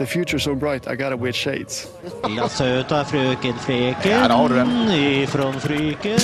The 0.00 0.06
future's 0.06 0.44
so 0.44 0.54
bright, 0.54 0.88
I 0.88 0.96
gotta 0.96 1.14
wear 1.14 1.32
shades. 1.32 1.86
La 2.36 2.48
søta 2.48 3.02
frøken 3.04 3.58
Freken 3.60 4.10
Ja, 4.10 4.28
har 4.32 4.48
du 4.48 4.54
den. 4.54 4.70
ifrån 4.96 5.60
Fryken. 5.60 6.18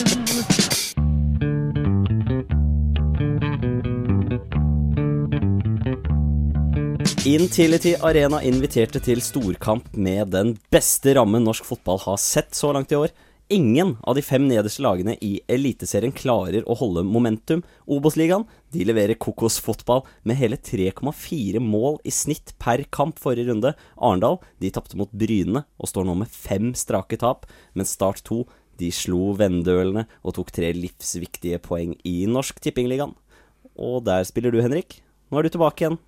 Intility 7.27 7.95
Arena 8.01 8.39
inviterte 8.47 9.01
til 9.03 9.21
storkamp 9.25 9.89
med 9.99 10.31
den 10.33 10.55
beste 10.73 11.13
rammen 11.19 11.45
norsk 11.45 11.67
fotball 11.67 11.99
har 12.05 12.21
sett 12.23 12.55
så 12.55 12.71
langt 12.73 12.93
i 12.95 12.99
år. 12.99 13.13
Ingen 13.49 13.97
av 14.03 14.17
de 14.19 14.23
fem 14.27 14.43
nederste 14.49 14.83
lagene 14.83 15.13
i 15.23 15.37
Eliteserien 15.47 16.11
klarer 16.11 16.65
å 16.67 16.75
holde 16.81 17.05
momentum. 17.07 17.61
Obos-ligaen 17.87 18.43
de 18.75 18.83
leverer 18.89 19.15
kokosfotball 19.23 20.03
med 20.27 20.41
hele 20.41 20.59
3,4 20.59 21.63
mål 21.63 22.01
i 22.03 22.11
snitt 22.11 22.57
per 22.59 22.83
kamp 22.91 23.23
forrige 23.23 23.53
runde. 23.53 23.71
Arendal 24.03 24.41
de 24.59 24.73
tapte 24.75 24.99
mot 24.99 25.15
Bryne 25.15 25.63
og 25.79 25.93
står 25.93 26.09
nå 26.09 26.19
med 26.25 26.35
fem 26.35 26.73
strake 26.75 27.21
tap, 27.23 27.47
mens 27.79 27.95
Start 27.95 28.25
2 28.27 28.43
de 28.83 28.91
slo 28.91 29.31
Vendølene 29.39 30.09
og 30.27 30.41
tok 30.41 30.51
tre 30.51 30.75
livsviktige 30.75 31.63
poeng 31.63 31.95
i 32.03 32.19
Norsk 32.27 32.59
Tippingligaen. 32.59 33.15
Og 33.79 34.01
der 34.11 34.27
spiller 34.27 34.51
du, 34.51 34.59
Henrik. 34.59 35.05
Nå 35.31 35.39
er 35.39 35.47
du 35.47 35.55
tilbake 35.55 35.87
igjen. 35.87 36.03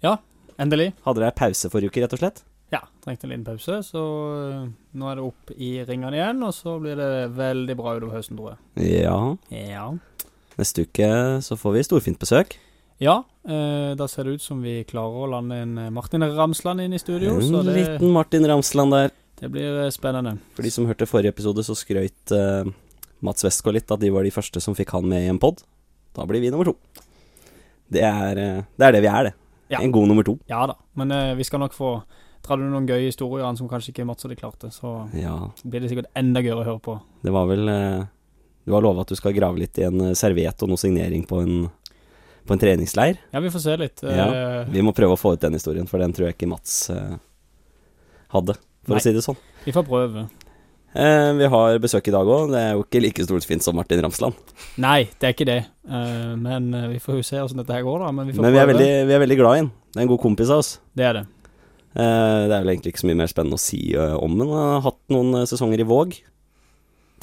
Ja, 0.00 0.16
endelig. 0.56 0.94
Hadde 1.04 1.26
dere 1.26 1.36
pause 1.36 1.68
forrige 1.68 1.92
uke, 1.92 2.06
rett 2.06 2.16
og 2.16 2.24
slett? 2.24 2.46
Ja, 2.72 2.82
trengte 3.04 3.24
en 3.24 3.30
liten 3.32 3.44
pause, 3.46 3.78
så 3.86 4.00
øh, 4.36 4.64
nå 5.00 5.08
er 5.08 5.16
det 5.16 5.24
opp 5.24 5.52
i 5.56 5.70
ringene 5.88 6.18
igjen, 6.18 6.42
og 6.44 6.52
så 6.52 6.74
blir 6.82 6.98
det 7.00 7.10
veldig 7.38 7.76
bra 7.78 7.94
utover 7.96 8.18
høsten, 8.18 8.36
tror 8.36 8.56
jeg. 8.56 8.98
Ja. 9.04 9.18
Ja. 9.54 9.86
Neste 10.58 10.84
uke 10.84 11.08
så 11.46 11.56
får 11.56 11.76
vi 11.78 11.84
storfint 11.86 12.18
besøk. 12.20 12.58
Ja, 13.00 13.20
eh, 13.46 13.94
da 13.96 14.08
ser 14.10 14.26
det 14.26 14.36
ut 14.36 14.44
som 14.44 14.60
vi 14.60 14.82
klarer 14.88 15.22
å 15.24 15.30
lande 15.36 15.62
en 15.62 15.76
øh, 15.78 15.88
Martin 15.94 16.24
Ramsland 16.34 16.82
inn 16.84 16.96
i 16.96 17.00
studio, 17.00 17.38
så 17.40 17.62
En 17.62 17.70
det, 17.70 17.76
liten 17.78 18.12
Martin 18.12 18.44
Ramsland 18.50 18.92
der. 18.92 19.12
det 19.40 19.52
blir 19.54 19.84
øh, 19.86 19.90
spennende. 19.94 20.36
For 20.56 20.66
de 20.66 20.70
som 20.74 20.86
hørte 20.90 21.06
forrige 21.06 21.32
episode, 21.32 21.62
så 21.64 21.76
skrøt 21.78 22.34
eh, 22.34 22.68
Mats 23.24 23.46
Westgård 23.46 23.78
litt 23.78 23.90
at 23.94 24.02
de 24.02 24.10
var 24.12 24.26
de 24.26 24.34
første 24.34 24.60
som 24.60 24.74
fikk 24.76 24.92
han 24.98 25.06
med 25.08 25.24
i 25.24 25.30
en 25.30 25.38
pod. 25.40 25.62
Da 26.18 26.26
blir 26.26 26.42
vi 26.42 26.50
nummer 26.50 26.68
to. 26.68 26.74
Det 27.88 28.02
er, 28.04 28.36
eh, 28.42 28.64
det 28.76 28.88
er 28.90 28.92
det 28.98 29.04
vi 29.06 29.12
er, 29.14 29.30
det. 29.30 29.34
Ja. 29.70 29.80
En 29.84 29.92
god 29.94 30.08
nummer 30.10 30.26
to. 30.26 30.34
Ja 30.50 30.66
da, 30.66 30.74
men 30.98 31.10
eh, 31.14 31.36
vi 31.38 31.46
skal 31.46 31.60
nok 31.62 31.74
få 31.76 32.00
dra 32.56 32.68
noen 32.70 32.86
gøye 32.88 33.10
historier 33.10 33.56
som 33.58 33.68
kanskje 33.68 33.92
ikke 33.92 34.06
Mats 34.08 34.22
hadde 34.24 34.36
klart 34.40 34.58
det, 34.64 34.70
så 34.72 34.94
Ja, 35.14 35.50
blir 35.64 35.80
det 35.84 35.90
sikkert 35.92 36.08
enda 36.16 36.40
gøyere 36.40 36.62
å 36.62 36.64
høre 36.64 36.80
på. 36.80 36.94
det 37.22 37.32
var 37.34 37.46
vel 37.46 37.68
eh, 37.68 38.06
Du 38.66 38.72
har 38.72 38.82
lova 38.82 39.00
at 39.04 39.08
du 39.12 39.16
skal 39.16 39.32
grave 39.36 39.58
litt 39.58 39.76
i 39.78 39.84
en 39.84 40.00
eh, 40.00 40.14
serviett 40.14 40.62
og 40.62 40.68
noe 40.72 40.76
signering 40.80 41.24
på 41.28 41.42
en, 41.44 41.68
på 42.48 42.52
en 42.56 42.58
treningsleir. 42.58 43.18
Ja, 43.32 43.40
vi 43.40 43.50
får 43.52 43.60
se 43.60 43.76
litt. 43.76 44.02
Ja. 44.02 44.26
øh, 44.64 44.72
Vi 44.72 44.80
må 44.82 44.92
prøve 44.96 45.12
å 45.12 45.20
få 45.20 45.34
ut 45.36 45.40
den 45.44 45.52
historien, 45.56 45.86
for 45.86 45.98
den 46.00 46.12
tror 46.16 46.28
jeg 46.30 46.36
ikke 46.38 46.48
Mats 46.48 46.88
eh, 46.90 47.16
hadde, 48.34 48.54
for 48.84 48.96
Nei. 48.96 49.00
å 49.00 49.04
si 49.04 49.12
det 49.16 49.24
sånn. 49.24 49.36
vi 49.64 49.72
får 49.76 49.84
prøve. 49.88 50.26
Eh, 50.98 51.32
vi 51.36 51.44
har 51.52 51.78
besøk 51.78 52.08
i 52.08 52.12
dag 52.14 52.26
òg. 52.26 52.50
Det 52.52 52.60
er 52.60 52.70
jo 52.76 52.84
ikke 52.86 53.00
like 53.04 53.24
storfint 53.26 53.62
som 53.64 53.76
Martin 53.76 54.00
Ramsland. 54.04 54.34
Nei, 54.80 55.04
det 55.20 55.28
er 55.28 55.34
ikke 55.36 55.46
det, 55.48 55.58
men 56.40 56.70
vi 56.92 56.98
får 57.00 57.18
jo 57.20 57.26
se 57.28 57.36
hvordan 57.40 57.60
dette 57.62 57.76
her 57.76 57.84
går, 57.84 58.04
da. 58.06 58.12
Men 58.16 58.26
vi 58.28 58.36
får 58.36 58.42
Men 58.46 58.52
vi 58.56 58.60
er, 58.62 58.66
veldig, 58.72 58.88
vi 59.10 59.16
er 59.16 59.22
veldig 59.24 59.36
glad 59.40 59.56
i 59.56 59.60
han. 59.62 59.68
Det 59.92 60.00
er 60.00 60.06
en 60.06 60.12
god 60.12 60.22
kompis 60.24 60.50
av 60.52 60.62
oss. 60.64 60.70
Det 60.96 61.04
er 61.08 61.18
det. 61.20 61.24
Eh, 61.96 62.40
det 62.48 62.52
er 62.52 62.62
vel 62.62 62.72
egentlig 62.74 62.92
ikke 62.92 63.02
så 63.04 63.10
mye 63.10 63.20
mer 63.22 63.30
spennende 63.30 63.58
å 63.58 63.62
si 63.62 63.82
eh, 63.96 64.16
om 64.18 64.34
den. 64.36 64.50
Han 64.52 64.72
har 64.76 64.84
hatt 64.90 65.00
noen 65.12 65.40
eh, 65.40 65.46
sesonger 65.48 65.82
i 65.82 65.86
Våg. 65.88 66.16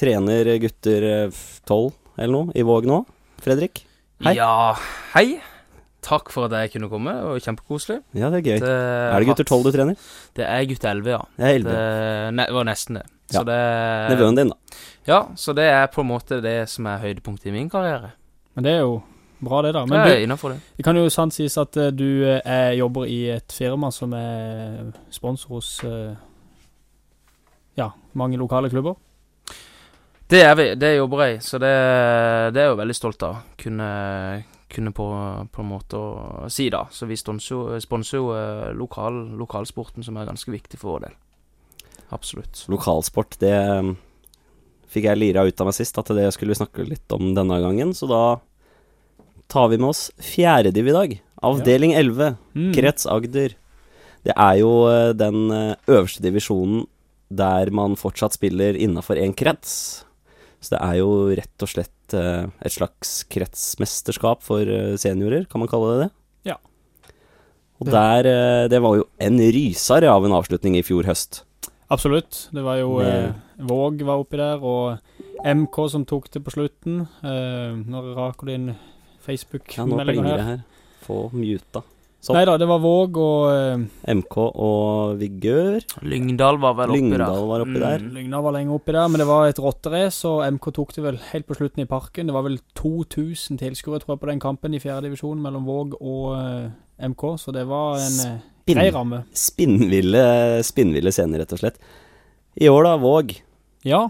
Trener 0.01 0.49
gutter 0.59 1.31
tolv 1.67 1.93
eller 2.19 2.33
noe 2.33 2.55
i 2.57 2.63
Våg 2.65 2.87
nå. 2.89 3.03
Fredrik? 3.43 3.85
Hei. 4.25 4.35
Ja, 4.39 4.73
hei. 5.13 5.27
Takk 6.05 6.29
for 6.33 6.45
at 6.45 6.53
jeg 6.53 6.75
kunne 6.75 6.89
komme, 6.91 7.15
og 7.25 7.41
kjempekoselig. 7.41 7.97
Ja, 8.13 8.29
det 8.29 8.43
er 8.43 8.45
gøy. 8.45 8.59
Det 8.61 8.73
Er 8.75 9.15
det 9.17 9.29
gutter 9.31 9.47
tolv 9.49 9.65
du 9.65 9.71
trener? 9.73 9.97
Det 10.37 10.45
er 10.45 10.67
gutter 10.69 10.91
11, 10.91 11.09
ja. 11.15 11.21
Det, 11.39 11.47
er 11.49 11.65
Det 11.65 11.79
ne 12.37 12.45
var 12.53 12.67
nesten 12.67 12.99
det. 12.99 13.07
Ja. 13.33 13.41
det 13.41 13.57
Nevøen 14.11 14.37
din, 14.37 14.51
da. 14.53 14.77
Ja, 15.09 15.19
så 15.39 15.55
det 15.57 15.65
er 15.65 15.87
på 15.93 16.03
en 16.03 16.11
måte 16.11 16.37
det 16.45 16.59
som 16.69 16.85
er 16.91 17.01
høydepunktet 17.01 17.49
i 17.49 17.55
min 17.55 17.71
karriere. 17.73 18.13
Men 18.53 18.67
det 18.67 18.75
er 18.75 18.83
jo 18.83 18.99
bra, 19.45 19.61
det, 19.65 19.73
da. 19.75 19.83
Det 19.85 19.91
Men 19.91 20.01
er 20.01 20.21
det, 20.25 20.37
det. 20.41 20.59
det 20.77 20.85
kan 20.85 20.97
jo 20.97 21.09
sant 21.13 21.35
sies 21.35 21.57
at 21.61 21.77
uh, 21.79 21.89
du 21.93 22.25
eh, 22.25 22.41
er, 22.41 22.73
jobber 22.79 23.09
i 23.09 23.19
et 23.35 23.55
firma 23.55 23.91
som 23.93 24.13
er 24.17 24.91
sponsor 25.13 25.55
hos 25.55 25.69
uh, 25.85 26.15
ja, 27.79 27.91
mange 28.13 28.39
lokale 28.41 28.71
klubber. 28.73 28.97
Det 30.25 30.41
er 30.41 30.55
vi, 30.57 30.67
det 30.81 30.95
jobber 30.95 31.21
jeg 31.21 31.35
i, 31.35 31.41
så 31.45 31.59
det, 31.61 31.73
det 32.55 32.61
er 32.61 32.69
jeg 32.69 32.73
jo 32.73 32.79
veldig 32.81 32.95
stolt 32.97 33.25
av. 33.27 33.43
Kunne, 33.61 33.89
kunne 34.73 34.93
på, 34.97 35.09
på 35.53 35.61
en 35.61 35.69
måte 35.69 35.99
å 35.99 36.49
si, 36.49 36.65
da. 36.73 36.87
Så 36.89 37.05
vi 37.05 37.19
sponser 37.19 38.17
jo, 38.17 38.31
lokal, 38.73 39.21
lokalsporten, 39.37 40.03
som 40.03 40.17
er 40.17 40.25
ganske 40.25 40.49
viktig 40.49 40.81
for 40.81 40.95
vår 40.95 41.05
del. 41.05 41.21
Absolutt. 42.15 42.65
Lokalsport, 42.73 43.37
det 43.41 43.53
fikk 44.95 45.09
jeg 45.09 45.19
lira 45.19 45.45
ut 45.45 45.61
av 45.61 45.69
meg 45.69 45.77
sist, 45.77 45.97
at 45.99 46.11
det 46.15 46.27
skulle 46.33 46.53
vi 46.53 46.61
snakke 46.61 46.87
litt 46.87 47.15
om 47.15 47.33
denne 47.35 47.59
gangen. 47.63 47.93
Så 47.97 48.07
da 48.09 48.23
tar 49.55 49.69
vi 49.71 49.79
med 49.79 49.93
oss 49.93 50.09
fjerdediv 50.19 50.89
i 50.89 50.95
dag. 50.95 51.13
Avdeling 51.47 51.93
11. 51.95 52.35
Mm. 52.57 52.73
Krets 52.75 53.07
Agder. 53.07 53.55
Det 54.25 54.33
er 54.35 54.57
jo 54.59 54.71
eh, 54.89 55.13
den 55.15 55.47
eh, 55.53 55.77
øverste 55.87 56.23
divisjonen 56.25 56.83
der 57.35 57.71
man 57.73 57.95
fortsatt 57.97 58.35
spiller 58.35 58.75
innafor 58.75 59.19
én 59.21 59.35
krets. 59.37 60.03
Så 60.59 60.75
det 60.75 60.81
er 60.81 60.99
jo 60.99 61.09
rett 61.37 61.65
og 61.65 61.71
slett 61.71 62.15
eh, 62.17 62.49
et 62.65 62.75
slags 62.75 63.17
kretsmesterskap 63.31 64.43
for 64.45 64.67
seniorer, 64.99 65.47
kan 65.49 65.63
man 65.63 65.71
kalle 65.71 65.93
det 65.93 66.03
det? 66.03 66.11
Ja. 66.51 66.59
Og 67.79 67.91
der 67.91 68.27
Det 68.71 68.79
var 68.81 68.95
jo 68.95 69.07
en 69.19 69.39
ryser 69.39 70.07
av 70.09 70.25
en 70.25 70.35
avslutning 70.35 70.77
i 70.79 70.83
fjor 70.85 71.07
høst. 71.07 71.43
Absolutt. 71.91 72.47
Det 72.51 72.63
var 72.65 72.79
jo 72.79 72.97
eh, 73.03 73.31
Våg 73.61 74.01
var 74.03 74.23
oppi 74.23 74.39
der, 74.39 74.59
og 74.59 74.97
MK 75.45 75.77
som 75.91 76.05
tok 76.07 76.31
det 76.33 76.41
på 76.43 76.53
slutten. 76.55 77.03
Eh, 77.21 77.77
når 77.85 78.15
raker 78.17 78.49
Ja, 79.25 79.31
Facebook-meldinger 79.31 80.13
plinger 80.13 80.37
her? 80.37 80.43
her. 80.43 80.63
Få 81.05 81.29
muta. 81.33 81.81
Nei 82.33 82.41
da, 82.47 82.55
det 82.57 82.65
var 82.65 82.79
Våg 82.81 83.17
og 83.21 83.41
uh, 83.53 83.81
MK 84.17 84.37
og 84.41 85.19
Vigør. 85.19 85.83
Lyngdal 86.01 86.57
var 86.61 86.73
vel 86.79 86.95
oppi 86.95 87.11
der. 87.11 87.21
Lyngdal 87.21 87.43
var 87.51 87.63
oppi 87.65 87.81
der. 87.83 88.01
Mm. 88.01 88.15
Lyngdal 88.15 88.45
var 88.47 88.55
lenge 88.55 88.73
oppi 88.73 88.95
der, 88.95 89.11
men 89.13 89.21
det 89.21 89.27
var 89.29 89.49
et 89.49 89.61
rotterace, 89.61 90.31
og 90.31 90.41
MK 90.55 90.71
tok 90.73 90.95
det 90.95 91.03
vel 91.05 91.19
helt 91.29 91.45
på 91.45 91.57
slutten 91.59 91.83
i 91.83 91.87
parken. 91.89 92.25
Det 92.25 92.33
var 92.33 92.47
vel 92.47 92.57
2000 92.79 93.61
tilskuere, 93.61 94.01
tror 94.01 94.15
jeg, 94.15 94.23
på 94.23 94.31
den 94.31 94.41
kampen 94.41 94.73
i 94.73 94.81
fjerde 94.81 95.05
divisjon 95.05 95.43
mellom 95.43 95.69
Våg 95.69 95.93
og 95.99 96.33
uh, 96.33 96.73
MK, 97.13 97.27
så 97.43 97.53
det 97.53 97.67
var 97.69 98.01
en 98.01 98.19
eh, 98.25 98.43
grei 98.73 98.89
ramme. 98.95 99.21
spinnville, 99.35 100.25
spinnville 100.65 101.13
scener, 101.13 101.43
rett 101.43 101.53
og 101.53 101.61
slett. 101.61 101.77
I 102.57 102.71
år, 102.71 102.87
da, 102.89 102.95
Våg. 103.05 103.37
Ja, 103.85 104.07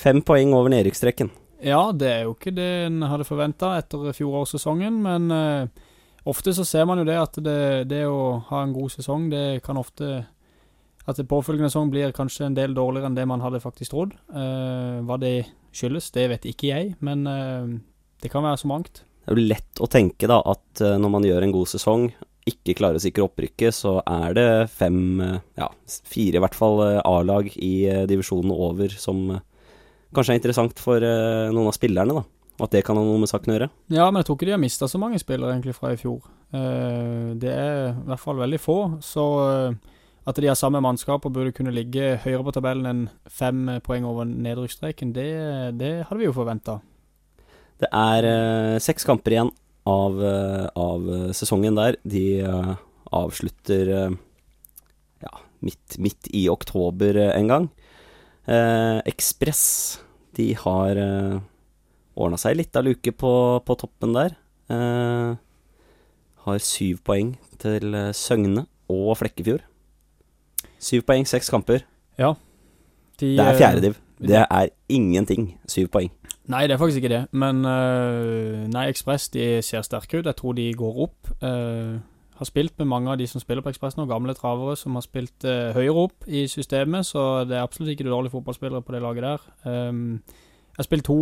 Fem 0.00 0.22
poeng 0.24 0.54
over 0.56 0.70
nedrykksstrekken. 0.72 1.32
Ja, 1.62 1.80
det 1.92 2.10
er 2.10 2.26
jo 2.26 2.34
ikke 2.34 2.54
det 2.56 2.68
en 2.86 3.04
hadde 3.08 3.28
forventa 3.28 3.74
etter 3.80 4.10
fjorårssesongen, 4.16 5.00
men 5.04 5.30
eh, 5.34 5.86
ofte 6.30 6.54
så 6.56 6.66
ser 6.68 6.86
man 6.88 7.00
jo 7.00 7.06
det 7.08 7.18
at 7.20 7.40
det, 7.44 7.60
det 7.90 8.04
å 8.08 8.40
ha 8.50 8.62
en 8.64 8.74
god 8.76 8.94
sesong, 8.96 9.30
det 9.32 9.62
kan 9.66 9.80
ofte 9.80 10.26
At 11.08 11.16
det 11.16 11.24
påfølgende 11.26 11.70
sesong 11.72 11.88
blir 11.90 12.12
kanskje 12.14 12.44
en 12.46 12.54
del 12.54 12.74
dårligere 12.76 13.08
enn 13.08 13.16
det 13.16 13.24
man 13.26 13.40
hadde 13.42 13.62
faktisk 13.62 13.94
trodd. 13.94 14.12
Eh, 14.30 14.98
hva 15.02 15.16
det 15.18 15.48
skyldes, 15.74 16.10
det 16.14 16.26
vet 16.30 16.44
ikke 16.46 16.68
jeg, 16.68 16.92
men 17.00 17.24
eh, 17.26 17.70
det 18.22 18.30
kan 18.30 18.44
være 18.44 18.60
så 18.60 18.68
mangt. 18.70 19.00
Det 19.24 19.32
er 19.32 19.38
jo 19.38 19.48
lett 19.48 19.80
å 19.80 19.88
tenke 19.90 20.28
da 20.30 20.38
at 20.52 20.82
eh, 20.84 20.98
når 21.00 21.12
man 21.16 21.26
gjør 21.26 21.46
en 21.46 21.54
god 21.56 21.70
sesong, 21.72 22.10
ikke 22.50 22.76
klarer 22.78 23.00
å 23.00 23.02
sikre 23.02 23.26
opprykket, 23.26 23.76
så 23.76 23.98
er 24.04 24.36
det 24.36 24.48
fem, 24.72 25.00
eh, 25.24 25.40
ja, 25.60 25.68
fire 26.08 26.38
i 26.38 26.44
hvert 26.44 26.56
fall 26.56 26.80
eh, 26.86 27.00
A-lag 27.04 27.50
i 27.56 27.74
divisjonen 28.10 28.52
over 28.54 28.92
som 28.92 29.40
kanskje 30.14 30.36
er 30.36 30.40
interessant 30.40 30.82
for 30.82 31.02
eh, 31.04 31.48
noen 31.54 31.70
av 31.70 31.76
spillerne, 31.76 32.20
da. 32.20 32.26
At 32.60 32.74
det 32.74 32.82
kan 32.84 32.98
ha 32.98 33.04
noe 33.04 33.20
med 33.22 33.30
saken 33.30 33.52
å 33.52 33.56
gjøre. 33.56 33.70
Ja, 33.94 34.08
men 34.10 34.20
jeg 34.20 34.28
tror 34.28 34.36
ikke 34.36 34.50
de 34.50 34.54
har 34.54 34.60
mista 34.60 34.88
så 34.90 35.00
mange 35.00 35.20
spillere 35.20 35.54
egentlig 35.54 35.76
fra 35.78 35.94
i 35.94 36.00
fjor. 36.00 36.26
Eh, 36.52 37.32
det 37.40 37.54
er 37.54 37.78
i 37.94 38.04
hvert 38.10 38.22
fall 38.22 38.40
veldig 38.40 38.60
få, 38.60 38.78
så 39.04 39.26
eh, 39.46 39.96
at 40.28 40.40
de 40.40 40.50
har 40.50 40.58
samme 40.58 40.82
mannskap 40.84 41.24
og 41.24 41.34
burde 41.34 41.54
kunne 41.56 41.72
ligge 41.74 42.18
høyere 42.24 42.44
på 42.44 42.54
tabellen 42.58 42.90
enn 42.90 43.02
fem 43.32 43.64
poeng 43.86 44.04
over 44.08 44.28
nedrykksstreken, 44.28 45.14
det, 45.16 45.30
det 45.80 45.94
hadde 46.04 46.20
vi 46.20 46.28
jo 46.28 46.36
forventa. 46.36 46.80
Det 47.80 47.88
er 47.96 48.28
eh, 48.28 48.76
seks 48.82 49.08
kamper 49.08 49.38
igjen 49.38 49.54
av, 49.88 50.20
av 50.76 51.06
sesongen 51.34 51.78
der. 51.78 51.96
De 52.04 52.44
avslutter 53.16 53.88
ja, 53.88 55.32
midt, 55.64 55.96
midt 55.96 56.28
i 56.36 56.44
oktober 56.52 57.16
en 57.30 57.48
gang. 57.48 57.70
Eh, 58.50 58.98
Ekspress, 59.06 60.00
de 60.36 60.48
har 60.58 60.98
eh, 60.98 61.38
ordna 62.18 62.38
seg 62.40 62.56
litt 62.58 62.74
av 62.76 62.86
luke 62.88 63.12
på, 63.14 63.32
på 63.62 63.76
toppen 63.78 64.16
der. 64.16 64.34
Eh, 64.70 65.36
har 66.46 66.64
syv 66.64 67.02
poeng 67.06 67.36
til 67.62 67.94
eh, 67.94 68.10
Søgne 68.16 68.66
og 68.90 69.12
Flekkefjord. 69.20 69.62
Syv 70.80 71.04
poeng, 71.06 71.26
seks 71.28 71.50
kamper. 71.52 71.84
De, 73.20 73.36
Det 73.36 73.44
er 73.44 73.52
eh, 73.52 73.58
fjerdediv. 73.60 73.98
Det 74.20 74.36
er 74.42 74.68
ingenting. 74.88 75.52
Syv 75.68 75.90
poeng. 75.92 76.10
Nei, 76.50 76.64
det 76.66 76.74
er 76.74 76.80
faktisk 76.80 77.02
ikke 77.02 77.12
det. 77.12 77.24
Men 77.36 77.62
eh, 77.68 78.66
Nei, 78.72 78.86
Ekspress 78.90 79.28
de 79.34 79.60
ser 79.62 79.84
sterke 79.86 80.18
ut. 80.18 80.26
Jeg 80.26 80.36
tror 80.40 80.56
de 80.56 80.66
går 80.74 81.02
opp. 81.06 81.30
Eh, 81.44 82.00
har 82.40 82.48
spilt 82.48 82.78
med 82.80 82.88
mange 82.88 83.12
av 83.12 83.18
de 83.20 83.26
som 83.28 83.42
spiller 83.42 83.60
på 83.60 83.68
Ekspress 83.68 83.98
nå, 83.98 84.06
gamle 84.08 84.32
travere 84.36 84.72
som 84.80 84.94
har 84.96 85.04
spilt 85.04 85.44
eh, 85.44 85.74
høyere 85.76 86.06
opp 86.06 86.24
i 86.26 86.46
systemet, 86.48 87.04
så 87.04 87.44
det 87.44 87.58
er 87.58 87.66
absolutt 87.66 87.92
ikke 87.92 88.06
dårlige 88.08 88.32
fotballspillere 88.32 88.80
på 88.86 88.94
det 88.94 89.02
laget 89.04 89.26
der. 89.26 89.42
Um, 89.68 90.22
jeg 90.70 90.78
har 90.80 90.86
spilt 90.88 91.04
to, 91.04 91.18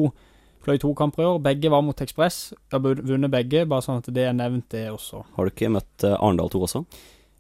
fløy 0.63 0.79
to 0.79 0.93
kamper 0.95 1.25
i 1.25 1.27
år. 1.27 1.41
Begge 1.43 1.73
var 1.75 1.83
mot 1.83 2.03
Ekspress. 2.05 2.53
Jeg 2.55 2.77
har 2.77 3.03
vunnet 3.11 3.33
begge, 3.35 3.65
bare 3.67 3.83
sånn 3.83 3.99
at 3.99 4.11
det 4.15 4.29
er 4.29 4.37
nevnt, 4.39 4.69
det 4.71 4.85
også. 4.93 5.25
Har 5.35 5.49
du 5.49 5.51
ikke 5.51 5.73
møtt 5.75 6.07
eh, 6.07 6.15
Arendal 6.15 6.53
2 6.55 6.61
også? 6.69 6.85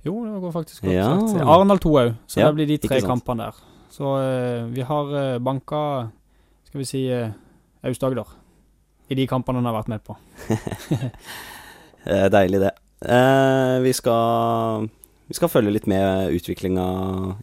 Jo, 0.09 0.17
det 0.27 0.41
går 0.43 0.57
faktisk 0.57 0.83
godt 0.89 0.97
Ja. 0.97 1.07
sagt. 1.15 1.47
Arendal 1.47 1.83
2 1.87 1.95
òg, 2.03 2.11
så 2.27 2.43
Ja, 2.43 2.51
det 2.51 2.59
blir 2.59 2.71
de 2.73 2.81
tre 2.83 3.01
kampene 3.07 3.47
der. 3.47 3.63
Så 3.95 4.11
uh, 4.19 4.67
vi 4.75 4.83
har 4.91 5.15
uh, 5.15 5.39
banka, 5.39 6.11
skal 6.67 6.83
vi 6.83 6.85
si, 6.91 7.07
uh, 7.15 7.31
Aust-Agder 7.87 8.35
i 9.09 9.15
de 9.15 9.31
kampene 9.31 9.63
han 9.63 9.71
har 9.71 9.79
vært 9.79 9.89
med 9.95 10.03
på. 10.05 10.19
Deilig, 12.35 12.61
det. 12.67 12.75
Eh, 13.05 13.79
vi 13.85 13.93
skal 13.95 14.89
Vi 15.29 15.35
skal 15.37 15.50
følge 15.53 15.71
litt 15.75 15.87
med 15.87 16.33
utviklinga 16.33 16.85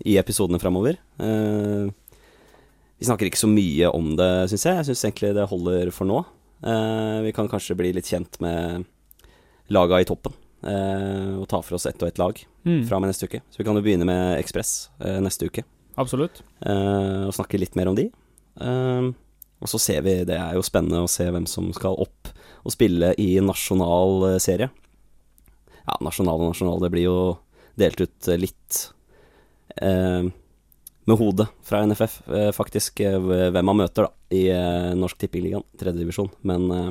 i 0.10 0.18
episodene 0.18 0.57
framover. 0.60 0.98
Eh, 1.22 1.86
vi 2.98 3.06
snakker 3.06 3.28
ikke 3.30 3.38
så 3.44 3.50
mye 3.52 3.92
om 3.94 4.16
det, 4.18 4.30
syns 4.50 4.66
jeg. 4.66 4.80
Jeg 4.80 4.88
syns 4.90 5.04
egentlig 5.06 5.34
det 5.38 5.46
holder 5.52 5.92
for 5.94 6.10
nå. 6.10 6.24
Eh, 6.66 7.19
vi 7.28 7.34
kan 7.36 7.48
kanskje 7.52 7.75
bli 7.78 7.92
litt 7.94 8.10
kjent 8.10 8.40
med 8.42 8.88
laga 9.69 10.00
i 10.02 10.07
toppen. 10.10 10.34
Eh, 10.66 11.36
og 11.38 11.46
ta 11.52 11.60
for 11.62 11.78
oss 11.78 11.86
ett 11.86 12.02
og 12.02 12.07
ett 12.10 12.18
lag 12.18 12.42
Mm, 12.66 12.88
fra 12.88 12.98
og 12.98 13.04
med 13.04 13.12
neste 13.12 13.28
uke. 13.30 13.44
Så 13.54 13.60
vi 13.60 13.63
kan 13.68 13.75
jo 13.78 13.84
begynne 13.86 14.06
med 14.10 14.40
Ekspress 14.42 14.90
eh, 15.00 15.19
neste 15.22 15.46
uke. 15.46 15.62
absolutt. 16.02 16.42
eh, 16.66 17.28
og 17.28 17.34
snakke 17.38 17.60
litt 17.62 17.75
mer 17.78 17.88
om 17.92 17.96
de. 17.96 18.07
Og 19.62 19.69
så 19.69 19.78
ser 19.80 20.02
vi, 20.02 20.24
det 20.25 20.36
er 20.40 20.56
jo 20.57 20.63
spennende 20.66 21.04
å 21.06 21.07
se 21.10 21.30
hvem 21.30 21.46
som 21.46 21.69
skal 21.74 21.94
opp 22.02 22.31
og 22.66 22.72
spille 22.74 23.13
i 23.22 23.36
nasjonal 23.40 24.40
serie. 24.42 24.72
Ja, 25.86 26.00
nasjonal 26.02 26.42
og 26.42 26.50
nasjonal, 26.52 26.82
det 26.82 26.92
blir 26.94 27.06
jo 27.08 27.20
delt 27.80 28.02
ut 28.02 28.30
eh, 28.32 28.40
litt 28.42 28.80
eh, 29.82 30.26
med 31.06 31.20
hodet 31.20 31.48
fra 31.66 31.84
NFF, 31.86 32.22
eh, 32.34 32.52
faktisk, 32.56 33.00
eh, 33.06 33.20
hvem 33.20 33.66
man 33.66 33.84
møter 33.84 34.08
da 34.08 34.12
i 34.34 34.48
eh, 34.50 34.94
Norsk 34.98 35.20
Tippingligaen, 35.22 35.66
tredjedivisjon. 35.78 36.32
Men 36.50 36.66
eh, 36.74 36.90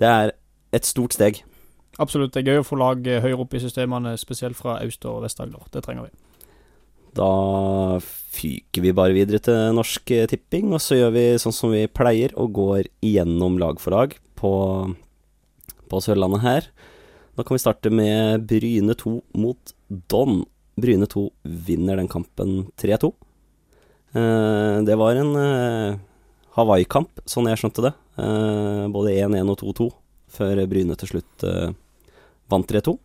det 0.00 0.12
er 0.12 0.32
et 0.76 0.88
stort 0.88 1.16
steg. 1.16 1.42
Absolutt. 2.00 2.32
Det 2.34 2.42
er 2.42 2.54
gøy 2.54 2.62
å 2.62 2.68
få 2.68 2.78
lag 2.80 3.04
høyere 3.04 3.40
opp 3.44 3.56
i 3.56 3.60
systemene, 3.60 4.16
spesielt 4.20 4.56
fra 4.58 4.78
Aust- 4.82 5.04
og 5.08 5.22
Vest-Agder. 5.24 5.68
Det 5.72 5.84
trenger 5.84 6.08
vi. 6.08 6.14
Da 7.16 7.30
fyker 8.36 8.84
vi 8.84 8.92
bare 8.96 9.16
videre 9.16 9.40
til 9.40 9.76
Norsk 9.76 10.12
Tipping, 10.28 10.74
og 10.76 10.82
så 10.84 10.98
gjør 10.98 11.14
vi 11.14 11.24
sånn 11.40 11.56
som 11.56 11.72
vi 11.72 11.86
pleier, 11.88 12.34
og 12.36 12.52
går 12.56 12.90
igjennom 13.04 13.56
lag 13.60 13.80
for 13.80 13.96
lag 13.96 14.16
på, 14.36 14.52
på 15.88 16.02
Sørlandet 16.04 16.44
her. 16.44 16.68
Da 17.36 17.44
kan 17.44 17.54
vi 17.54 17.58
starte 17.58 17.90
med 17.90 18.46
Bryne 18.48 18.94
2 18.94 19.22
mot 19.32 19.74
Don. 19.88 20.44
Bryne 20.74 21.06
2 21.06 21.30
vinner 21.42 21.96
den 21.96 22.08
kampen 22.08 22.70
3-2. 22.80 23.12
Eh, 24.12 24.76
det 24.88 24.96
var 24.96 25.20
en 25.20 25.34
eh, 25.36 25.98
Hawaii-kamp, 26.56 27.20
sånn 27.28 27.50
jeg 27.50 27.60
skjønte 27.60 27.84
det. 27.84 27.92
Eh, 28.16 28.86
både 28.88 29.12
1-1 29.20 29.52
og 29.52 29.60
2-2, 29.60 29.88
før 30.38 30.62
Bryne 30.70 30.96
til 30.96 31.12
slutt 31.12 31.44
vant 32.48 32.72
3-2. 32.72 32.96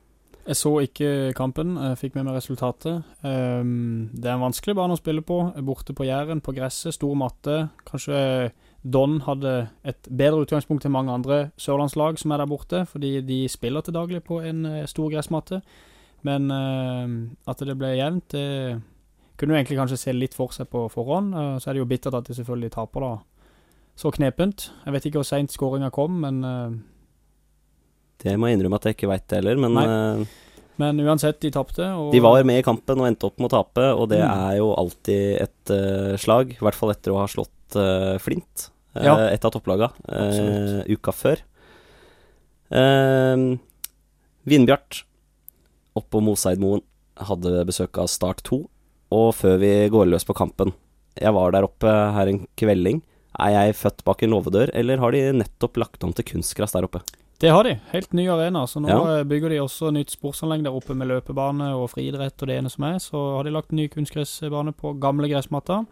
Jeg 0.42 0.58
så 0.58 0.72
ikke 0.82 1.34
kampen, 1.38 1.76
jeg 1.78 1.98
fikk 2.02 2.16
med 2.18 2.26
meg 2.26 2.40
resultatet. 2.40 3.04
Um, 3.22 4.10
det 4.10 4.26
er 4.26 4.36
en 4.36 4.48
vanskelig 4.48 4.74
bane 4.78 4.96
å 4.96 5.00
spille 5.00 5.22
på. 5.22 5.38
Borte 5.68 5.94
på 5.94 6.08
Jæren, 6.08 6.42
på 6.42 6.56
gresset, 6.58 6.96
stor 6.98 7.14
matte. 7.20 7.68
Kanskje 7.86 8.50
Don 8.82 9.20
hadde 9.28 9.70
et 9.86 10.10
bedre 10.10 10.42
utgangspunkt 10.42 10.88
enn 10.88 10.96
mange 10.96 11.14
andre 11.14 11.40
sørlandslag 11.62 12.18
som 12.18 12.34
er 12.34 12.42
der 12.42 12.50
borte, 12.50 12.84
fordi 12.90 13.20
de 13.22 13.44
spiller 13.54 13.86
til 13.86 13.94
daglig 13.94 14.24
på 14.26 14.40
en 14.42 14.66
eh, 14.66 14.88
stor 14.90 15.12
gressmatte. 15.14 15.62
Men 16.26 16.50
uh, 16.50 17.06
at 17.50 17.62
det 17.62 17.78
ble 17.78 17.94
jevnt, 18.00 18.34
det 18.34 18.82
kunne 19.38 19.54
jo 19.54 19.62
egentlig 19.62 19.78
kanskje 19.78 20.02
se 20.02 20.14
litt 20.18 20.38
for 20.38 20.54
seg 20.54 20.70
på 20.74 20.88
forhånd. 20.90 21.38
Uh, 21.38 21.56
så 21.62 21.70
er 21.70 21.78
det 21.78 21.86
jo 21.86 21.92
bittert 21.94 22.18
at 22.18 22.26
de 22.26 22.38
selvfølgelig 22.40 22.74
taper, 22.80 23.06
da. 23.06 23.14
Så 24.02 24.10
knepent. 24.16 24.72
Jeg 24.86 24.94
vet 24.96 25.06
ikke 25.06 25.22
hvor 25.22 25.28
seint 25.28 25.54
skåringa 25.54 25.92
kom, 25.94 26.16
men 26.24 26.42
eh, 26.48 26.78
Det 28.22 28.36
må 28.38 28.48
jeg 28.50 28.58
innrømme 28.60 28.78
at 28.78 28.86
jeg 28.90 28.96
ikke 28.98 29.10
veit 29.10 29.34
heller, 29.38 29.58
men 29.58 29.74
Nei. 29.74 29.86
eh, 29.86 30.26
Men 30.82 30.98
uansett, 31.04 31.40
de 31.44 31.52
tapte. 31.54 31.86
De 32.14 32.20
var 32.24 32.44
med 32.48 32.60
i 32.62 32.66
kampen 32.66 33.00
og 33.02 33.06
endte 33.10 33.28
opp 33.28 33.38
med 33.42 33.52
å 33.52 33.56
tape, 33.60 33.84
og 33.94 34.08
det 34.10 34.22
Mm. 34.24 34.32
er 34.50 34.58
jo 34.58 34.70
alltid 34.74 35.42
et 35.42 35.70
uh, 35.74 36.18
slag. 36.18 36.54
I 36.56 36.64
hvert 36.64 36.78
fall 36.78 36.92
etter 36.94 37.12
å 37.14 37.20
ha 37.20 37.28
slått 37.30 37.76
uh, 37.78 38.18
Flint, 38.24 38.70
uh, 38.96 39.04
Ja. 39.04 39.16
et 39.30 39.46
av 39.46 39.52
topplaga, 39.54 39.92
uka 40.90 41.12
før. 41.14 41.44
Vindbjart 44.48 45.04
oppå 46.00 46.22
Moseidmoen 46.24 46.82
hadde 47.28 47.66
besøk 47.68 47.98
av 48.02 48.08
Start 48.10 48.42
2, 48.48 48.62
og 49.12 49.34
før 49.36 49.58
vi 49.62 49.72
går 49.92 50.08
løs 50.10 50.24
på 50.26 50.34
kampen 50.38 50.72
Jeg 51.20 51.34
var 51.36 51.52
der 51.52 51.66
oppe 51.68 51.92
her 52.16 52.28
en 52.32 52.46
kvelding. 52.58 53.02
Er 53.38 53.52
jeg 53.68 53.76
født 53.76 54.04
bak 54.08 54.24
en 54.24 54.32
låvedør, 54.32 54.72
eller 54.74 54.98
har 55.04 55.12
de 55.12 55.26
nettopp 55.36 55.78
lagt 55.78 56.04
om 56.08 56.14
til 56.16 56.24
kunstgress 56.26 56.72
der 56.74 56.88
oppe? 56.88 57.02
Det 57.42 57.50
har 57.50 57.66
de. 57.66 57.74
Helt 57.92 58.12
ny 58.14 58.28
arena. 58.30 58.66
Så 58.70 58.80
nå 58.84 58.90
Ja. 58.92 59.18
eh, 59.20 59.24
bygger 59.26 59.50
de 59.50 59.58
også 59.64 59.90
nytt 59.92 60.12
sportsanlegg 60.14 60.64
der 60.64 60.72
oppe 60.78 60.94
med 60.96 61.08
løpebane 61.10 61.72
og 61.76 61.90
friidrett 61.90 62.38
og 62.44 62.48
det 62.48 62.58
ene 62.60 62.70
som 62.70 62.84
er. 62.86 63.00
Så 63.02 63.18
har 63.38 63.44
de 63.48 63.50
lagt 63.56 63.72
ny 63.74 63.88
kunstgressbane 63.90 64.74
på 64.78 64.94
gamle 65.00 65.28
gressmatter. 65.28 65.86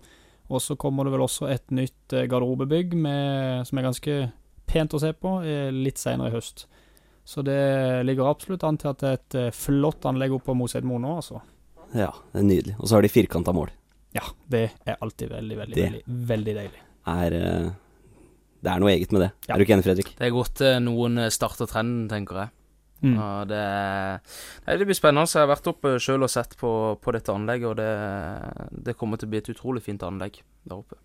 Og 0.50 0.62
så 0.62 0.76
kommer 0.78 1.04
det 1.06 1.14
vel 1.14 1.22
også 1.26 1.50
et 1.50 1.68
nytt 1.72 2.14
eh, 2.14 2.28
garderobebygg 2.30 2.94
med, 2.94 3.66
som 3.68 3.78
er 3.78 3.84
ganske 3.90 4.32
pent 4.70 4.94
å 4.94 5.00
se 5.02 5.12
på, 5.14 5.42
eh, 5.46 5.72
litt 5.72 5.98
senere 5.98 6.30
i 6.30 6.36
høst. 6.38 6.66
Så 7.26 7.44
det 7.46 8.06
ligger 8.06 8.30
absolutt 8.30 8.64
an 8.64 8.78
til 8.78 8.90
at 8.90 8.98
det 9.00 9.10
er 9.10 9.48
et 9.50 9.54
flott 9.54 10.02
anlegg 10.10 10.32
oppe 10.34 10.46
på 10.50 10.56
Moseidmoen 10.58 11.02
nå, 11.02 11.16
altså. 11.22 11.42
Ja, 11.94 12.12
det 12.34 12.42
er 12.42 12.48
nydelig. 12.48 12.76
Og 12.80 12.88
så 12.90 12.96
har 12.98 13.02
de 13.06 13.08
firkanta 13.10 13.54
mål. 13.54 13.70
Ja, 14.14 14.22
det 14.50 14.72
er 14.88 14.98
alltid 15.02 15.30
veldig, 15.30 15.58
veldig, 15.58 15.76
Det. 15.76 15.92
veldig, 15.92 16.28
veldig 16.30 16.56
deilig. 16.56 16.82
Er, 17.08 17.34
eh, 17.34 17.70
det 18.64 18.72
er 18.74 18.80
noe 18.84 18.92
eget 18.92 19.12
med 19.16 19.22
det. 19.26 19.30
Ja. 19.48 19.54
Er 19.56 19.60
du 19.62 19.66
ikke 19.66 19.76
enig, 19.78 19.86
Fredrik? 19.88 20.10
Det 20.20 20.26
er 20.28 20.34
godt 20.36 20.62
eh, 20.66 20.80
noen 20.84 21.18
eh, 21.24 21.30
starter 21.34 21.70
trenden, 21.70 22.08
tenker 22.12 22.42
jeg. 22.44 22.54
Mm. 23.00 23.16
Det, 23.48 23.60
nei, 24.66 24.74
det 24.76 24.86
blir 24.90 24.98
spennende. 24.98 25.24
Så 25.32 25.38
jeg 25.40 25.46
har 25.46 25.54
vært 25.54 25.70
oppe 25.72 25.94
sjøl 26.04 26.26
og 26.28 26.32
sett 26.34 26.58
på, 26.60 26.72
på 27.00 27.14
dette 27.16 27.32
anlegget, 27.32 27.70
og 27.72 27.78
det, 27.80 28.84
det 28.90 28.98
kommer 29.00 29.16
til 29.22 29.30
å 29.30 29.32
bli 29.32 29.40
et 29.40 29.52
utrolig 29.54 29.84
fint 29.86 30.04
anlegg 30.04 30.42
der 30.68 30.76
oppe. 30.82 31.00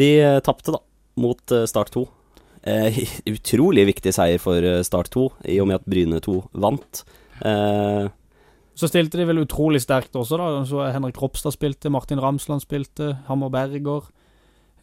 De 0.00 0.08
eh, 0.22 0.40
tapte, 0.46 0.72
da, 0.72 0.80
mot 1.20 1.56
Start 1.68 1.92
2. 1.94 2.06
Eh, 2.72 3.02
utrolig 3.34 3.84
viktig 3.92 4.14
seier 4.16 4.40
for 4.40 4.64
Start 4.88 5.12
2, 5.12 5.28
i 5.52 5.60
og 5.60 5.68
med 5.68 5.82
at 5.82 5.88
Bryne 5.92 6.22
2 6.24 6.38
vant. 6.64 7.04
Eh, 7.44 8.08
Så 8.74 8.88
stilte 8.90 9.20
de 9.20 9.28
vel 9.28 9.44
utrolig 9.44 9.84
sterkt 9.84 10.16
også, 10.18 10.40
da. 10.40 10.48
Så 10.66 10.80
Henrik 10.88 11.20
Ropstad 11.20 11.52
spilte, 11.54 11.92
Martin 11.92 12.18
Ramsland 12.24 12.64
spilte, 12.64 13.12
Hammer 13.28 13.52
Berger, 13.52 14.08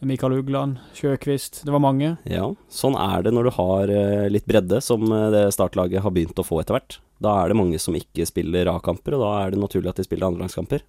Mikael 0.01 0.33
Ugland, 0.39 0.79
Sjøkvist. 0.97 1.61
Det 1.65 1.73
var 1.73 1.81
mange. 1.83 2.15
ja, 2.25 2.47
sånn 2.73 2.95
er 2.97 3.21
det 3.25 3.33
når 3.35 3.47
du 3.47 3.51
har 3.57 3.91
eh, 3.93 4.27
litt 4.33 4.47
bredde, 4.49 4.79
som 4.81 5.03
eh, 5.05 5.27
det 5.33 5.43
startlaget 5.53 6.01
har 6.01 6.13
begynt 6.15 6.39
å 6.41 6.45
få 6.45 6.61
etter 6.61 6.77
hvert. 6.77 6.97
Da 7.21 7.35
er 7.43 7.51
det 7.51 7.57
mange 7.59 7.77
som 7.81 7.93
ikke 7.97 8.25
spiller 8.25 8.71
A-kamper, 8.71 9.13
og 9.17 9.21
da 9.21 9.33
er 9.43 9.53
det 9.53 9.61
naturlig 9.61 9.91
at 9.91 10.01
de 10.01 10.07
spiller 10.07 10.31
andrelagskamper. 10.31 10.81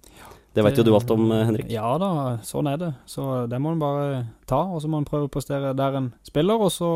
Det 0.53 0.65
vet 0.65 0.77
jo 0.77 0.85
du 0.85 0.91
alt 0.97 1.13
om, 1.13 1.27
eh, 1.31 1.45
Henrik. 1.45 1.69
Ja 1.69 1.93
da, 2.01 2.39
sånn 2.45 2.69
er 2.69 2.81
det. 2.81 2.89
Så 3.09 3.45
det 3.49 3.61
må 3.61 3.73
en 3.73 3.81
bare 3.81 4.25
ta, 4.49 4.63
og 4.65 4.81
så 4.81 4.89
må 4.89 5.01
en 5.01 5.09
prøve 5.09 5.29
å 5.29 5.33
prestere 5.33 5.75
der 5.77 5.99
en 6.01 6.09
spiller. 6.25 6.61
Og 6.61 6.73
så 6.73 6.89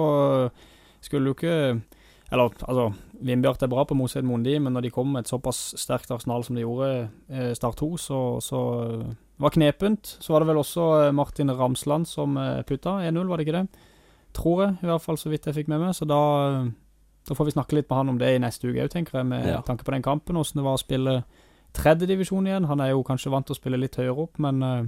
skulle 1.05 1.29
du 1.29 1.37
ikke 1.37 1.81
Eller 2.27 2.49
altså, 2.67 2.89
Vindbjart 3.23 3.61
er 3.63 3.69
bra 3.71 3.85
på 3.87 3.95
Moseid 3.95 4.25
Mondi, 4.27 4.57
men 4.59 4.73
når 4.75 4.83
de 4.83 4.89
kom 4.91 5.13
med 5.13 5.23
et 5.23 5.29
såpass 5.31 5.71
sterkt 5.79 6.11
arsenal 6.11 6.43
som 6.43 6.57
de 6.57 6.65
gjorde 6.65 7.09
eh, 7.31 7.53
Start 7.55 7.77
2, 7.79 7.87
så, 7.97 8.19
så 8.43 8.59
øh, 9.37 9.43
var 9.43 9.49
knepent. 9.53 10.17
Så 10.19 10.33
var 10.33 10.39
det 10.39 10.47
vel 10.47 10.57
også 10.57 11.07
øh, 11.07 11.13
Martin 11.15 11.51
Ramsland 11.51 12.05
som 12.05 12.37
øh, 12.37 12.63
putta 12.63 12.89
1-0, 13.09 13.27
var 13.27 13.37
det 13.37 13.47
ikke 13.47 13.57
det? 13.59 13.67
Tror 14.33 14.63
jeg, 14.63 14.75
i 14.83 14.85
hvert 14.85 15.01
fall 15.01 15.17
så 15.17 15.29
vidt 15.29 15.45
jeg 15.45 15.55
fikk 15.55 15.67
med 15.67 15.79
meg. 15.79 15.95
Så 15.95 16.05
da, 16.05 16.17
øh, 16.63 16.71
da 17.29 17.33
får 17.33 17.45
vi 17.45 17.51
snakke 17.51 17.73
litt 17.75 17.89
med 17.89 17.97
han 17.97 18.09
om 18.09 18.17
det 18.19 18.35
i 18.35 18.39
neste 18.39 18.67
uke 18.69 18.83
òg, 18.85 18.89
tenker 18.89 19.17
jeg, 19.19 19.25
med 19.25 19.45
Ja. 19.47 19.61
tanke 19.61 19.83
på 19.83 19.91
den 19.91 20.01
kampen. 20.03 20.37
Åssen 20.37 20.57
det 20.61 20.65
var 20.65 20.77
å 20.77 20.81
spille 20.83 21.23
tredjedivisjon 21.73 22.47
igjen. 22.47 22.65
Han 22.67 22.79
er 22.81 22.89
jo 22.93 23.03
kanskje 23.03 23.31
vant 23.31 23.45
til 23.47 23.53
å 23.55 23.59
spille 23.59 23.77
litt 23.77 23.95
høyere 23.95 24.17
opp, 24.27 24.39
men 24.39 24.63
eh, 24.63 24.83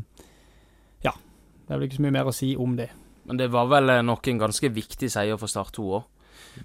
ja. 1.03 1.11
Det 1.67 1.73
er 1.75 1.77
vel 1.79 1.87
ikke 1.89 1.99
så 1.99 2.05
mye 2.07 2.11
mer 2.17 2.25
å 2.29 2.33
si 2.33 2.55
om 2.57 2.75
det. 2.75 2.89
Men 3.29 3.37
det 3.37 3.51
var 3.53 3.67
vel 3.69 3.89
eh, 3.89 4.01
nok 4.01 4.27
en 4.27 4.39
ganske 4.39 4.69
viktig 4.73 5.09
seier 5.11 5.37
for 5.37 5.47
Start 5.51 5.73
2 5.77 5.83
òg. 5.99 6.03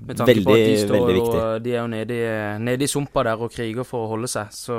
Med 0.00 0.18
tanke 0.18 0.32
Veldig, 0.32 0.44
på 0.44 0.54
at 0.56 0.64
de 0.66 0.76
står 0.82 1.10
jo. 1.14 1.24
De 1.64 1.72
er 1.72 1.80
jo 1.80 1.88
nede 1.92 2.16
i, 2.18 2.28
nede 2.64 2.84
i 2.84 2.90
sumpa 2.90 3.22
der 3.24 3.40
og 3.40 3.52
kriger 3.54 3.86
for 3.86 4.04
å 4.04 4.12
holde 4.14 4.28
seg, 4.28 4.50
så 4.52 4.76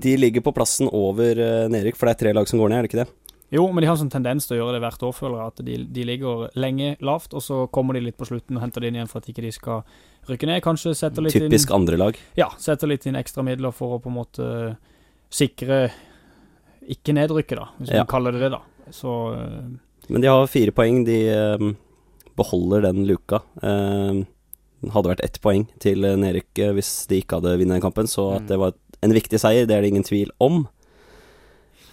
De 0.00 0.16
ligger 0.16 0.44
på 0.46 0.54
plassen 0.56 0.88
over 0.92 1.40
uh, 1.40 1.66
Nerik, 1.72 1.98
for 1.98 2.08
det 2.08 2.16
er 2.16 2.22
tre 2.24 2.34
lag 2.36 2.48
som 2.48 2.62
går 2.62 2.72
ned, 2.72 2.78
er 2.78 2.86
det 2.86 2.92
ikke 2.92 3.02
det? 3.04 3.08
Jo, 3.54 3.62
men 3.70 3.82
de 3.82 3.86
har 3.86 3.94
en 3.94 4.00
sånn 4.02 4.10
tendens 4.10 4.48
til 4.48 4.56
å 4.56 4.64
gjøre 4.64 4.74
det 4.76 4.82
hvert 4.82 5.02
år, 5.06 5.12
føler 5.14 5.38
jeg. 5.38 5.52
At 5.52 5.60
de, 5.68 5.76
de 5.94 6.04
ligger 6.08 6.48
lenge 6.58 6.96
lavt, 7.06 7.34
og 7.36 7.44
så 7.44 7.60
kommer 7.70 7.94
de 7.94 8.02
litt 8.02 8.16
på 8.18 8.26
slutten 8.26 8.58
og 8.58 8.64
henter 8.64 8.82
det 8.82 8.90
inn 8.90 8.98
igjen 8.98 9.10
for 9.10 9.22
at 9.22 9.28
ikke 9.30 9.44
de 9.44 9.52
skal 9.54 9.84
rykke 10.26 10.48
ned. 10.50 10.62
Kanskje 10.64 10.96
setter 10.98 11.22
litt 11.22 11.36
Typisk 11.36 11.70
inn 11.70 11.76
andre 11.78 12.00
lag. 12.00 12.18
Ja, 12.38 12.48
setter 12.58 12.90
litt 12.90 13.06
inn 13.06 13.18
ekstra 13.18 13.44
midler 13.46 13.74
for 13.76 13.94
å 13.96 14.00
på 14.02 14.10
en 14.10 14.18
måte 14.18 14.48
sikre 15.30 15.84
ikke 16.90 17.14
nedrykket, 17.14 17.58
da, 17.58 17.68
hvis 17.78 17.94
Ja. 17.94 18.02
man 18.02 18.10
kaller 18.10 18.34
det 18.34 18.40
det, 18.46 18.50
da. 18.50 18.60
Så 18.94 19.14
eh, 19.34 19.70
Men 20.08 20.22
de 20.22 20.28
har 20.30 20.46
fire 20.50 20.74
poeng. 20.74 21.04
De 21.06 21.16
eh, 21.30 21.66
beholder 22.36 22.82
den 22.88 23.04
luka. 23.08 23.42
Eh, 23.62 24.22
hadde 24.92 25.10
vært 25.10 25.24
ett 25.24 25.38
poeng 25.42 25.66
til 25.82 26.04
eh, 26.04 26.16
nedrykk 26.20 26.62
hvis 26.76 26.90
de 27.10 27.22
ikke 27.22 27.38
hadde 27.40 27.56
vunnet 27.62 27.82
kampen. 27.82 28.06
Så 28.10 28.28
at 28.36 28.42
Mm. 28.44 28.48
det 28.48 28.58
var 28.58 28.72
en 29.02 29.12
viktig 29.16 29.38
seier, 29.40 29.66
det 29.66 29.76
er 29.76 29.82
det 29.82 29.90
ingen 29.92 30.04
tvil 30.06 30.30
om. 30.40 30.66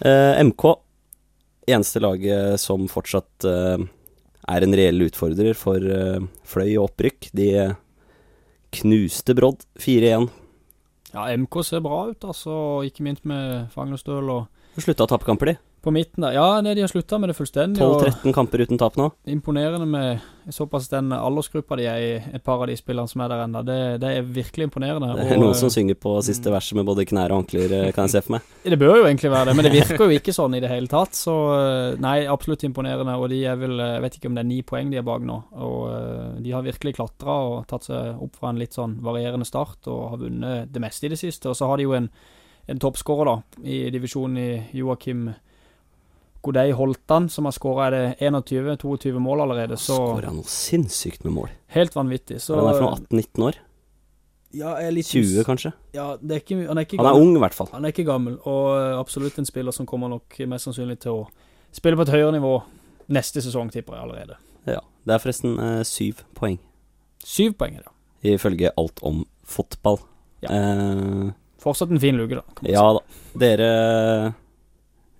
Eh, 0.04 0.40
MK, 0.44 0.64
eneste 1.68 2.00
laget 2.02 2.60
som 2.60 2.86
fortsatt 2.88 3.44
eh, 3.48 3.84
er 4.48 4.62
en 4.66 4.74
reell 4.76 5.00
utfordrer 5.06 5.54
for 5.56 5.76
eh, 5.80 6.20
Fløy 6.44 6.76
og 6.78 6.90
opprykk. 6.90 7.30
De 7.32 7.48
eh, 7.56 7.74
knuste 8.80 9.34
Brodd 9.38 9.64
4-1. 9.80 10.28
Ja, 11.14 11.28
MK 11.38 11.60
ser 11.64 11.80
bra 11.84 12.08
ut, 12.10 12.24
altså. 12.26 12.82
Ikke 12.88 13.04
minst 13.06 13.24
med 13.24 13.68
Fangerstøl 13.74 14.28
og 14.34 14.48
Slutta 14.82 15.04
å 15.06 15.10
tape 15.12 15.24
kamper, 15.28 15.52
de. 15.52 15.58
På 15.84 15.92
midten 15.92 16.24
der. 16.24 16.38
Ja, 16.38 16.46
nei, 16.64 16.72
de 16.76 16.84
har 16.84 16.90
slutta 16.90 17.18
med 17.20 17.30
det 17.30 17.36
fullstendig. 17.36 17.82
12-13 17.82 18.32
kamper 18.34 18.64
uten 18.64 18.80
tap 18.80 18.96
nå. 18.96 19.10
Imponerende 19.28 19.86
med 19.88 20.22
såpass 20.52 20.88
den 20.88 21.12
aldersgruppa 21.12 21.76
de 21.76 21.86
er 21.88 22.02
i, 22.02 22.12
et 22.36 22.44
par 22.44 22.62
av 22.62 22.68
de 22.68 22.76
spillerne 22.76 23.08
som 23.08 23.22
er 23.24 23.30
der 23.32 23.44
ennå. 23.44 23.62
Det, 23.64 23.76
det 24.00 24.10
er 24.16 24.26
virkelig 24.36 24.68
imponerende. 24.68 25.12
Det 25.18 25.26
er 25.26 25.38
og, 25.38 25.44
noen 25.44 25.58
som 25.58 25.68
eh, 25.68 25.74
synger 25.76 25.98
på 26.00 26.14
siste 26.24 26.52
verset 26.52 26.78
med 26.78 26.88
både 26.88 27.06
knær 27.08 27.34
og 27.34 27.44
ankler, 27.44 27.72
eh, 27.72 27.92
kan 27.96 28.08
jeg 28.08 28.14
se 28.14 28.24
for 28.24 28.36
meg. 28.36 28.50
Det 28.74 28.80
bør 28.80 29.02
jo 29.02 29.06
egentlig 29.06 29.30
være 29.30 29.50
det, 29.50 29.54
men 29.56 29.66
det 29.66 29.72
virker 29.74 30.00
jo 30.08 30.16
ikke 30.16 30.32
sånn 30.34 30.56
i 30.56 30.60
det 30.64 30.70
hele 30.72 30.88
tatt. 30.90 31.14
Så 31.18 31.34
eh, 31.52 31.98
nei, 32.00 32.16
absolutt 32.32 32.64
imponerende. 32.66 33.16
Og 33.20 33.28
de 33.32 33.42
er 33.46 33.58
vel 33.60 33.76
Jeg 33.78 34.02
vet 34.02 34.16
ikke 34.18 34.30
om 34.30 34.38
det 34.38 34.42
er 34.42 34.48
ni 34.48 34.60
poeng 34.66 34.90
de 34.90 34.98
er 34.98 35.06
bak 35.06 35.24
nå. 35.28 35.36
Og 35.60 36.40
de 36.42 36.54
har 36.54 36.64
virkelig 36.64 36.94
klatra 36.96 37.36
og 37.50 37.68
tatt 37.70 37.90
seg 37.90 38.24
opp 38.24 38.40
fra 38.40 38.50
en 38.52 38.60
litt 38.60 38.76
sånn 38.76 38.96
varierende 39.04 39.46
start 39.48 39.88
og 39.92 40.14
har 40.14 40.22
vunnet 40.24 40.72
det 40.72 40.82
meste 40.82 41.06
i 41.06 41.12
det 41.12 41.20
siste. 41.20 41.52
Og 41.52 41.58
så 41.58 41.68
har 41.68 41.78
de 41.78 41.86
jo 41.86 41.94
en, 41.96 42.08
en 42.72 42.80
toppskårer 42.80 43.30
da 43.30 43.36
i 43.68 43.84
divisjonen 43.94 44.40
i 44.40 44.80
Joakim 44.80 45.28
Godei 46.44 46.70
Holtan, 46.76 47.28
som 47.32 47.46
har 47.48 47.54
skåra 47.56 47.88
21-22 48.20 49.18
mål 49.22 49.40
allerede. 49.46 49.78
Så 49.80 49.96
Skåra 49.96 50.32
noe 50.34 50.44
sinnssykt 50.50 51.24
med 51.24 51.32
mål. 51.38 51.48
helt 51.74 51.94
vanvittig. 51.96 52.40
Så 52.44 52.58
Han 52.58 52.68
er 52.70 52.78
fra 52.78 52.90
18-19 52.98 53.46
år. 53.48 53.58
ja, 54.54 54.74
jeg 54.78 54.86
er 54.86 54.94
litt 54.94 55.08
20, 55.10 55.44
kanskje. 55.48 55.72
Ja, 55.96 56.16
det 56.20 56.36
er 56.36 56.40
ikke, 56.44 56.58
han 56.68 56.78
er 56.78 56.84
ikke 56.86 56.98
Han 57.00 57.06
er 57.10 57.20
ung, 57.20 57.32
i 57.36 57.40
hvert 57.42 57.54
fall. 57.56 57.68
Han 57.72 57.84
er 57.84 57.94
ikke 57.94 58.04
gammel, 58.06 58.36
og 58.44 58.68
eh, 58.76 58.98
absolutt 59.00 59.38
en 59.40 59.48
spiller 59.48 59.72
som 59.74 59.86
kommer 59.88 60.08
nok 60.12 60.36
mest 60.46 60.68
sannsynlig 60.68 60.98
til 61.02 61.22
å 61.24 61.28
spille 61.74 61.96
på 61.98 62.04
et 62.06 62.12
høyere 62.14 62.32
nivå 62.36 62.52
neste 63.08 63.42
sesong, 63.42 63.72
tipper 63.74 63.96
jeg 63.96 64.04
allerede. 64.06 64.36
Ja. 64.70 64.80
Det 65.04 65.12
er 65.16 65.18
forresten 65.24 65.58
eh, 65.58 65.82
syv 65.84 66.22
poeng, 66.38 66.58
Syv 67.24 67.54
poeng 67.58 67.80
ja. 67.80 67.90
ifølge 68.36 68.70
alt 68.76 69.00
om 69.02 69.24
fotball. 69.48 69.98
Ja. 70.44 70.52
Eh, 70.52 71.32
Fortsatt 71.64 71.90
en 71.90 72.00
fin 72.00 72.16
luke, 72.20 72.36
da. 72.36 72.42
Kan 72.54 72.66
man 72.68 72.72
ja 72.72 72.86
da. 72.92 73.00
Dere 73.40 73.68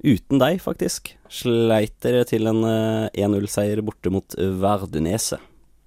Uten 0.04 0.40
deg, 0.42 0.58
faktisk, 0.61 1.14
sleit 1.32 1.94
dere 2.04 2.26
til 2.28 2.44
en 2.50 2.61
eh, 2.68 3.23
1-0-seier 3.25 3.80
borte 3.87 4.11
mot 4.12 4.37
Verdenese. 4.37 5.38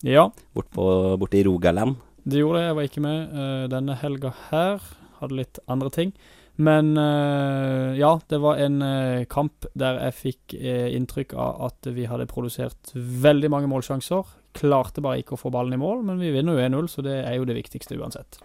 Ja, 0.05 0.27
Bort 0.57 0.69
på, 0.73 0.85
borte 1.21 1.37
i 1.39 1.43
Rogaland. 1.45 1.95
det 2.25 2.41
gjorde 2.41 2.59
det. 2.59 2.65
Jeg 2.67 2.75
var 2.77 2.87
ikke 2.89 3.03
med 3.05 3.37
eh, 3.37 3.67
denne 3.71 3.95
helga 4.01 4.33
her. 4.49 4.81
Hadde 5.21 5.37
litt 5.39 5.59
andre 5.69 5.89
ting. 5.93 6.11
Men 6.57 6.95
eh, 6.97 7.93
ja, 7.99 8.15
det 8.29 8.39
var 8.41 8.57
en 8.61 8.81
eh, 8.81 9.25
kamp 9.29 9.65
der 9.77 9.99
jeg 10.07 10.15
fikk 10.17 10.55
eh, 10.57 10.87
inntrykk 10.97 11.35
av 11.37 11.61
at 11.69 11.89
vi 11.93 12.07
hadde 12.09 12.25
produsert 12.29 12.89
veldig 12.95 13.51
mange 13.53 13.69
målsjanser. 13.69 14.25
Klarte 14.57 15.03
bare 15.05 15.21
ikke 15.21 15.37
å 15.37 15.41
få 15.43 15.51
ballen 15.53 15.77
i 15.77 15.81
mål, 15.81 16.01
men 16.07 16.17
vi 16.21 16.31
vinner 16.33 16.57
jo 16.57 16.65
1-0, 16.65 16.89
så 16.89 17.05
det 17.05 17.19
er 17.21 17.37
jo 17.37 17.45
det 17.45 17.57
viktigste 17.59 17.97
uansett. 18.01 18.39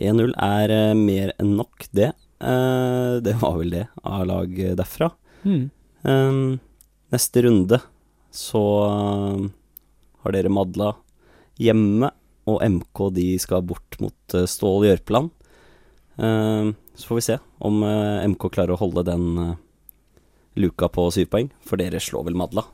1-0 0.00 0.32
er 0.32 0.72
eh, 0.72 0.94
mer 0.96 1.34
enn 1.36 1.52
nok, 1.60 1.90
det. 1.92 2.14
Eh, 2.40 3.14
det 3.22 3.34
var 3.40 3.58
vel 3.58 3.70
det 3.74 3.86
av 4.02 4.26
lag 4.26 4.54
derfra. 4.78 5.10
Mm. 5.42 5.70
Um, 6.02 6.58
neste 7.10 7.42
runde 7.42 7.80
så 8.30 8.62
eh, 8.86 9.48
har 10.22 10.34
dere 10.34 10.52
Madla 10.52 10.92
hjemme, 11.58 12.12
og 12.48 12.62
MK 12.64 13.02
de 13.16 13.26
skal 13.42 13.64
bort 13.66 13.98
mot 14.00 14.34
eh, 14.38 14.46
Stål 14.48 14.86
Jørpeland. 14.88 15.34
Uh, 16.18 16.74
så 16.98 17.12
får 17.12 17.18
vi 17.18 17.26
se 17.28 17.36
om 17.62 17.82
uh, 17.86 18.24
MK 18.26 18.48
klarer 18.50 18.74
å 18.74 18.80
holde 18.80 19.04
den 19.06 19.26
luka 20.58 20.88
på 20.90 21.04
syv 21.14 21.28
poeng, 21.30 21.52
for 21.62 21.78
dere 21.78 22.00
slår 22.02 22.26
vel 22.26 22.38
Madla? 22.38 22.64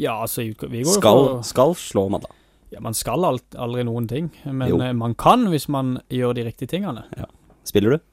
Ja, 0.00 0.16
altså 0.24 0.42
vi 0.42 0.54
går 0.56 0.80
jo 0.80 0.94
Skal, 0.96 1.28
skal 1.46 1.76
slå 1.78 2.06
Madla. 2.12 2.32
Ja, 2.72 2.80
Man 2.82 2.96
skal 2.96 3.22
alt, 3.28 3.54
aldri 3.60 3.84
noen 3.86 4.08
ting, 4.10 4.30
men 4.48 4.72
Jo. 4.72 4.78
man 4.96 5.12
kan 5.14 5.44
hvis 5.52 5.68
man 5.70 5.98
gjør 6.10 6.32
de 6.34 6.46
riktige 6.48 6.72
tingene. 6.72 7.04
Spiller 7.68 7.94
du? 7.94 8.06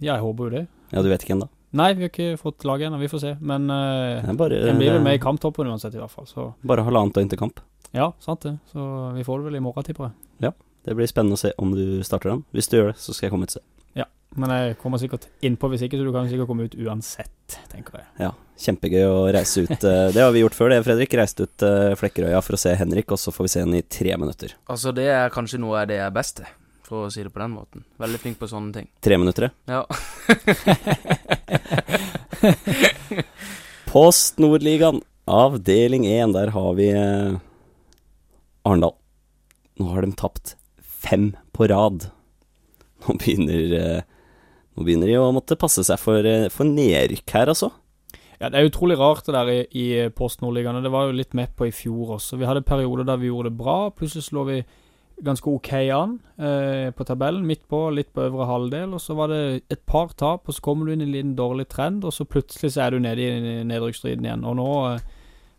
Ja, 0.00 0.14
jeg 0.16 0.22
håper 0.26 0.44
jo 0.48 0.50
det. 0.58 0.66
Ja, 0.92 1.02
du 1.02 1.08
vet 1.10 1.22
ikke 1.24 1.34
ennå. 1.36 1.48
Nei, 1.76 1.90
vi 1.98 2.06
har 2.06 2.10
ikke 2.12 2.38
fått 2.40 2.64
laget 2.64 2.86
ennå, 2.88 2.98
vi 3.02 3.08
får 3.10 3.20
se. 3.20 3.32
Men 3.40 3.66
uh, 3.70 4.28
bare, 4.38 4.60
den 4.64 4.78
blir 4.80 4.94
vel 4.96 5.02
med 5.04 5.18
i 5.18 5.22
kamptoppen 5.22 5.68
uansett, 5.68 5.94
i 5.96 6.00
hvert 6.00 6.12
fall. 6.12 6.26
Så 6.30 6.50
bare 6.64 6.84
halvannet 6.86 7.16
døgn 7.18 7.28
til 7.32 7.38
kamp. 7.40 7.60
ja, 7.92 8.12
sant 8.22 8.40
det. 8.46 8.54
Så 8.72 8.84
vi 9.16 9.24
får 9.26 9.40
det 9.42 9.50
vel 9.50 9.58
i 9.60 9.64
morgen, 9.64 9.84
tipper 9.84 10.08
jeg. 10.10 10.52
Det 10.86 10.94
blir 10.94 11.08
spennende 11.10 11.34
å 11.34 11.40
se 11.40 11.50
om 11.58 11.72
du 11.74 12.02
starter 12.06 12.30
den. 12.30 12.44
Hvis 12.54 12.68
du 12.70 12.76
gjør 12.78 12.92
det, 12.92 12.98
så 13.02 13.10
skal 13.12 13.26
jeg 13.26 13.32
komme 13.32 13.48
ut 13.48 13.50
og 13.50 13.56
se. 13.58 13.62
Ja, 13.98 14.04
Men 14.38 14.52
jeg 14.54 14.76
kommer 14.78 15.00
sikkert 15.02 15.24
innpå 15.42 15.66
hvis 15.72 15.82
ikke, 15.82 15.98
så 15.98 16.04
du 16.06 16.12
kan 16.14 16.28
sikkert 16.30 16.46
komme 16.46 16.68
ut 16.68 16.76
uansett, 16.78 17.56
tenker 17.72 17.98
jeg. 17.98 18.06
Ja, 18.22 18.28
kjempegøy 18.62 19.02
å 19.08 19.16
reise 19.34 19.64
ut. 19.66 19.72
eh, 19.82 20.12
Det 20.14 20.22
har 20.22 20.30
vi 20.30 20.44
gjort 20.44 20.54
før, 20.54 20.70
det, 20.70 20.78
Fredrik. 20.86 21.16
Reist 21.18 21.42
ut 21.42 21.64
eh, 21.66 21.96
Flekkerøya 21.98 22.38
for 22.46 22.54
å 22.54 22.60
se 22.62 22.76
Henrik, 22.78 23.10
og 23.10 23.18
så 23.18 23.34
får 23.34 23.48
vi 23.48 23.52
se 23.56 23.64
han 23.66 23.74
i 23.74 23.82
tre 23.82 24.14
minutter. 24.16 24.54
Altså, 24.70 24.94
det 24.94 25.08
er 25.10 25.34
kanskje 25.34 25.58
noe 25.58 25.80
av 25.82 25.90
det 25.90 25.98
jeg 25.98 26.06
er 26.06 26.14
best 26.14 26.36
til, 26.38 26.46
for 26.86 27.06
å 27.06 27.10
si 27.12 27.24
det 27.26 27.32
på 27.34 27.42
den 27.42 27.54
måten. 27.56 27.84
Veldig 28.00 28.20
flink 28.22 28.36
på 28.40 28.48
sånne 28.50 28.70
ting. 28.76 28.86
Tre 29.02 29.16
minutter, 29.18 29.50
ja. 29.66 29.82
Post 33.90 34.38
Nordligaen, 34.42 35.00
avdeling 35.26 36.06
1. 36.06 36.34
Der 36.36 36.52
har 36.54 36.74
vi 36.78 36.90
eh, 36.92 37.38
Arendal. 38.66 38.94
Nå 39.80 39.90
har 39.92 40.06
de 40.06 40.12
tapt 40.16 40.54
fem 40.80 41.32
på 41.56 41.68
rad. 41.72 42.08
Nå 43.06 43.16
begynner, 43.20 43.74
eh, 43.80 44.02
nå 44.76 44.86
begynner 44.86 45.10
de 45.10 45.18
å 45.20 45.34
måtte 45.34 45.58
passe 45.60 45.84
seg 45.86 46.00
for, 46.02 46.26
eh, 46.26 46.48
for 46.52 46.68
nedrykk 46.68 47.36
her, 47.36 47.52
altså. 47.52 47.72
Ja, 48.36 48.50
Det 48.50 48.58
er 48.60 48.68
utrolig 48.68 48.98
rart 49.00 49.24
det 49.24 49.32
der 49.32 49.48
i, 49.48 49.60
i 49.72 49.84
Post 50.12 50.42
Nordligaen. 50.42 50.82
Det 50.84 50.92
var 50.92 51.06
jo 51.06 51.16
litt 51.16 51.32
med 51.34 51.54
på 51.56 51.68
i 51.68 51.72
fjor 51.72 52.18
også. 52.18 52.36
Vi 52.36 52.48
hadde 52.48 52.66
perioder 52.68 53.06
der 53.08 53.22
vi 53.22 53.30
gjorde 53.30 53.48
det 53.48 53.56
bra. 53.56 53.78
Plutselig 53.96 54.26
slår 54.28 54.44
vi 54.50 54.58
ganske 55.24 55.48
ok 55.48 55.72
an 55.94 56.18
eh, 56.38 56.90
på 56.92 57.04
tabellen. 57.08 57.46
Midt 57.48 57.64
på, 57.68 57.86
litt 57.94 58.12
på 58.14 58.26
øvre 58.26 58.48
halvdel. 58.50 58.94
Og 58.96 59.00
så 59.00 59.16
var 59.18 59.32
det 59.32 59.42
et 59.72 59.84
par 59.88 60.12
tap, 60.18 60.48
og 60.48 60.56
så 60.56 60.64
kommer 60.64 60.86
du 60.86 60.92
inn 60.94 61.04
i 61.04 61.08
en 61.08 61.14
liten 61.14 61.36
dårlig 61.38 61.68
trend, 61.72 62.04
og 62.04 62.12
så 62.12 62.28
plutselig 62.28 62.74
så 62.74 62.86
er 62.86 62.96
du 62.96 63.00
nede 63.02 63.24
i 63.24 63.62
nedrykksstriden 63.66 64.26
igjen. 64.26 64.44
Og 64.48 64.58
nå 64.60 64.70
eh, 64.90 65.06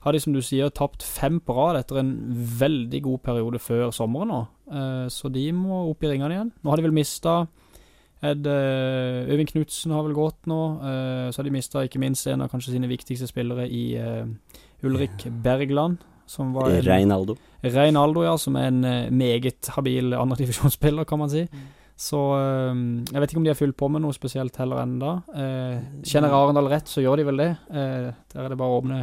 har 0.05 0.13
de, 0.13 0.21
som 0.23 0.35
du 0.35 0.41
sier, 0.45 0.69
tapt 0.69 1.03
fem 1.03 1.39
på 1.43 1.55
rad 1.57 1.79
etter 1.81 2.01
en 2.01 2.13
veldig 2.59 3.01
god 3.09 3.23
periode 3.25 3.61
før 3.63 3.89
sommeren 3.95 4.33
nå. 4.33 4.41
Eh, 4.71 5.07
så 5.13 5.31
de 5.33 5.47
må 5.55 5.87
opp 5.89 6.05
i 6.05 6.11
ringene 6.13 6.37
igjen. 6.37 6.53
Nå 6.61 6.71
har 6.71 6.79
de 6.79 6.87
vel 6.89 6.99
mista 6.99 7.41
Ed 8.25 8.47
eh, 8.49 9.29
Øyvind 9.29 9.51
Knutsen 9.51 9.93
har 9.93 10.01
vel 10.07 10.15
gått 10.17 10.47
nå. 10.49 10.61
eh, 10.81 11.27
så 11.29 11.41
har 11.41 11.45
de 11.45 11.53
mista 11.53 11.83
ikke 11.85 12.01
minst 12.01 12.25
en 12.27 12.41
av 12.41 12.49
kanskje 12.49 12.73
sine 12.73 12.89
viktigste 12.89 13.29
spillere 13.29 13.67
i 13.69 13.91
eh, 13.93 14.25
Ulrik 14.87 15.27
Bergland. 15.43 16.01
Som 16.27 16.49
var 16.55 16.71
en, 16.71 16.81
Reinaldo. 16.83 17.37
Reinaldo, 17.63 18.23
ja, 18.23 18.35
som 18.37 18.55
er 18.59 18.67
en 18.69 18.83
eh, 18.85 19.09
meget 19.09 19.69
habil 19.75 20.13
andredivisjonsspiller, 20.13 21.05
kan 21.09 21.19
man 21.19 21.29
si. 21.33 21.47
Så 21.97 22.19
eh, 22.37 22.73
jeg 23.11 23.21
vet 23.23 23.31
ikke 23.33 23.39
om 23.41 23.45
de 23.47 23.49
har 23.53 23.57
fylt 23.59 23.77
på 23.79 23.89
med 23.89 24.03
noe 24.03 24.13
spesielt 24.13 24.55
heller 24.61 24.83
ennå. 24.83 25.13
Eh, 25.33 25.79
kjenner 26.05 26.35
Arendal 26.37 26.69
rett, 26.69 26.85
så 26.91 27.01
gjør 27.01 27.17
de 27.17 27.25
vel 27.31 27.37
det. 27.41 27.51
Eh, 27.71 28.11
der 28.33 28.43
er 28.45 28.49
det 28.53 28.57
bare 28.59 28.75
å 28.75 28.81
åpne 28.83 28.99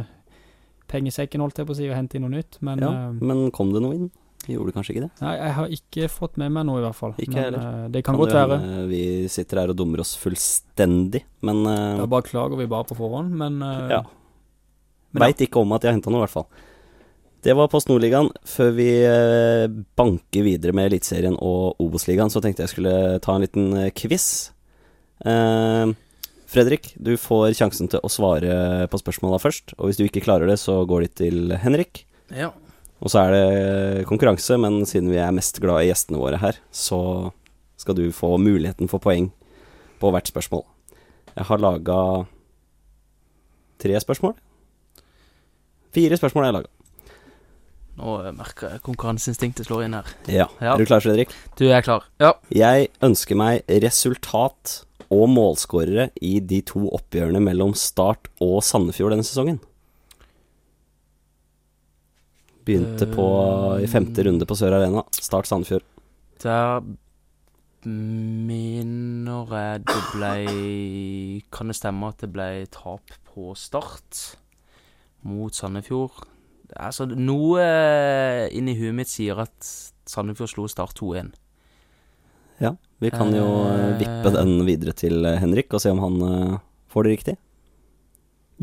pengesekken, 0.87 1.41
holdt 1.43 1.57
jeg 1.59 1.67
på 1.67 1.73
å 1.75 1.79
si, 1.79 1.89
og 1.89 1.97
hente 1.97 2.15
inn 2.19 2.23
noe 2.27 2.35
nytt. 2.37 2.59
Men 2.63 2.79
Ja, 2.85 2.91
eh, 3.09 3.17
men 3.25 3.49
kom 3.51 3.73
det 3.75 3.81
noe 3.83 3.95
inn? 3.97 4.11
Gjorde 4.45 4.75
kanskje 4.75 4.93
ikke 4.93 5.01
det? 5.07 5.11
nei, 5.25 5.31
jeg 5.39 5.53
har 5.57 5.71
ikke 5.73 6.07
fått 6.13 6.35
med 6.37 6.51
meg 6.53 6.67
noe, 6.67 6.77
i 6.77 6.83
hvert 6.85 6.95
fall. 6.99 7.15
Ikke 7.17 7.33
men 7.33 7.43
heller. 7.47 7.63
eh, 7.85 7.87
det 7.95 8.03
kan, 8.05 8.13
Kan 8.15 8.21
godt 8.21 8.35
være. 8.37 8.87
Vi 8.91 8.99
sitter 9.33 9.59
her 9.63 9.71
og 9.73 9.77
dummer 9.79 10.03
oss 10.03 10.15
fullstendig, 10.21 11.23
men 11.41 11.63
Da 11.65 12.21
klager 12.21 12.55
vi 12.55 12.67
bare 12.69 12.85
på 12.85 12.95
forhånd, 12.95 13.31
men 13.33 13.57
eh, 13.65 13.89
Ja. 13.97 14.03
men 15.11 15.23
ja. 15.27 15.33
Ikke 15.47 15.59
om 15.59 15.73
at 15.73 15.81
jeg 15.81 15.91
har 15.91 15.97
henta 15.99 16.11
noe, 16.13 16.21
i 16.21 16.27
hvert 16.27 16.37
fall. 16.37 16.47
Det 17.45 17.53
var 17.53 17.69
Post 17.69 17.91
Nordligaen. 17.91 18.31
Før 18.49 18.71
vi 18.73 18.87
eh, 19.05 19.67
banker 19.99 20.45
videre 20.47 20.73
med 20.73 20.87
Eliteserien 20.89 21.35
og 21.37 21.77
Obos-ligaen, 21.83 22.31
så 22.33 22.41
tenkte 22.41 22.65
jeg 22.65 22.71
skulle 22.71 23.19
ta 23.21 23.35
en 23.35 23.45
liten 23.45 23.67
eh, 23.77 23.91
quiz. 23.93 24.49
Eh, 25.21 25.91
Fredrik, 26.49 26.89
du 26.97 27.13
får 27.21 27.53
sjansen 27.59 27.91
til 27.91 28.01
å 28.01 28.09
svare 28.09 28.87
på 28.89 28.97
spørsmåla 28.97 29.37
først. 29.43 29.75
Og 29.77 29.91
hvis 29.91 30.01
du 30.01 30.07
ikke 30.07 30.23
klarer 30.25 30.49
det, 30.49 30.57
så 30.57 30.79
går 30.89 31.05
de 31.05 31.11
til 31.21 31.57
Henrik. 31.61 32.07
ja. 32.33 32.49
Og 33.03 33.11
så 33.11 33.25
er 33.25 33.33
det 33.35 34.05
konkurranse, 34.07 34.55
men 34.57 34.79
siden 34.87 35.11
vi 35.11 35.19
er 35.19 35.33
mest 35.35 35.59
glad 35.61 35.83
i 35.83 35.89
gjestene 35.89 36.17
våre 36.17 36.39
her, 36.41 36.55
så 36.73 37.29
skal 37.77 37.97
du 37.99 38.07
få 38.15 38.31
muligheten 38.41 38.89
for 38.89 39.03
poeng 39.03 39.27
på 39.99 40.09
hvert 40.15 40.31
spørsmål. 40.31 40.63
Jeg 41.35 41.45
har 41.51 41.61
laga 41.61 41.97
tre 43.83 43.99
spørsmål. 44.01 44.33
Fire 45.93 46.17
spørsmål 46.17 46.47
har 46.47 46.49
jeg 46.49 46.57
laga. 46.61 46.71
Nå 47.99 48.15
eh, 48.21 48.33
merker 48.35 48.75
jeg 48.75 48.83
konkurranseinstinktet 48.85 49.69
slår 49.69 49.85
inn 49.85 49.95
her. 49.97 50.09
Ja. 50.27 50.49
Ja. 50.59 50.73
Er 50.73 50.81
du 50.81 50.89
klar, 50.89 51.03
Fredrik? 51.03 51.31
Du 51.59 51.67
er 51.69 51.85
klar? 51.85 52.07
Ja. 52.21 52.33
Jeg 52.53 52.89
ønsker 53.05 53.39
meg 53.39 53.63
resultat 53.83 54.81
og 55.13 55.29
målskårere 55.31 56.09
i 56.25 56.39
de 56.41 56.59
to 56.65 56.87
oppgjørene 56.97 57.41
mellom 57.43 57.75
Start 57.77 58.29
og 58.43 58.59
Sandefjord 58.65 59.15
denne 59.15 59.27
sesongen. 59.27 59.61
Begynte 62.65 63.05
på 63.11 63.25
i 63.85 63.87
femte 63.89 64.25
runde 64.25 64.47
på 64.49 64.57
Sør 64.57 64.79
Arena. 64.79 65.05
Start 65.13 65.47
Sandefjord. 65.47 65.85
Der 66.41 66.81
minner 67.85 69.51
jeg 69.53 69.83
det 69.85 69.99
ble 70.09 70.31
Kan 71.53 71.69
det 71.69 71.77
stemme 71.77 72.09
at 72.09 72.23
det 72.23 72.31
ble 72.33 72.47
tap 72.73 73.13
på 73.29 73.53
start 73.59 74.23
mot 75.25 75.53
Sandefjord? 75.53 76.25
Altså, 76.73 77.05
noe 77.05 77.65
inni 78.55 78.73
huet 78.79 78.95
mitt 78.97 79.11
sier 79.11 79.37
at 79.43 79.69
Sandefjord 80.09 80.51
slo 80.51 80.67
Start 80.71 80.97
2-1. 80.99 81.33
Ja, 82.57 82.75
Vi 83.03 83.11
kan 83.11 83.33
jo 83.35 83.45
eh, 83.67 83.97
vippe 83.99 84.31
den 84.31 84.61
videre 84.67 84.93
til 84.95 85.25
eh, 85.27 85.39
Henrik 85.41 85.73
og 85.75 85.81
se 85.83 85.91
om 85.91 85.99
han 85.99 86.21
eh, 86.23 86.53
får 86.91 87.03
det 87.03 87.11
riktig. 87.11 87.35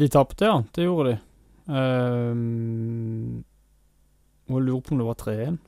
De 0.00 0.08
tapte, 0.08 0.48
ja. 0.48 0.62
Det 0.72 0.86
gjorde 0.86 1.10
de. 1.10 1.18
Um, 1.68 3.42
jeg 4.48 4.64
lurer 4.64 4.80
på 4.80 4.94
om 4.94 5.02
det 5.02 5.08
var 5.10 5.18
3-1. 5.20 5.58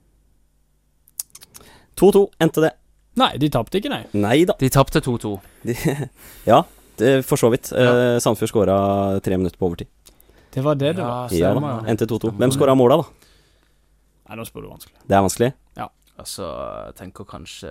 2-2 2.01 2.25
endte 2.43 2.65
det. 2.65 2.73
Nei, 3.21 3.35
de 3.39 3.51
tapte 3.53 3.79
ikke, 3.79 3.93
nei. 3.93 4.03
Nei 4.17 4.39
da. 4.49 4.57
De 4.59 4.71
tapte 4.73 5.05
2-2. 5.05 5.35
De, 5.69 5.77
ja, 6.51 6.63
det, 6.99 7.13
for 7.29 7.41
så 7.41 7.53
vidt. 7.53 7.71
Eh, 7.77 8.17
Sandefjord 8.25 8.51
skåra 8.51 8.79
tre 9.25 9.37
minutter 9.39 9.61
på 9.61 9.69
overtid. 9.69 9.93
Det 10.55 10.63
var 10.65 10.79
det 10.79 10.95
det 10.97 11.03
Ja, 11.03 11.09
var. 11.11 11.35
Ja 11.35 11.53
Stemmer, 11.53 11.77
ja. 11.89 11.95
NT 11.95 12.07
2-2. 12.11 12.33
Hvem 12.39 12.55
skåra 12.55 12.75
måla, 12.79 13.01
da? 13.03 13.31
Nei, 14.29 14.37
nå 14.39 14.47
spør 14.49 14.65
du 14.65 14.73
vanskelig. 14.73 14.97
Det 15.05 15.17
er 15.19 15.25
vanskelig. 15.27 15.53
Ja. 15.77 15.89
Altså, 16.15 16.47
jeg 16.87 16.95
tenker 17.01 17.27
kanskje 17.27 17.71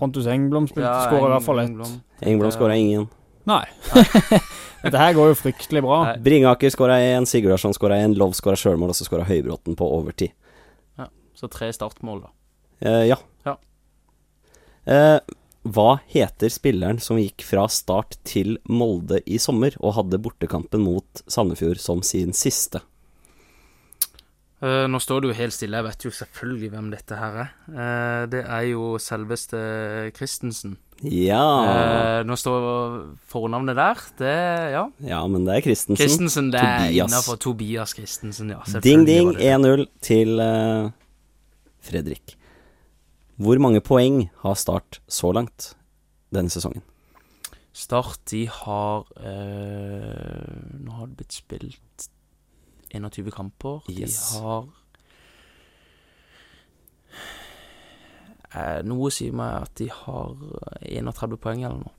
Pontus 0.00 0.26
Engblom 0.26 0.66
spilte, 0.66 0.88
Ja, 0.90 1.04
skåra 1.06 1.28
i 1.28 1.34
hvert 1.36 1.46
fall 1.46 1.62
ett. 1.62 1.92
Engblom. 2.26 2.50
Skåra 2.52 2.74
ingen. 2.76 3.06
Nei. 3.46 3.62
Dette 4.84 4.98
her 5.00 5.14
går 5.16 5.30
jo 5.30 5.36
fryktelig 5.38 5.82
bra. 5.84 5.98
Nei. 6.08 6.16
Bringaker 6.24 6.72
skåra 6.74 6.96
én, 7.00 7.28
Sigurdarsson 7.28 7.76
skåra 7.76 8.00
én, 8.02 8.16
Lov 8.18 8.34
skåra 8.36 8.56
sjølmål, 8.58 8.90
og 8.92 8.98
så 8.98 9.06
skåra 9.06 9.26
Høybråten 9.28 9.78
på 9.78 9.86
overtid. 9.86 10.34
Så 11.34 11.48
tre 11.50 11.66
startmål, 11.74 12.20
da. 12.22 12.28
Eh, 12.86 13.04
ja. 13.10 13.16
Ja. 13.44 13.56
Eh, 14.86 15.18
hva 15.64 15.98
heter 16.12 16.52
spilleren 16.52 16.98
som 17.00 17.16
gikk 17.16 17.44
fra 17.48 17.64
start 17.72 18.18
til 18.28 18.58
Molde 18.68 19.22
i 19.24 19.38
sommer, 19.40 19.76
og 19.80 19.96
hadde 19.96 20.20
bortekampen 20.20 20.84
mot 20.84 21.24
Sandefjord 21.24 21.80
som 21.80 22.02
sin 22.04 22.36
siste? 22.36 22.82
Uh, 24.64 24.84
nå 24.88 25.00
står 25.02 25.20
det 25.20 25.28
jo 25.30 25.36
helt 25.36 25.56
stille. 25.56 25.76
Jeg 25.80 25.86
vet 25.88 26.04
jo 26.06 26.12
selvfølgelig 26.14 26.70
hvem 26.72 26.86
dette 26.92 27.16
her 27.18 27.40
er. 27.42 27.48
Uh, 27.68 28.22
det 28.32 28.44
er 28.44 28.68
jo 28.70 28.94
selveste 29.02 29.58
Christensen. 30.16 30.78
Ja 31.04 31.42
uh, 31.42 32.20
nå 32.24 32.36
står 32.38 32.68
fornavnet 33.28 33.76
der. 33.76 34.04
Det 34.20 34.36
Ja. 34.76 34.84
Ja, 35.04 35.24
men 35.28 35.48
det 35.48 35.58
er 35.58 35.66
Christensen. 35.66 36.00
Christensen, 36.00 36.52
det 36.54 36.62
er 36.62 36.86
Tobias. 36.86 37.10
innafor 37.10 37.40
Tobias 37.40 37.96
Christensen, 37.96 38.54
ja. 38.54 38.62
Ding, 38.84 39.04
ding. 39.08 39.32
var 39.32 39.40
det 39.40 39.42
det. 39.42 39.84
1-0 39.84 39.86
til 40.12 40.40
Fredrik. 41.84 42.38
Hvor 43.36 43.58
mange 43.58 43.80
poeng 43.82 44.28
har 44.44 44.54
Start 44.54 45.00
så 45.10 45.32
langt 45.34 45.72
denne 46.34 46.50
sesongen? 46.50 46.82
Start, 47.74 48.20
de 48.30 48.46
har 48.48 49.02
øh, 49.18 50.80
Nå 50.84 50.92
har 50.94 51.06
det 51.10 51.16
blitt 51.18 51.34
spilt 51.34 52.08
21 52.94 53.30
kamper. 53.34 53.80
Yes. 53.90 54.36
De 54.36 54.42
har 54.44 54.68
eh, 58.54 58.80
Noe 58.86 59.10
sier 59.10 59.34
meg 59.34 59.66
at 59.66 59.74
de 59.82 59.88
har 59.90 60.36
31 60.86 61.38
poeng 61.42 61.64
eller 61.66 61.80
noe. 61.82 61.94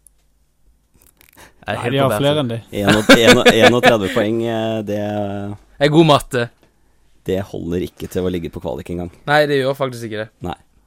Er 1.68 1.82
Nei, 1.82 1.92
de 1.92 2.00
har 2.00 2.16
flere 2.16 2.44
enn 2.46 2.52
de. 2.54 2.62
31 2.72 3.44
31 3.52 4.14
poeng, 4.16 4.40
eh, 4.48 4.78
det, 4.88 5.02
er 5.02 5.92
god 5.92 6.08
matte. 6.08 6.48
det 7.28 7.42
holder 7.52 7.84
ikke 7.90 8.08
til 8.08 8.24
å 8.24 8.32
ligge 8.32 8.54
på 8.54 8.64
kvalik 8.64 8.94
engang. 8.94 9.12
Nei, 9.28 9.44
det 9.50 9.60
gjør 9.60 9.76
faktisk 9.76 10.08
ikke 10.08 10.24
det. 10.24 10.30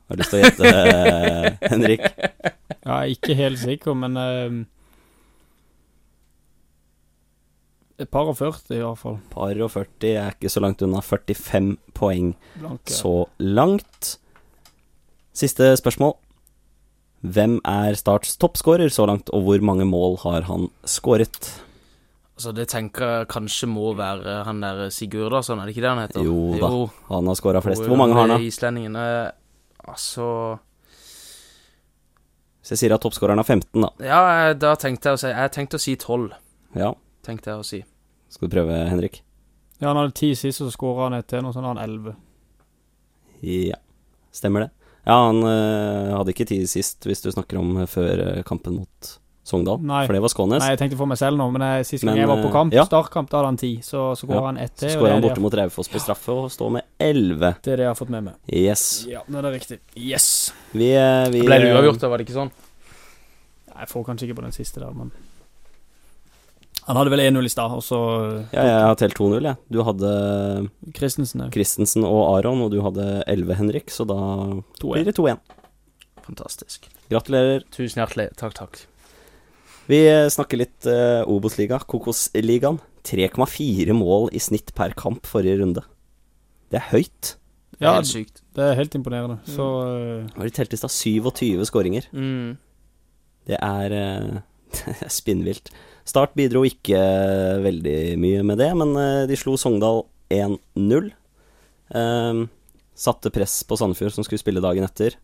Har 0.08 0.16
du 0.16 0.22
lyst 0.22 0.32
til 0.32 0.40
å 0.40 0.46
gjette, 0.46 0.68
eh, 0.72 1.68
Henrik? 1.68 2.04
Jeg 2.88 2.92
er 2.94 3.10
ikke 3.12 3.34
helt 3.36 3.60
sikker, 3.60 3.96
men 3.98 4.16
uh, 4.16 4.54
Et 7.98 8.08
par 8.08 8.30
og 8.30 8.38
40 8.38 8.76
i 8.78 8.80
hvert 8.80 9.00
fall. 9.00 9.18
Par 9.33 9.59
og 9.59 9.72
40 9.74 10.14
er 10.14 10.37
ikke 10.37 10.52
så 10.52 10.62
langt 10.62 10.85
unna. 10.87 11.02
45 11.02 11.74
poeng 11.98 12.30
Blanke. 12.54 12.94
så 12.94 13.26
langt. 13.42 14.14
Siste 15.37 15.72
spørsmål. 15.76 16.14
Hvem 17.26 17.59
er 17.66 17.98
Starts 17.98 18.38
toppskårer 18.38 18.92
så 18.94 19.09
langt, 19.11 19.33
og 19.35 19.42
hvor 19.42 19.64
mange 19.66 19.85
mål 19.85 20.20
har 20.22 20.46
han 20.46 20.68
skåret? 20.87 21.50
Altså, 22.38 22.52
det 22.54 22.68
tenker 22.70 23.11
jeg 23.11 23.28
kanskje 23.35 23.66
må 23.66 23.90
være 23.98 24.44
han 24.46 24.62
der 24.62 24.85
Sigurdarsson, 24.94 25.59
er 25.59 25.66
det 25.66 25.74
ikke 25.74 25.83
det 25.83 25.90
han 25.90 26.02
heter? 26.04 26.22
Jo 26.22 26.54
da. 26.62 26.70
Han 27.11 27.26
har 27.26 27.38
skåra 27.40 27.61
flest. 27.64 27.83
Hvor 27.83 27.98
mange 27.98 28.14
har 28.14 28.28
han, 28.28 28.37
da? 28.37 28.46
Islendingene 28.46 29.06
Altså 29.88 30.59
Hvis 32.61 32.74
jeg 32.74 32.81
sier 32.83 32.94
at 32.96 33.01
toppskåreren 33.05 33.40
har 33.40 33.46
15, 33.48 33.81
da. 33.81 33.90
Ja, 34.05 34.20
eh, 34.48 34.55
da 34.61 34.74
tenkte 34.77 35.09
jeg 35.12 35.18
å 35.18 35.20
si 35.22 35.31
Jeg 35.33 35.53
tenkte 35.55 35.79
å 35.81 35.83
si 35.83 35.96
12, 35.96 36.33
Ja. 36.77 36.92
tenkte 37.24 37.51
jeg 37.53 37.62
å 37.62 37.64
si. 37.64 37.83
Skal 38.29 38.48
du 38.48 38.55
prøve, 38.57 38.77
Henrik? 38.90 39.22
Ja, 39.81 39.88
han 39.92 39.96
hadde 40.03 40.14
ti 40.18 40.35
sist, 40.37 40.61
og 40.61 40.68
så 40.68 40.74
skåra 40.77 41.07
han 41.09 41.14
et 41.20 41.29
til, 41.31 41.46
og 41.46 41.55
så 41.55 41.62
hadde 41.62 41.79
han 41.79 41.85
elleve. 41.85 42.16
Ja. 43.40 43.79
Stemmer 44.35 44.66
det. 44.66 44.70
Ja, 45.07 45.14
han 45.31 45.38
øh, 45.46 46.16
hadde 46.18 46.35
ikke 46.35 46.46
tid 46.51 46.66
sist, 46.68 47.07
hvis 47.09 47.22
du 47.24 47.31
snakker 47.33 47.57
om 47.61 47.77
øh, 47.79 47.87
før 47.88 48.20
øh, 48.27 48.42
kampen 48.44 48.77
mot 48.83 49.12
Sogndal. 49.48 49.78
Nei. 49.80 50.02
For 50.04 50.12
det 50.12 50.20
var 50.20 50.32
Skånes. 50.32 50.61
Nei, 50.61 50.72
jeg 50.74 50.80
tenkte 50.82 50.98
for 51.00 51.08
meg 51.08 51.16
selv 51.20 51.38
nå, 51.40 51.46
men 51.54 51.62
jeg, 51.64 51.87
sist 51.88 52.04
gang 52.04 52.12
Men, 52.12 52.20
jeg 52.20 52.28
var 52.28 52.42
på 52.42 52.48
eh, 52.50 52.52
kamp, 52.52 52.74
ja. 52.76 52.82
startkamp, 52.84 53.30
da 53.32 53.38
hadde 53.40 53.48
han 53.54 53.61
ti. 53.61 53.70
Så 53.84 54.02
så 54.20 54.28
går 54.28 54.37
Ja, 54.37 54.42
han 54.50 54.58
ett 54.61 54.74
Så 54.76 54.82
til. 54.84 54.90
skårer 54.98 55.14
han 55.16 55.22
borte 55.24 55.40
mot 55.40 55.54
Raufoss 55.56 55.88
på 55.88 56.02
straffe 56.04 56.34
og 56.34 56.50
står 56.52 56.74
med 56.76 56.82
11. 57.00 57.54
Det 57.64 57.72
er 57.72 57.80
det 57.80 57.87
jeg 57.87 57.92
har 57.94 57.96
fått 57.98 58.12
med 58.12 58.26
meg. 58.28 58.34
Yes. 58.52 58.84
Ja, 59.08 59.22
det 59.26 59.40
er 59.40 59.46
det 59.48 59.54
riktig. 59.56 59.78
Yes. 59.96 60.28
Vi, 60.76 60.90
øh, 60.92 61.30
vi 61.32 61.40
Ble 61.48 61.58
det 61.64 61.70
øh, 61.70 61.78
uavgjort, 61.78 62.02
da? 62.04 62.11
Var 62.12 62.20
det 62.20 62.26
ikke 62.28 62.37
sånn? 62.37 62.52
Jeg 63.78 63.88
får 63.94 64.04
kanskje 64.11 64.28
ikke 64.28 64.37
på 64.42 64.44
den 64.44 64.52
siste 64.56 64.80
der, 64.84 64.92
men 64.92 65.12
Han 66.88 66.96
hadde 66.96 67.11
vel 67.12 67.20
1-0 67.20 67.44
i 67.44 67.50
stad, 67.52 67.72
og 67.76 67.82
så 67.84 67.98
Ja, 68.52 68.62
jeg 68.64 68.84
har 68.88 68.94
telt 69.00 69.16
2-0, 69.18 69.40
jeg. 69.44 69.56
Du 69.72 69.82
hadde 69.84 70.12
Christensen 70.96 71.42
ja. 71.44 71.48
Christensen 71.52 72.04
og 72.08 72.22
Aron, 72.38 72.62
og 72.64 72.70
du 72.72 72.80
hadde 72.84 73.22
11, 73.28 73.54
Henrik, 73.61 73.90
så 73.92 74.04
da 74.08 74.16
blir 74.80 75.04
det 75.08 75.16
2-1. 75.16 75.40
Fantastisk. 76.28 76.88
Gratulerer. 77.08 77.62
Tusen 77.72 78.02
hjertelig. 78.02 78.30
Takk, 78.37 78.56
takk. 78.56 78.80
Vi 79.88 79.98
snakker 80.35 80.61
litt 80.61 80.87
uh, 80.90 81.22
Obos-liga, 81.31 81.79
Kokosligaen. 81.88 82.81
3,4 83.09 83.94
mål 83.96 84.27
i 84.37 84.40
snitt 84.42 84.74
per 84.77 84.92
kamp 84.98 85.24
forrige 85.27 85.62
runde. 85.62 85.81
Det 86.68 86.77
er 86.81 86.90
høyt. 86.90 87.31
Det 87.79 87.81
er 87.81 87.87
Ja, 87.87 87.92
helt 87.96 88.11
sykt. 88.11 88.42
det 88.59 88.64
er 88.66 88.77
helt 88.77 88.96
imponerende. 88.98 89.38
Så 89.48 89.64
uh... 89.64 90.27
Og 90.37 90.44
de 90.44 90.53
telte 90.53 90.77
i 90.77 90.81
stad 90.81 90.92
27 90.92 91.64
skåringer. 91.70 92.09
Mm. 92.12 92.59
Det 93.48 93.57
er 93.64 93.94
uh, 94.03 95.07
spinnvilt. 95.09 95.70
Start 96.09 96.33
bidro 96.37 96.62
ikke 96.64 96.96
eh, 96.96 97.59
veldig 97.61 97.96
mye 98.20 98.44
med 98.48 98.57
det, 98.62 98.68
men 98.81 98.94
eh, 98.96 99.27
de 99.29 99.37
slo 99.37 99.59
Sogndal 99.61 100.07
1-0. 100.33 101.11
Um, 101.92 102.46
satte 102.96 103.29
press 103.33 103.59
på 103.68 103.77
Sandefjord, 103.77 104.14
som 104.16 104.24
skulle 104.24 104.40
spille 104.40 104.62
dagen 104.64 104.87
etter. 104.87 105.18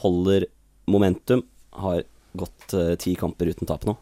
Holder 0.00 0.46
momentum. 0.88 1.42
Har 1.76 2.00
gått 2.36 2.74
eh, 2.74 2.94
ti 3.00 3.14
kamper 3.18 3.50
uten 3.50 3.68
tap 3.68 3.86
nå. 3.88 3.96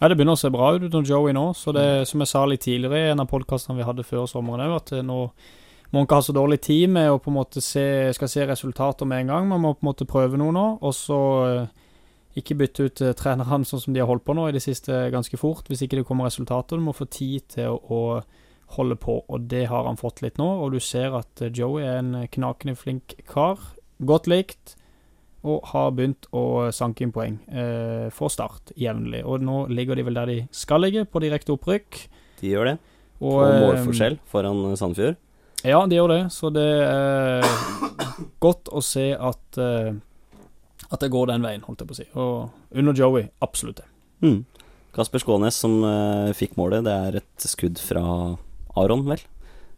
Ja, 0.00 0.08
det 0.08 0.16
begynner 0.16 0.32
å 0.32 0.40
se 0.40 0.48
bra 0.52 0.72
ut 0.74 0.86
uten 0.86 1.04
Joey 1.04 1.34
nå. 1.36 1.50
Så 1.56 1.74
det 1.76 2.06
som 2.08 2.22
jeg 2.22 2.30
sa 2.30 2.46
litt 2.48 2.64
tidligere 2.64 3.02
i 3.02 3.10
en 3.12 3.20
av 3.20 3.28
podkastene 3.28 3.76
vi 3.76 3.84
hadde 3.84 4.06
før 4.06 4.24
sommeren 4.30 4.70
òg, 4.70 4.78
at 4.78 4.94
eh, 4.96 5.04
nå 5.04 5.26
må 5.90 6.00
en 6.00 6.06
ikke 6.06 6.20
ha 6.20 6.24
så 6.24 6.32
dårlig 6.32 6.60
tid 6.62 6.86
med 6.94 7.10
å 7.10 7.18
på 7.20 7.32
en 7.32 7.36
måte 7.40 7.60
se, 7.64 7.84
skal 8.14 8.30
se 8.30 8.46
resultater 8.46 9.08
med 9.10 9.24
en 9.24 9.32
gang. 9.34 9.48
Man 9.50 9.64
må 9.64 9.74
på 9.74 9.84
en 9.84 9.90
måte 9.90 10.08
prøve 10.08 10.38
noe 10.40 10.54
nå, 10.54 10.66
og 10.80 10.94
så 10.96 11.20
eh, 11.48 11.88
ikke 12.40 12.56
bytte 12.62 12.86
ut 12.86 13.02
trenerne 13.18 13.66
sånn 13.66 13.82
som 13.82 13.94
de 13.96 14.00
har 14.00 14.08
holdt 14.08 14.24
på 14.24 14.36
nå 14.38 14.46
i 14.48 14.54
det 14.54 14.62
siste 14.64 15.08
ganske 15.12 15.36
fort, 15.40 15.66
hvis 15.68 15.82
ikke 15.84 16.00
det 16.00 16.06
kommer 16.08 16.30
resultater. 16.30 16.78
Du 16.78 16.86
må 16.86 16.94
få 16.96 17.08
tid 17.10 17.50
til 17.56 17.74
å, 17.74 17.80
å 17.90 18.76
holde 18.78 18.96
på, 19.02 19.18
og 19.26 19.48
det 19.50 19.66
har 19.68 19.84
han 19.84 19.98
fått 20.00 20.22
litt 20.22 20.38
nå. 20.40 20.48
Og 20.62 20.78
du 20.78 20.80
ser 20.80 21.18
at 21.18 21.42
Joey 21.50 21.84
er 21.84 22.00
en 22.00 22.14
knakende 22.30 22.78
flink 22.78 23.18
kar. 23.28 23.58
Godt 23.98 24.30
likt 24.30 24.78
og 25.40 25.64
har 25.70 25.90
begynt 25.96 26.28
å 26.36 26.68
sanke 26.74 27.06
inn 27.06 27.14
poeng 27.14 27.38
eh, 27.48 28.08
for 28.12 28.32
Start 28.32 28.74
jevnlig. 28.78 29.22
Og 29.24 29.44
nå 29.44 29.64
ligger 29.72 29.96
de 29.96 30.04
vel 30.04 30.18
der 30.18 30.30
de 30.30 30.38
skal 30.52 30.84
ligge, 30.84 31.06
på 31.08 31.22
direkte 31.24 31.54
opprykk. 31.54 32.02
De 32.42 32.52
gjør 32.52 32.72
det. 32.72 32.76
Og, 33.20 33.38
På 33.38 33.46
eh, 33.46 33.58
målforskjell 33.64 34.20
foran 34.28 34.62
eh, 34.70 34.76
Sandefjord. 34.80 35.18
Ja, 35.64 35.80
de 35.88 35.96
gjør 35.96 36.12
det. 36.12 36.20
Så 36.32 36.52
det 36.52 36.68
er 36.84 37.44
godt 38.44 38.70
å 38.72 38.84
se 38.84 39.10
at 39.16 39.60
eh, 39.60 39.92
At 40.90 41.04
det 41.04 41.12
går 41.12 41.28
den 41.30 41.44
veien, 41.44 41.62
holdt 41.62 41.84
jeg 41.84 41.88
på 41.88 41.94
å 41.94 41.98
si. 42.00 42.06
Og 42.18 42.78
under 42.80 42.96
Joey, 42.96 43.28
absolutt 43.44 43.78
det. 43.78 43.88
Mm. 44.24 44.40
Kasper 44.90 45.22
Skånes 45.22 45.54
som 45.54 45.76
uh, 45.86 46.32
fikk 46.34 46.56
målet, 46.58 46.82
det 46.82 46.94
er 46.94 47.18
et 47.20 47.44
skudd 47.46 47.78
fra 47.78 48.02
Aron, 48.80 49.04
vel. 49.06 49.22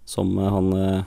Som 0.08 0.32
uh, 0.40 0.48
han 0.54 0.70
eh, 0.72 1.02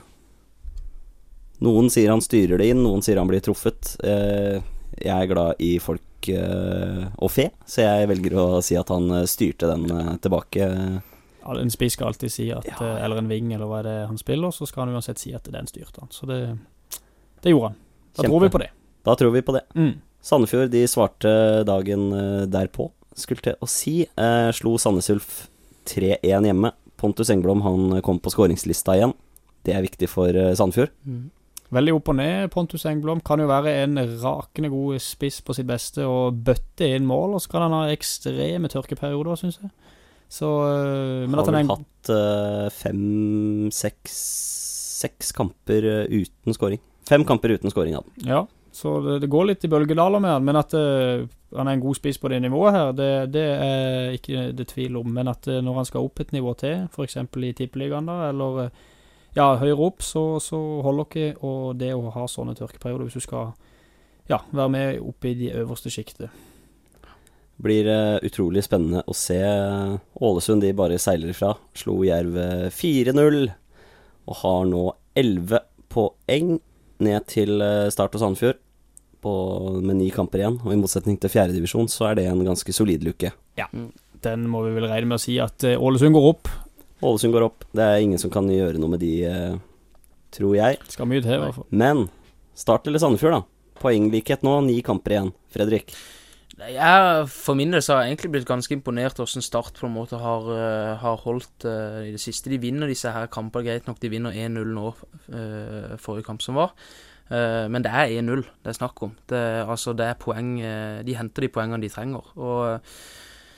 Noen 1.64 1.88
sier 1.92 2.10
han 2.12 2.20
styrer 2.20 2.60
det 2.60 2.68
inn, 2.72 2.82
noen 2.84 3.02
sier 3.04 3.16
han 3.20 3.28
blir 3.30 3.40
truffet. 3.44 3.94
Eh, 4.04 4.58
jeg 5.00 5.12
er 5.12 5.28
glad 5.30 5.60
i 5.62 5.76
folk 5.82 6.28
eh, 6.32 7.04
og 7.20 7.30
fe, 7.32 7.48
så 7.68 7.84
jeg 7.84 8.08
velger 8.10 8.36
å 8.40 8.46
si 8.64 8.76
at 8.78 8.90
han 8.92 9.08
eh, 9.22 9.26
styrte 9.30 9.68
den 9.70 9.86
eh, 9.92 10.12
tilbake. 10.24 10.68
En 11.46 11.70
spiss 11.72 11.94
skal 11.94 12.10
alltid 12.10 12.32
si 12.32 12.48
at 12.50 12.66
Ja. 12.66 12.96
Eller 13.04 13.20
en 13.22 13.28
ving, 13.30 13.52
eller 13.54 13.68
hva 13.70 13.80
er 13.80 13.86
det 13.86 13.96
han 14.10 14.18
spiller, 14.18 14.50
så 14.54 14.66
skal 14.66 14.86
han 14.86 14.96
uansett 14.96 15.20
si 15.22 15.34
at 15.36 15.46
er 15.46 15.68
styrte 15.70 16.02
han. 16.02 16.10
Så 16.10 16.26
det, 16.26 16.40
det 17.44 17.52
gjorde 17.52 17.70
han. 17.70 17.78
Da 18.16 18.24
Kjempe. 18.24 18.32
tror 18.32 18.42
vi 18.42 18.50
på 18.56 18.62
det. 18.64 18.70
Da 19.06 19.14
tror 19.14 19.34
vi 19.36 19.44
på 19.46 19.54
det. 19.54 19.62
Mm. 19.78 19.92
Sandefjord 20.26 20.72
de 20.72 20.82
svarte 20.90 21.30
dagen 21.68 22.08
derpå, 22.50 22.88
skulle 23.14 23.44
til 23.44 23.54
å 23.62 23.68
si. 23.70 24.00
Eh, 24.08 24.48
slo 24.58 24.74
Sandnes 24.82 25.12
Ulf 25.14 25.46
3-1 25.86 26.48
hjemme. 26.50 26.72
Pontus 26.98 27.30
Engblom 27.30 27.62
han 27.62 28.00
kom 28.02 28.18
på 28.18 28.32
skåringslista 28.34 28.96
igjen. 28.98 29.14
Det 29.62 29.76
er 29.76 29.86
viktig 29.86 30.08
for 30.10 30.34
Sandefjord. 30.58 30.90
Mm. 31.06 31.28
Veldig 31.74 31.96
opp 31.96 32.10
og 32.12 32.18
ned. 32.20 32.50
Pontus 32.54 32.86
Engblom 32.86 33.20
kan 33.26 33.42
jo 33.42 33.48
være 33.50 33.72
en 33.82 33.98
rakende 34.22 34.70
god 34.70 35.02
spiss 35.02 35.40
på 35.42 35.56
sitt 35.56 35.66
beste 35.66 36.06
og 36.06 36.38
bøtte 36.46 36.92
inn 36.94 37.08
mål, 37.08 37.36
og 37.36 37.42
så 37.42 37.56
kan 37.56 37.66
han 37.66 37.74
ha 37.74 37.94
ekstreme 37.94 38.70
tørkeperioder, 38.70 39.40
syns 39.40 39.58
jeg. 39.62 39.72
Så 40.28 40.46
øh, 40.46 41.28
Men 41.30 41.38
har 41.38 41.50
vel 41.54 41.70
hatt 41.70 42.10
uh, 42.10 42.66
fem, 42.74 43.68
seks 43.74 44.16
Seks 44.96 45.28
kamper 45.36 45.84
eh, 45.84 46.22
uten 46.22 46.54
skåring. 46.56 46.80
Fem 47.08 47.24
kamper 47.28 47.52
uten 47.52 47.68
skåring 47.68 47.92
hadde 47.98 48.08
han. 48.08 48.28
Ja, 48.30 48.38
så 48.72 48.94
det, 49.04 49.18
det 49.26 49.28
går 49.32 49.50
litt 49.50 49.66
i 49.66 49.68
bølgedaler 49.68 50.22
med 50.24 50.32
han, 50.32 50.46
men 50.46 50.56
at 50.56 50.72
uh, 50.72 51.26
han 51.52 51.68
er 51.68 51.76
en 51.76 51.82
god 51.84 51.98
spiss 51.98 52.18
på 52.20 52.30
det 52.32 52.40
nivået 52.40 52.72
her, 52.72 52.92
det, 52.96 53.10
det 53.34 53.44
er 53.44 54.16
ikke 54.16 54.50
det 54.56 54.68
tvil 54.72 54.96
om. 55.00 55.10
Men 55.18 55.28
at 55.32 55.48
uh, 55.52 55.60
når 55.64 55.82
han 55.82 55.88
skal 55.90 56.08
opp 56.08 56.24
et 56.24 56.32
nivå 56.32 56.54
til, 56.60 56.86
f.eks. 56.88 57.18
i 57.20 57.52
Tippeligaen, 57.58 58.08
da, 58.08 58.30
eller 58.30 58.62
øh, 58.64 58.84
ja, 59.36 59.52
høyere 59.60 59.88
opp, 59.90 60.02
så, 60.04 60.24
så 60.40 60.58
holder 60.84 61.08
dere. 61.12 61.36
og 61.44 61.76
det 61.80 61.92
å 61.94 62.10
ha 62.14 62.26
sånne 62.30 62.56
tørkeperioder 62.56 63.08
hvis 63.08 63.20
du 63.20 63.24
skal 63.26 63.52
ja, 64.30 64.40
være 64.50 64.72
med 64.72 65.00
oppe 65.04 65.30
i 65.30 65.38
de 65.38 65.52
øverste 65.60 65.92
sjiktet. 65.92 66.32
Blir 67.62 67.88
eh, 67.88 68.18
utrolig 68.26 68.64
spennende 68.66 69.02
å 69.08 69.14
se. 69.16 69.38
Ålesund 70.20 70.64
de 70.64 70.74
bare 70.76 70.98
seiler 71.00 71.32
ifra. 71.32 71.54
Slo 71.76 72.02
Jerv 72.04 72.36
eh, 72.40 72.66
4-0 72.74 73.46
og 74.26 74.38
har 74.42 74.66
nå 74.68 74.82
11 75.16 75.62
poeng 75.92 76.56
ned 77.04 77.28
til 77.30 77.60
eh, 77.64 77.88
Start 77.94 78.16
og 78.16 78.24
Sandefjord. 78.24 78.60
På, 79.24 79.32
med 79.80 79.96
ni 79.98 80.10
kamper 80.12 80.42
igjen, 80.42 80.58
og 80.62 80.74
i 80.74 80.76
motsetning 80.78 81.16
til 81.18 81.32
fjerdedivisjon 81.32 81.88
så 81.90 82.10
er 82.10 82.18
det 82.18 82.26
en 82.30 82.44
ganske 82.46 82.72
solid 82.76 83.02
luke. 83.02 83.32
Ja, 83.58 83.66
Den 84.22 84.44
må 84.52 84.60
vi 84.66 84.74
vel 84.76 84.86
regne 84.86 85.08
med 85.10 85.18
å 85.18 85.24
si 85.24 85.38
at 85.42 85.64
Ålesund 85.64 86.14
går 86.14 86.28
opp. 86.28 86.52
Ålesund 87.04 87.34
går 87.34 87.44
opp. 87.44 87.66
Det 87.76 87.84
er 87.84 88.02
ingen 88.04 88.20
som 88.20 88.32
kan 88.32 88.48
gjøre 88.48 88.80
noe 88.80 88.94
med 88.94 89.02
de, 89.04 89.12
eh, 89.28 89.56
tror 90.32 90.54
jeg. 90.56 90.78
Skal 90.88 91.08
mye 91.10 91.24
til, 91.24 91.34
i 91.36 91.42
hvert 91.42 91.58
fall. 91.58 91.68
Men 91.70 92.06
Start 92.56 92.86
eller 92.88 93.02
Sandefjord, 93.02 93.34
da? 93.36 93.42
Poenglikhet 93.82 94.44
nå, 94.46 94.54
ni 94.64 94.78
kamper 94.84 95.12
igjen. 95.12 95.34
Fredrik. 95.52 95.92
Jeg, 96.56 97.26
for 97.28 97.52
min 97.58 97.74
del 97.74 97.82
så 97.84 97.92
har 97.92 98.06
jeg 98.06 98.14
egentlig 98.14 98.30
blitt 98.32 98.48
ganske 98.48 98.72
imponert 98.72 99.18
hvordan 99.20 99.44
Start 99.44 99.76
på 99.76 99.90
en 99.90 99.92
måte 99.92 100.16
har, 100.16 100.46
eh, 100.54 100.94
har 101.02 101.18
holdt 101.20 101.66
uh, 101.68 102.00
i 102.00 102.14
det 102.14 102.22
siste. 102.22 102.48
De 102.48 102.60
vinner 102.62 102.88
disse 102.88 103.12
her 103.12 103.28
kampene, 103.28 103.66
greit 103.66 103.90
nok. 103.90 104.00
De 104.00 104.08
vinner 104.08 104.32
1-0 104.32 104.72
nå, 104.72 104.94
uh, 105.36 105.92
forrige 106.00 106.24
kamp 106.30 106.40
som 106.40 106.56
var. 106.56 106.72
Uh, 107.28 107.68
men 107.68 107.84
det 107.84 107.92
er 107.92 108.16
1-0 108.22 108.40
det 108.40 108.72
er 108.72 108.78
snakk 108.78 109.04
om. 109.04 109.12
Det, 109.28 109.42
altså, 109.68 109.92
det 109.92 110.08
er 110.08 110.20
poeng 110.22 110.56
De 111.04 111.18
henter 111.18 111.44
de 111.44 111.52
poengene 111.52 111.84
de 111.84 111.92
trenger. 111.92 112.32
Og 112.40 112.80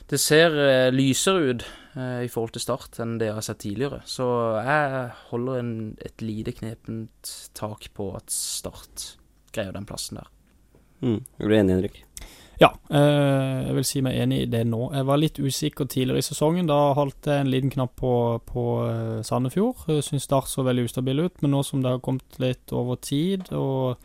det 0.09 0.19
ser 0.21 0.57
eh, 0.57 0.89
lysere 0.95 1.53
ut 1.53 1.65
eh, 1.97 2.25
i 2.25 2.31
forhold 2.33 2.55
til 2.57 2.65
Start 2.65 2.99
enn 3.03 3.19
det 3.21 3.29
jeg 3.29 3.37
har 3.37 3.45
sett 3.45 3.61
tidligere. 3.65 4.01
Så 4.09 4.27
jeg 4.65 5.05
holder 5.29 5.61
en, 5.61 5.73
et 6.05 6.25
lite 6.25 6.55
knepent 6.57 7.33
tak 7.59 7.91
på 7.97 8.11
at 8.17 8.33
Start 8.33 9.15
greier 9.53 9.75
den 9.77 9.89
plassen 9.89 10.21
der. 10.21 10.31
Mm. 11.05 11.21
Er 11.39 11.49
du 11.49 11.55
enig, 11.55 11.75
Henrik? 11.77 12.03
Ja, 12.59 12.73
eh, 12.91 13.69
jeg 13.69 13.77
vil 13.77 13.87
si 13.87 14.01
meg 14.03 14.17
enig 14.19 14.41
i 14.43 14.51
det 14.51 14.65
nå. 14.67 14.89
Jeg 14.97 15.07
var 15.07 15.21
litt 15.21 15.39
usikker 15.39 15.87
tidligere 15.87 16.25
i 16.25 16.27
sesongen. 16.27 16.67
Da 16.71 16.81
holdt 16.99 17.29
jeg 17.29 17.45
en 17.45 17.53
liten 17.53 17.71
knapp 17.71 17.95
på, 18.01 18.15
på 18.49 18.65
Sandefjord. 19.29 19.85
Jeg 19.93 20.09
syns 20.09 20.27
Start 20.27 20.51
så 20.51 20.65
veldig 20.67 20.89
ustabil 20.89 21.23
ut, 21.29 21.37
men 21.45 21.55
nå 21.55 21.63
som 21.67 21.85
det 21.85 21.93
har 21.95 22.03
kommet 22.03 22.41
litt 22.43 22.75
over 22.75 22.99
tid, 22.99 23.53
og 23.53 24.01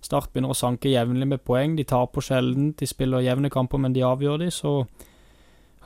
Start 0.00 0.30
begynner 0.30 0.54
å 0.54 0.56
sanke 0.56 0.92
jevnlig 0.92 1.26
med 1.26 1.42
poeng, 1.42 1.74
de 1.74 1.84
taper 1.88 2.22
sjelden, 2.22 2.70
de 2.78 2.86
spiller 2.86 3.24
jevne 3.26 3.50
kamper, 3.50 3.80
men 3.82 3.96
de 3.96 4.04
avgjør 4.06 4.44
de, 4.44 4.50
så 4.54 4.84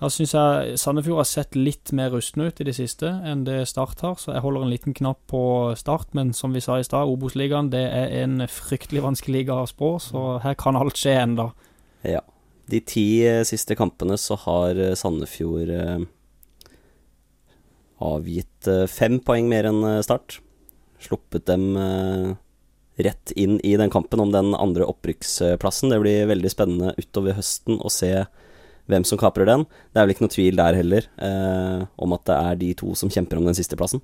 her 0.03 0.11
syns 0.11 0.33
jeg 0.35 0.79
Sandefjord 0.83 1.21
har 1.21 1.29
sett 1.29 1.55
litt 1.55 1.93
mer 1.95 2.11
rustne 2.11 2.49
ut 2.51 2.61
i 2.61 2.67
det 2.67 2.75
siste 2.75 3.07
enn 3.29 3.45
det 3.47 3.61
Start 3.71 4.01
har, 4.03 4.17
så 4.19 4.33
jeg 4.35 4.43
holder 4.43 4.65
en 4.65 4.73
liten 4.73 4.97
knapp 4.99 5.21
på 5.31 5.43
Start, 5.79 6.11
men 6.19 6.33
som 6.35 6.55
vi 6.57 6.63
sa 6.65 6.81
i 6.81 6.87
stad, 6.87 7.07
Obos-ligaen 7.07 7.71
det 7.71 7.85
er 7.87 8.11
en 8.25 8.43
fryktelig 8.51 9.05
vanskelig 9.05 9.43
liga 9.43 9.61
å 9.63 9.69
spå, 9.71 9.95
så 10.03 10.25
her 10.43 10.59
kan 10.59 10.79
alt 10.79 10.99
skje 10.99 11.15
ennå. 11.21 11.53
Ja. 12.07 12.25
De 12.73 12.81
ti 12.83 13.07
eh, 13.27 13.43
siste 13.47 13.77
kampene 13.79 14.17
så 14.19 14.39
har 14.43 14.79
eh, 14.81 14.97
Sandefjord 14.99 15.71
eh, 15.71 16.05
avgitt 18.03 18.71
fem 18.91 19.21
poeng 19.23 19.47
mer 19.51 19.69
enn 19.71 19.85
Start. 20.03 20.41
Sluppet 21.03 21.47
dem 21.47 21.77
rett 23.03 23.33
inn 23.39 23.61
i 23.67 23.77
den 23.79 23.91
kampen 23.91 24.23
om 24.23 24.33
den 24.35 24.53
andre 24.55 24.87
opprykksplassen. 24.91 25.91
Det 25.91 25.99
blir 26.03 26.31
veldig 26.31 26.51
spennende 26.51 26.95
utover 26.99 27.39
høsten 27.39 27.79
å 27.83 27.91
se 27.91 28.25
hvem 28.91 29.05
som 29.07 29.21
kaprer 29.21 29.49
den. 29.49 29.67
Det 29.93 30.01
er 30.01 30.07
vel 30.07 30.15
ikke 30.15 30.27
noe 30.27 30.35
tvil 30.35 30.59
der 30.59 30.79
heller 30.79 31.07
eh, 31.23 31.85
om 32.03 32.17
at 32.17 32.25
det 32.29 32.39
er 32.39 32.59
de 32.63 32.73
to 32.79 32.97
som 32.99 33.13
kjemper 33.13 33.39
om 33.39 33.47
den 33.49 33.59
siste 33.59 33.79
plassen. 33.79 34.03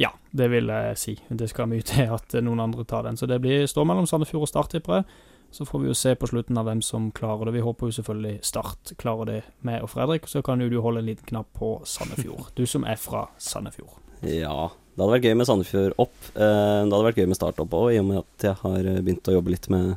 Ja, 0.00 0.10
det 0.34 0.48
vil 0.50 0.70
jeg 0.72 0.98
si. 0.98 1.14
Det 1.28 1.48
skal 1.50 1.70
mye 1.70 1.84
til 1.86 2.10
at 2.16 2.34
noen 2.42 2.62
andre 2.64 2.86
tar 2.88 3.06
den. 3.06 3.18
Så 3.20 3.28
det 3.30 3.40
blir 3.44 3.68
står 3.70 3.86
mellom 3.86 4.08
Sandefjord 4.10 4.48
og 4.48 4.50
Start, 4.50 4.72
tipper 4.74 5.00
jeg. 5.00 5.08
Så 5.54 5.62
får 5.68 5.84
vi 5.84 5.86
jo 5.86 5.94
se 5.94 6.16
på 6.18 6.26
slutten 6.26 6.58
av 6.58 6.66
hvem 6.66 6.80
som 6.82 7.12
klarer 7.14 7.46
det. 7.46 7.54
Vi 7.54 7.62
håper 7.62 7.86
jo 7.86 7.94
selvfølgelig 8.00 8.38
Start 8.42 8.94
klarer 8.98 9.28
det 9.28 9.42
med 9.62 9.84
og 9.86 9.92
Fredrik. 9.92 10.26
Så 10.26 10.42
kan 10.42 10.64
jo 10.64 10.70
du 10.72 10.80
holde 10.82 11.04
en 11.04 11.06
liten 11.12 11.28
knapp 11.28 11.52
på 11.54 11.76
Sandefjord. 11.86 12.50
Du 12.58 12.66
som 12.66 12.86
er 12.88 12.98
fra 12.98 13.28
Sandefjord. 13.38 14.00
Ja, 14.24 14.72
det 14.72 15.02
hadde 15.02 15.12
vært 15.12 15.28
gøy 15.28 15.36
med 15.38 15.46
Sandefjord 15.46 15.94
opp. 16.02 16.16
Eh, 16.32 16.40
det 16.42 16.90
hadde 16.90 17.06
vært 17.06 17.20
gøy 17.22 17.28
med 17.30 17.38
Start 17.38 17.62
opp 17.62 17.76
òg, 17.78 17.92
i 17.94 18.00
og 18.02 18.08
med 18.08 18.24
at 18.24 18.48
jeg 18.48 18.58
har 18.64 18.90
begynt 18.98 19.30
å 19.30 19.36
jobbe 19.36 19.54
litt 19.54 19.70
med 19.70 19.94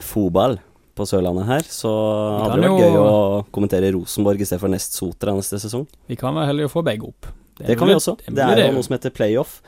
fotball 0.00 0.56
på 0.96 1.06
Sørlandet 1.08 1.46
her. 1.48 1.66
Så 1.68 1.90
hadde 1.92 2.56
det 2.60 2.66
vært 2.66 2.80
jo- 2.80 2.84
gøy 2.86 2.98
å 3.00 3.46
kommentere 3.54 3.92
Rosenborg 3.94 4.40
i 4.40 4.48
stedet 4.48 4.60
for 4.62 4.72
Nest 4.72 4.96
Sotra 4.96 5.34
neste 5.36 5.60
sesong. 5.62 5.86
Vi 6.08 6.16
kan 6.16 6.34
være 6.34 6.48
heldige 6.50 6.70
å 6.70 6.72
få 6.72 6.82
begge 6.86 7.08
opp. 7.10 7.28
Det, 7.56 7.66
det 7.70 7.78
kan 7.80 7.88
vi 7.88 7.94
også. 7.96 8.16
Det 8.20 8.34
Det 8.36 8.44
er, 8.44 8.58
er 8.64 8.68
jo 8.70 8.76
noe 8.78 8.84
som 8.86 8.96
heter 8.96 9.12
playoff. 9.16 9.60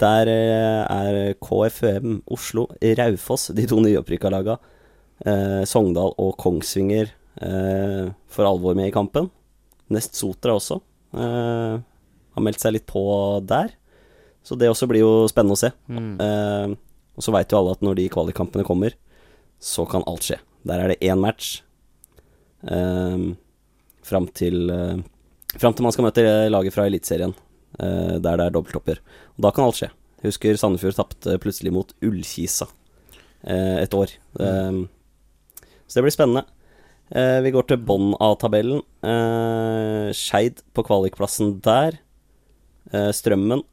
Der 0.00 0.30
eh, 0.32 0.82
er 0.90 1.34
KFUM 1.42 2.22
Oslo, 2.32 2.68
Raufoss, 2.80 3.50
de 3.54 3.66
to 3.68 3.76
nyopprykka 3.84 4.30
laga, 4.32 4.56
eh, 5.26 5.64
Sogndal 5.68 6.14
og 6.18 6.36
Kongsvinger 6.40 7.10
eh, 7.42 8.08
for 8.32 8.48
alvor 8.48 8.74
med 8.78 8.88
i 8.88 8.94
kampen. 8.94 9.28
Nest 9.90 10.14
Sotra 10.16 10.54
også. 10.56 10.80
Eh, 11.14 11.76
har 12.34 12.42
meldt 12.46 12.62
seg 12.62 12.72
litt 12.78 12.86
på 12.88 13.02
der. 13.44 13.74
Så 14.42 14.56
det 14.56 14.70
også 14.72 14.88
blir 14.88 15.02
jo 15.04 15.26
spennende 15.28 15.52
å 15.58 15.60
se. 15.60 15.70
Mm. 15.90 16.14
Eh, 16.24 16.76
og 17.18 17.22
så 17.26 17.32
veit 17.34 17.50
jo 17.52 17.58
alle 17.60 17.74
at 17.76 17.82
når 17.84 17.98
de 18.00 18.08
kvalikkampene 18.08 18.64
kommer, 18.64 18.94
så 19.60 19.84
kan 19.90 20.02
alt 20.08 20.24
skje. 20.24 20.38
Der 20.66 20.82
er 20.82 20.92
det 20.92 21.00
én 21.00 21.20
match 21.20 21.62
um, 22.62 23.36
fram 24.04 24.28
til 24.36 24.70
uh, 24.70 25.00
Fram 25.58 25.74
til 25.74 25.82
man 25.82 25.94
skal 25.94 26.06
møte 26.06 26.22
laget 26.46 26.74
fra 26.74 26.84
Eliteserien, 26.86 27.32
uh, 27.80 28.16
der 28.22 28.36
det 28.38 28.44
er 28.44 28.52
dobbelttopper. 28.54 29.00
Og 29.34 29.42
da 29.42 29.50
kan 29.50 29.66
alt 29.66 29.80
skje. 29.80 29.88
Jeg 30.20 30.30
husker 30.30 30.58
Sandefjord 30.60 30.98
tapte 30.98 31.38
plutselig 31.42 31.72
mot 31.74 31.90
Ullkisa 32.04 32.68
uh, 32.68 33.78
et 33.80 33.94
år. 33.96 34.12
Eh, 34.38 34.80
så 35.88 35.98
det 35.98 36.04
blir 36.06 36.14
spennende. 36.14 36.44
Uh, 37.10 37.40
vi 37.42 37.50
går 37.50 37.66
til 37.66 37.80
bånn 37.82 38.12
av 38.22 38.36
tabellen. 38.38 38.84
Uh, 39.02 40.12
Skeid 40.14 40.62
på 40.76 40.84
kvalikplassen 40.86 41.56
der. 41.64 41.98
Uh, 42.94 43.10
Strømmen 43.16 43.64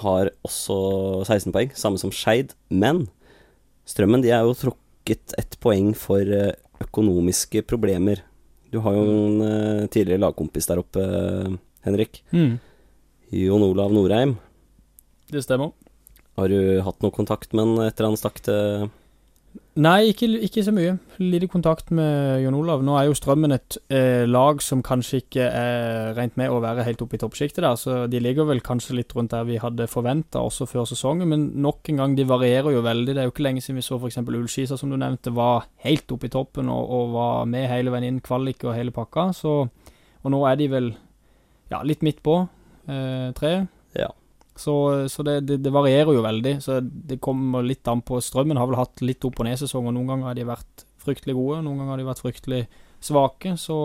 har 0.00 0.30
også 0.46 0.78
16 1.26 1.52
poeng, 1.52 1.74
samme 1.76 2.00
som 2.00 2.14
Skeid. 2.14 2.54
Men 2.70 3.04
Strømmen 3.84 4.24
de 4.24 4.32
er 4.32 4.46
jo 4.46 4.56
trukket 4.56 4.80
ett 5.10 5.58
poeng 5.60 5.94
for 5.98 6.20
eh, 6.22 6.52
økonomiske 6.82 7.62
problemer. 7.68 8.22
Du 8.72 8.78
har 8.84 8.94
jo 8.96 9.02
en 9.10 9.42
eh, 9.46 9.86
tidligere 9.92 10.22
lagkompis 10.22 10.68
der 10.70 10.80
oppe, 10.82 11.02
eh, 11.02 11.54
Henrik. 11.86 12.22
Mm, 12.32 12.58
Jon 13.32 13.66
Olav 13.66 13.92
Norheim. 13.92 14.36
det 15.32 15.42
stemmer. 15.44 15.72
Har 16.36 16.48
du 16.48 16.80
hatt 16.80 17.02
noe 17.02 17.12
kontakt 17.12 17.52
med 17.52 17.66
han 17.66 17.86
etter 17.86 18.08
han 18.08 18.16
stakk 18.16 18.40
til 18.40 18.88
Nei, 19.80 20.10
ikke, 20.10 20.26
ikke 20.44 20.62
så 20.66 20.72
mye. 20.74 20.98
Lite 21.16 21.46
kontakt 21.48 21.88
med 21.96 22.42
Jon 22.42 22.58
Olav. 22.58 22.82
Nå 22.84 22.92
er 22.98 23.06
jo 23.08 23.14
Strømmen 23.16 23.54
et 23.56 23.78
eh, 23.88 24.26
lag 24.28 24.60
som 24.60 24.82
kanskje 24.84 25.22
ikke 25.22 25.46
er 25.48 26.12
regnet 26.18 26.36
med 26.36 26.52
å 26.52 26.58
være 26.60 26.84
helt 26.84 27.00
oppe 27.00 27.16
i 27.16 27.22
toppsjiktet 27.22 27.64
der, 27.64 27.78
så 27.80 28.02
de 28.12 28.20
ligger 28.20 28.50
vel 28.50 28.60
kanskje 28.60 28.98
litt 28.98 29.16
rundt 29.16 29.32
der 29.32 29.48
vi 29.48 29.56
hadde 29.62 29.88
forventa 29.88 30.44
også 30.44 30.68
før 30.68 30.84
sesongen, 30.90 31.30
men 31.32 31.48
nok 31.64 31.88
en 31.88 32.02
gang, 32.02 32.18
de 32.18 32.28
varierer 32.28 32.76
jo 32.76 32.84
veldig. 32.84 33.14
Det 33.14 33.24
er 33.24 33.30
jo 33.30 33.32
ikke 33.32 33.48
lenge 33.48 33.64
siden 33.64 33.80
vi 33.80 33.86
så 33.88 33.96
f.eks. 33.96 34.20
Ullskisa, 34.20 34.76
som 34.76 34.92
du 34.92 35.00
nevnte, 35.00 35.32
var 35.32 35.64
helt 35.86 36.12
oppe 36.12 36.28
i 36.28 36.34
toppen 36.36 36.68
og, 36.68 36.92
og 36.92 37.16
var 37.16 37.48
med 37.48 37.70
hele 37.72 37.94
veien 37.94 38.10
inn, 38.10 38.24
kvalik 38.24 38.66
og 38.68 38.76
hele 38.76 38.92
pakka, 38.92 39.30
så 39.36 39.62
Og 40.22 40.30
nå 40.30 40.38
er 40.46 40.54
de 40.60 40.68
vel 40.70 40.92
ja, 41.72 41.80
litt 41.82 42.04
midt 42.04 42.20
på 42.22 42.42
eh, 42.86 43.32
treet. 43.34 43.72
Ja. 43.96 44.12
Så, 44.58 44.74
så 45.08 45.24
det, 45.24 45.38
det, 45.48 45.58
det 45.64 45.72
varierer 45.72 46.12
jo 46.12 46.24
veldig. 46.24 46.56
Så 46.64 46.80
det 46.82 47.20
kommer 47.24 47.64
litt 47.64 47.88
an 47.88 48.02
på. 48.04 48.20
Strømmen 48.20 48.60
har 48.60 48.68
vel 48.68 48.80
hatt 48.80 49.00
litt 49.04 49.24
opp- 49.24 49.40
og 49.40 49.48
nedsesonger. 49.48 49.94
Noen 49.94 50.10
ganger 50.12 50.30
har 50.30 50.38
de 50.38 50.48
vært 50.48 50.84
fryktelig 51.02 51.34
gode, 51.38 51.62
noen 51.64 51.80
ganger 51.80 51.94
har 51.94 52.02
de 52.02 52.10
vært 52.10 52.22
fryktelig 52.24 52.62
svake. 53.02 53.56
Så 53.60 53.78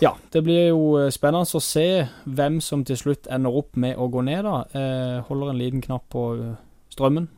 Ja, 0.00 0.14
det 0.32 0.42
blir 0.46 0.70
jo 0.70 0.84
eh, 0.98 1.10
spennende 1.12 1.44
å 1.44 1.62
se 1.62 2.06
hvem 2.24 2.60
som 2.64 2.82
til 2.88 2.96
slutt 2.98 3.28
ender 3.32 3.54
opp 3.60 3.76
med 3.80 3.98
å 4.00 4.08
gå 4.12 4.22
ned, 4.24 4.46
da. 4.46 4.62
Eh, 4.72 5.18
holder 5.28 5.52
en 5.52 5.60
liten 5.60 5.84
knapp 5.84 6.06
på 6.12 6.24
eh, 6.38 6.54
strømmen. 6.94 7.28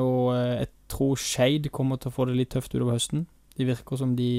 Og 0.00 0.30
jeg 0.32 0.68
tror 0.88 1.18
Skeid 1.20 1.66
kommer 1.74 1.98
til 2.00 2.12
å 2.12 2.14
få 2.14 2.28
det 2.28 2.36
litt 2.38 2.52
tøft 2.54 2.72
utover 2.72 2.94
høsten. 2.94 3.26
De 3.58 3.66
virker 3.68 3.98
som 4.00 4.14
de 4.16 4.30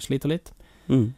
sliter 0.00 0.30
litt. 0.32 0.52
Mm. 0.88 1.10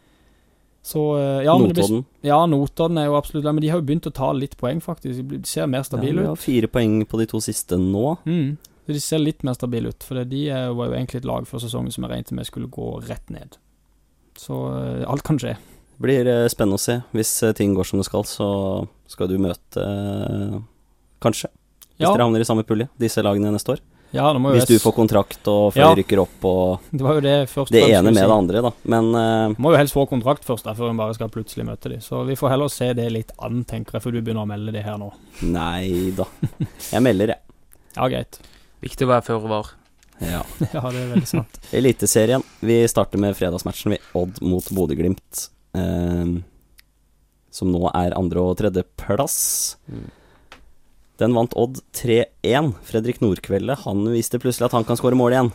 Så 0.82 1.18
eh, 1.18 1.44
ja, 1.46 1.54
blir, 1.58 1.70
Notodden. 1.70 2.04
ja, 2.26 2.40
Notodden 2.46 2.98
er 2.98 3.06
jo 3.06 3.14
absolutt 3.14 3.46
Men 3.46 3.62
de 3.62 3.70
har 3.70 3.78
jo 3.78 3.86
begynt 3.86 4.08
å 4.10 4.14
ta 4.14 4.32
litt 4.34 4.56
poeng, 4.58 4.80
faktisk. 4.82 5.22
De 5.30 5.38
ser 5.46 5.70
mer 5.70 5.86
stabile 5.86 6.16
ut. 6.16 6.18
vi 6.18 6.26
de 6.26 6.32
har 6.32 6.40
fire 6.42 6.70
poeng 6.70 6.96
på 7.06 7.20
de 7.20 7.28
to 7.30 7.40
siste 7.44 7.78
nå. 7.78 8.16
Mm. 8.26 8.56
Så 8.82 8.96
De 8.96 9.02
ser 9.02 9.22
litt 9.22 9.44
mer 9.46 9.54
stabile 9.54 9.92
ut, 9.94 10.02
for 10.02 10.18
de 10.26 10.40
var 10.50 10.88
jo 10.90 10.96
egentlig 10.96 11.22
et 11.22 11.28
lag 11.28 11.46
før 11.46 11.62
sesongen 11.62 11.94
som 11.94 12.02
jeg 12.02 12.10
regnet 12.10 12.34
med 12.34 12.48
skulle 12.48 12.66
gå 12.66 12.96
rett 13.06 13.30
ned. 13.30 13.54
Så 14.38 14.58
eh, 14.74 15.04
alt 15.06 15.22
kan 15.26 15.38
skje. 15.38 15.54
Blir 16.02 16.26
eh, 16.26 16.48
spennende 16.50 16.80
å 16.80 16.82
se. 16.82 16.98
Hvis 17.14 17.30
ting 17.54 17.76
går 17.78 17.86
som 17.86 18.02
det 18.02 18.08
skal, 18.08 18.26
så 18.26 18.50
skal 19.06 19.30
du 19.30 19.38
møte 19.38 19.86
Kanskje. 21.22 21.52
Hvis 21.94 22.08
Ja, 22.08 22.10
dere 22.16 22.24
havner 22.26 22.42
i 22.42 22.46
samme 22.48 22.64
pulje, 22.66 22.88
disse 22.98 23.22
lagene 23.22 23.52
neste 23.54 23.76
år. 23.76 23.82
Ja 24.12 24.26
det 24.32 24.40
må 24.44 24.50
jo 24.52 24.58
Hvis 24.60 24.68
du 24.68 24.74
får 24.82 24.92
kontrakt 24.96 25.48
og 25.48 25.72
flere 25.74 25.88
Ja. 25.90 25.96
rykker 25.96 26.20
opp 26.20 26.44
og 26.48 26.80
Det 26.92 27.00
var 27.06 27.14
jo 27.16 27.22
det 27.24 27.34
først 27.50 27.72
det 27.72 27.82
ene 27.88 28.12
med 28.12 28.20
det 28.20 28.36
andre, 28.36 28.62
da. 28.66 28.70
Men 28.84 29.08
uh, 29.16 29.54
Må 29.58 29.72
jo 29.72 29.78
helst 29.80 29.96
få 29.96 30.04
kontrakt 30.10 30.44
først, 30.44 30.64
der, 30.68 30.76
før 30.76 30.90
en 30.92 31.00
bare 31.00 31.14
skal 31.16 31.30
plutselig 31.32 31.64
møte 31.68 31.88
dem. 31.92 32.00
Så 32.04 32.20
vi 32.28 32.36
får 32.36 32.52
heller 32.54 32.68
se 32.72 32.92
det 32.98 33.08
litt 33.12 33.32
an, 33.40 33.64
tenker 33.64 33.96
jeg, 33.96 34.04
før 34.04 34.12
du 34.16 34.20
begynner 34.20 34.44
å 34.44 34.50
melde 34.52 34.72
det 34.76 34.84
her 34.84 34.98
nå. 35.00 35.10
nei 35.48 36.12
da. 36.16 36.26
Jeg 36.92 37.02
melder, 37.02 37.34
jeg. 37.36 37.40
Ja, 37.96 38.06
greit. 38.08 38.38
Viktig 38.84 39.04
å 39.04 39.10
være 39.12 39.26
føre 39.26 39.48
var. 39.50 39.72
Ja. 40.22 40.44
Ja, 40.76 40.84
det 40.92 41.00
er 41.02 41.10
veldig 41.16 41.28
sant. 41.28 41.58
Eliteserien. 41.80 42.44
Vi 42.60 42.78
starter 42.88 43.20
med 43.20 43.36
fredagsmatchen 43.36 43.96
ved 43.96 44.10
Odd 44.16 44.38
mot 44.44 44.68
Bodø-Glimt. 44.72 45.48
eh, 45.76 46.40
som 47.52 47.68
nå 47.68 47.84
er 47.92 48.14
andre- 48.16 48.40
og 48.40 48.56
tredjeplass. 48.56 49.76
Mm. 49.92 50.06
Den 51.22 51.36
vant 51.36 51.54
Odd 51.58 51.78
3-1. 51.94 52.72
Fredrik 52.88 53.20
Nordkvelde 53.22 53.76
han 53.84 54.02
viste 54.10 54.40
plutselig 54.42 54.66
at 54.70 54.74
han 54.78 54.86
kan 54.88 54.98
skåre 54.98 55.18
mål 55.18 55.36
igjen. 55.36 55.52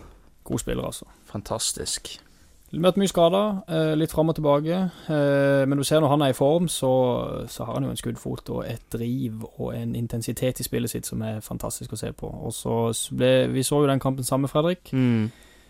God 0.47 0.62
spiller, 0.63 0.86
altså. 0.88 1.06
Fantastisk. 1.27 2.13
Møtt 2.77 2.97
mye 2.99 3.08
skader, 3.08 3.62
eh, 3.71 3.93
litt 3.95 4.12
fram 4.12 4.27
og 4.32 4.36
tilbake. 4.36 4.77
Eh, 5.08 5.65
men 5.67 5.77
du 5.80 5.84
ser 5.88 6.01
når 6.03 6.10
han 6.12 6.21
er 6.25 6.34
i 6.34 6.36
form, 6.36 6.67
så, 6.67 6.89
så 7.47 7.63
har 7.67 7.77
han 7.77 7.84
jo 7.88 7.91
en 7.93 7.99
skuddfot 7.99 8.49
og 8.51 8.65
et 8.67 8.84
driv 8.91 9.45
og 9.58 9.69
en 9.75 9.93
intensitet 9.95 10.60
i 10.60 10.65
spillet 10.67 10.91
sitt 10.91 11.08
som 11.08 11.21
er 11.23 11.39
fantastisk 11.43 11.95
å 11.95 11.99
se 11.99 12.12
på. 12.12 12.27
Og 12.27 12.51
så 12.56 12.75
ble 13.15 13.47
Vi 13.56 13.63
så 13.63 13.80
jo 13.84 13.88
den 13.88 14.03
kampen 14.03 14.27
sammen 14.27 14.47
med 14.47 14.51
Fredrik. 14.51 14.91
Mm. 14.91 15.30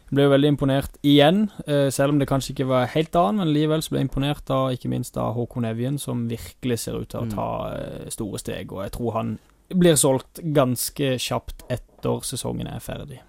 Ble 0.09 0.23
jo 0.25 0.31
veldig 0.33 0.53
imponert 0.55 0.97
igjen, 1.05 1.49
eh, 1.67 1.89
selv 1.93 2.13
om 2.15 2.19
det 2.19 2.29
kanskje 2.29 2.53
ikke 2.55 2.67
var 2.69 2.87
helt 2.93 3.13
annet, 3.19 3.41
men 3.43 3.53
likevel 3.53 3.81
så 3.85 3.91
ble 3.93 3.99
jeg 4.01 4.09
imponert 4.09 4.49
av 4.55 4.71
ikke 4.73 4.89
minst 4.89 5.17
av 5.21 5.35
Håkon 5.35 5.65
Evjen, 5.69 5.99
som 6.01 6.25
virkelig 6.31 6.79
ser 6.85 6.97
ut 7.01 7.09
til 7.09 7.19
å 7.21 7.27
Mm. 7.27 7.33
ta 7.35 8.09
store 8.09 8.39
steg. 8.39 8.71
Og 8.73 8.83
jeg 8.83 8.91
tror 8.93 9.13
han 9.13 9.37
blir 9.69 9.95
solgt 9.99 10.39
ganske 10.55 11.15
kjapt 11.19 11.65
etter 11.71 12.21
sesongen 12.25 12.67
er 12.71 12.79
ferdig. 12.83 13.21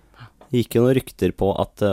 Det 0.49 0.63
gikk 0.63 0.79
jo 0.79 0.83
noen 0.87 0.95
rykter 0.97 1.33
på 1.37 1.51
at 1.61 1.75
det 1.83 1.91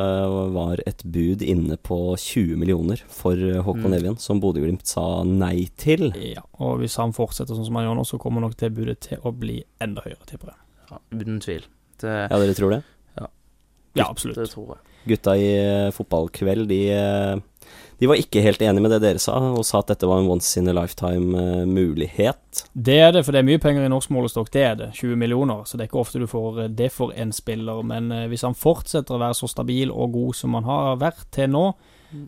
var 0.55 0.79
et 0.87 1.01
bud 1.03 1.41
inne 1.43 1.75
på 1.83 1.97
20 2.15 2.55
millioner 2.61 3.01
for 3.11 3.35
Håkon 3.35 3.91
Mm. 3.91 3.95
Evjen, 3.97 4.15
som 4.17 4.39
Bodø-Glimt 4.39 4.87
sa 4.87 5.23
nei 5.27 5.67
til. 5.75 6.13
Ja, 6.15 6.45
og 6.63 6.79
hvis 6.79 6.95
han 6.95 7.11
fortsetter 7.11 7.51
sånn 7.57 7.65
som 7.67 7.75
han 7.75 7.83
gjør 7.89 7.97
nå, 7.99 8.05
så 8.07 8.17
kommer 8.21 8.39
nok 8.45 8.55
det 8.55 8.71
budet 8.73 9.01
til 9.09 9.19
å 9.27 9.33
bli 9.35 9.57
enda 9.83 10.01
høyere, 10.05 10.23
tipper 10.25 10.53
jeg. 10.53 10.61
Ja, 10.89 11.01
uten 11.11 11.41
tvil. 11.43 11.65
Det, 11.99 12.13
Ja, 12.31 12.39
dere 12.39 12.55
tror 12.55 12.71
det? 12.77 12.83
Ja, 13.95 14.09
absolutt. 14.09 14.37
det 14.39 14.51
tror 14.51 14.75
jeg. 14.75 14.95
Gutta 15.05 15.35
i 15.37 15.49
eh, 15.59 15.91
fotballkveld, 15.93 16.67
de, 16.67 16.79
eh, 16.91 17.67
de 17.97 18.09
var 18.09 18.19
ikke 18.19 18.41
helt 18.43 18.61
enige 18.61 18.83
med 18.83 18.91
det 18.91 18.99
dere 19.03 19.21
sa, 19.21 19.37
og 19.55 19.63
sa 19.63 19.79
at 19.79 19.93
dette 19.93 20.07
var 20.09 20.19
en 20.19 20.29
once 20.33 20.59
in 20.59 20.67
a 20.67 20.73
lifetime-mulighet. 20.75 22.63
Det 22.73 22.97
er 22.99 23.13
det, 23.15 23.23
for 23.23 23.35
det 23.35 23.43
er 23.43 23.47
mye 23.47 23.61
penger 23.61 23.85
i 23.85 23.91
norsk 23.91 24.11
målestokk. 24.11 24.51
Det 24.51 24.63
er 24.67 24.79
det. 24.79 24.89
20 24.99 25.15
millioner. 25.21 25.63
Så 25.63 25.77
det 25.77 25.85
er 25.85 25.91
ikke 25.91 26.01
ofte 26.01 26.19
du 26.19 26.27
får 26.27 26.63
eh, 26.65 26.71
det 26.81 26.91
for 26.91 27.15
en 27.15 27.31
spiller. 27.35 27.83
Men 27.87 28.11
eh, 28.11 28.25
hvis 28.31 28.43
han 28.47 28.57
fortsetter 28.57 29.15
å 29.15 29.21
være 29.21 29.37
så 29.39 29.49
stabil 29.51 29.93
og 29.93 30.17
god 30.17 30.39
som 30.41 30.57
han 30.59 30.67
har 30.67 30.97
vært 31.03 31.27
til 31.35 31.53
nå, 31.53 31.69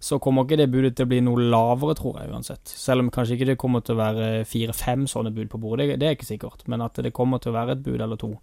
så 0.03 0.19
kommer 0.19 0.43
ikke 0.43 0.59
det 0.59 0.69
budet 0.71 0.95
til 0.97 1.07
å 1.07 1.11
bli 1.11 1.19
noe 1.23 1.49
lavere, 1.51 1.95
tror 1.95 2.21
jeg 2.21 2.31
uansett. 2.33 2.71
Selv 2.71 3.03
om 3.03 3.11
kanskje 3.13 3.37
ikke 3.37 3.49
det 3.51 3.59
kommer 3.61 3.83
til 3.85 3.95
å 3.95 4.01
være 4.01 4.29
fire-fem 4.47 5.05
sånne 5.07 5.31
bud 5.35 5.51
på 5.51 5.61
bordet, 5.63 5.87
det, 5.87 5.99
det 6.01 6.09
er 6.09 6.17
ikke 6.17 6.27
sikkert. 6.31 6.65
Men 6.67 6.83
at 6.83 6.99
det 7.03 7.15
kommer 7.15 7.43
til 7.43 7.53
å 7.53 7.57
være 7.59 7.77
et 7.77 7.83
bud 7.85 7.99
eller 7.99 8.19
to, 8.19 8.33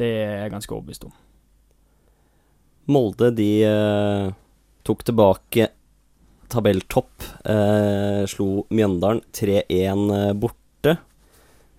det 0.00 0.08
er 0.24 0.34
jeg 0.42 0.54
ganske 0.56 0.76
overbevist 0.76 1.06
om. 1.08 1.14
Molde, 2.90 3.30
de 3.36 3.50
eh, 3.64 4.32
tok 4.86 5.04
tilbake 5.06 5.68
tabelltopp. 6.52 7.22
Eh, 7.48 8.22
slo 8.28 8.64
Mjøndalen 8.74 9.22
3-1 9.32 10.08
eh, 10.16 10.32
borte. 10.36 10.96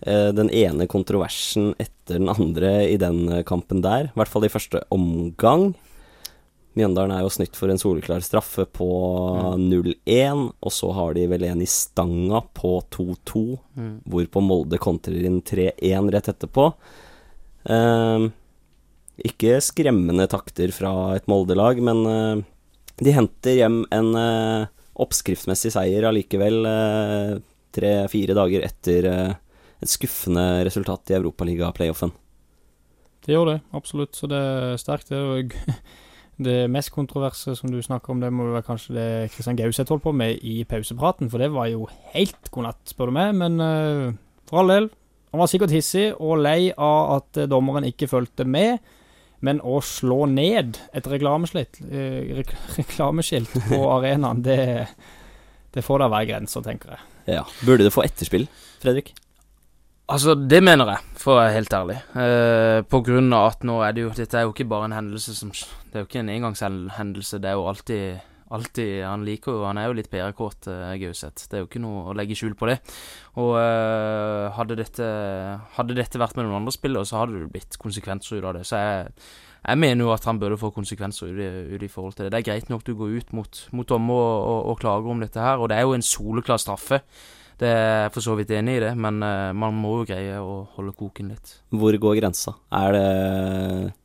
Eh, 0.03 0.29
den 0.35 0.49
ene 0.49 0.87
kontroversen 0.91 1.73
etter 1.79 2.17
den 2.19 2.31
andre 2.31 2.71
i 2.89 2.97
den 3.01 3.25
eh, 3.29 3.43
kampen 3.47 3.83
der. 3.83 4.09
I 4.11 4.17
hvert 4.17 4.31
fall 4.31 4.47
i 4.47 4.51
første 4.53 4.81
omgang. 4.95 5.73
Mjøndalen 6.73 7.13
er 7.13 7.21
jo 7.21 7.29
snytt 7.35 7.53
for 7.59 7.69
en 7.69 7.77
soleklar 7.77 8.23
straffe 8.25 8.63
på 8.65 8.87
0-1, 9.61 10.47
og 10.57 10.71
så 10.73 10.89
har 10.97 11.13
de 11.13 11.27
vel 11.29 11.43
en 11.45 11.61
i 11.61 11.67
stanga 11.69 12.41
på 12.57 12.79
2-2, 12.95 13.43
Mm. 13.77 13.93
hvorpå 14.09 14.41
Molde 14.45 14.77
kontrer 14.81 15.23
inn 15.25 15.39
3-1 15.45 16.09
rett 16.13 16.27
etterpå. 16.33 16.65
Eh, 17.65 18.25
ikke 19.23 19.59
skremmende 19.63 20.27
takter 20.31 20.73
fra 20.75 21.13
et 21.15 21.27
Molde-lag, 21.31 21.79
men 21.83 22.03
eh, 22.09 22.43
de 23.03 23.15
henter 23.15 23.57
hjem 23.61 23.83
en 23.95 24.11
eh, 24.19 24.71
oppskriftsmessig 25.03 25.71
seier 25.73 26.07
allikevel, 26.09 26.59
eh, 26.67 27.31
tre-fire 27.73 28.35
dager 28.37 28.65
etter 28.67 29.07
et 29.09 29.89
skuffende 29.89 30.61
resultat 30.67 31.09
i 31.09 31.17
Europaliga-playoffen. 31.17 32.11
Det 33.23 33.33
gjør 33.33 33.53
det, 33.53 33.59
absolutt. 33.73 34.13
Så 34.13 34.27
det 34.29 34.37
er 34.37 34.75
sterkt. 34.77 35.09
Det, 35.09 35.55
det 36.47 36.57
mest 36.69 36.91
kontroverse 36.93 37.55
som 37.57 37.71
du 37.71 37.79
snakker 37.81 38.13
om, 38.13 38.21
det 38.21 38.29
må 38.35 38.51
være 38.51 38.67
kanskje 38.67 38.97
det 38.97 39.07
Kristian 39.33 39.57
Gauseth 39.57 39.89
holdt 39.89 40.05
på 40.05 40.13
med 40.13 40.43
i 40.45 40.59
pausepraten, 40.69 41.31
for 41.31 41.41
det 41.41 41.49
var 41.55 41.71
jo 41.71 41.87
helt 42.13 42.51
god 42.53 42.75
spør 42.91 43.09
du 43.09 43.17
meg. 43.17 43.33
Men 43.39 43.57
for 44.45 44.61
all 44.61 44.75
del, 44.75 44.91
han 45.31 45.41
var 45.41 45.49
sikkert 45.49 45.73
hissig 45.73 46.11
og 46.19 46.43
lei 46.43 46.73
av 46.75 47.15
at 47.15 47.45
dommeren 47.49 47.87
ikke 47.89 48.11
fulgte 48.11 48.45
med. 48.45 48.83
Men 49.43 49.59
å 49.59 49.79
slå 49.83 50.23
ned 50.31 50.79
et 50.95 51.09
reklameskilt, 51.09 51.81
eh, 51.89 52.43
reklameskilt 52.79 53.51
på 53.67 53.81
arenaen, 53.91 54.43
det, 54.45 54.87
det 55.75 55.83
får 55.83 56.05
da 56.05 56.11
være 56.13 56.29
grenser, 56.31 56.63
tenker 56.65 56.95
jeg. 56.95 57.09
Ja. 57.37 57.43
Burde 57.63 57.87
det 57.87 57.93
få 57.95 58.05
etterspill, 58.05 58.47
Fredrik? 58.83 59.13
Altså, 60.11 60.35
det 60.35 60.59
mener 60.63 60.89
jeg, 60.91 61.11
for 61.19 61.33
å 61.33 61.39
være 61.39 61.55
helt 61.55 61.75
ærlig. 61.75 61.95
Eh, 62.19 62.79
på 62.87 62.99
grunn 63.07 63.31
av 63.35 63.53
at 63.53 63.63
nå 63.67 63.77
er 63.85 63.95
det 63.95 64.03
jo 64.03 64.11
Dette 64.15 64.39
er 64.39 64.43
jo 64.47 64.51
ikke 64.51 64.67
bare 64.67 64.89
en 64.89 64.97
hendelse 64.97 65.35
som 65.37 65.53
Det 65.53 65.95
er 65.95 66.03
jo 66.03 66.09
ikke 66.09 66.23
en 66.23 66.31
engangshendelse. 66.33 67.39
Det 67.39 67.49
er 67.49 67.55
jo 67.55 67.69
alltid 67.71 68.32
Alltid 68.53 69.03
Han 69.05 69.23
liker 69.25 69.55
jo 69.55 69.63
Han 69.65 69.79
er 69.81 69.87
jo 69.89 69.95
litt 69.97 70.11
PR-kåt, 70.11 70.69
uh, 70.69 70.91
Gauseth. 71.01 71.47
Det 71.49 71.57
er 71.57 71.63
jo 71.63 71.69
ikke 71.69 71.81
noe 71.83 72.11
å 72.11 72.17
legge 72.17 72.37
skjul 72.37 72.53
på 72.59 72.69
det. 72.69 72.79
Og 73.41 73.55
eh, 73.57 74.51
hadde 74.53 74.77
dette 74.77 75.07
Hadde 75.77 75.97
dette 75.97 76.21
vært 76.21 76.37
med 76.37 76.45
noen 76.45 76.61
andre 76.61 76.75
spillere, 76.75 77.07
så 77.09 77.23
hadde 77.23 77.41
det 77.41 77.49
blitt 77.55 77.79
konsekvenser 77.81 78.37
ut 78.37 78.45
av 78.51 78.59
det. 78.59 78.67
Så 78.69 78.77
jeg 78.77 79.09
jeg 79.63 79.79
mener 79.79 80.03
jo 80.03 80.11
at 80.11 80.25
han 80.27 80.39
burde 80.41 80.59
få 80.59 80.73
konsekvenser 80.75 81.29
ut 81.31 81.83
i, 81.85 81.87
forhold 81.87 82.17
til 82.17 82.25
det. 82.25 82.33
Det 82.33 82.39
er 82.41 82.47
greit 82.49 82.71
nok 82.71 82.81
du 82.83 82.97
går 82.99 83.13
ut 83.21 83.29
mot, 83.31 83.61
mot 83.71 83.87
dommer 83.87 84.17
og, 84.17 84.41
og, 84.43 84.59
og 84.73 84.81
klager 84.81 85.13
om 85.13 85.23
dette 85.23 85.39
her, 85.39 85.61
og 85.61 85.71
det 85.71 85.77
er 85.77 85.87
jo 85.87 85.95
en 85.95 86.03
soleklar 86.03 86.59
straffe. 86.59 86.99
Det 87.61 87.69
er 87.69 88.11
for 88.11 88.25
så 88.25 88.35
vidt 88.35 88.51
enig 88.51 88.75
i 88.75 88.81
det, 88.83 88.91
men 88.99 89.23
eh, 89.23 89.53
man 89.55 89.77
må 89.77 90.01
jo 90.01 90.09
greie 90.09 90.35
å 90.41 90.63
holde 90.75 90.91
koken 90.99 91.31
litt. 91.31 91.55
Hvor 91.71 91.95
går 91.95 92.19
grensa? 92.19 92.57
Er 92.75 92.97
det 92.97 93.07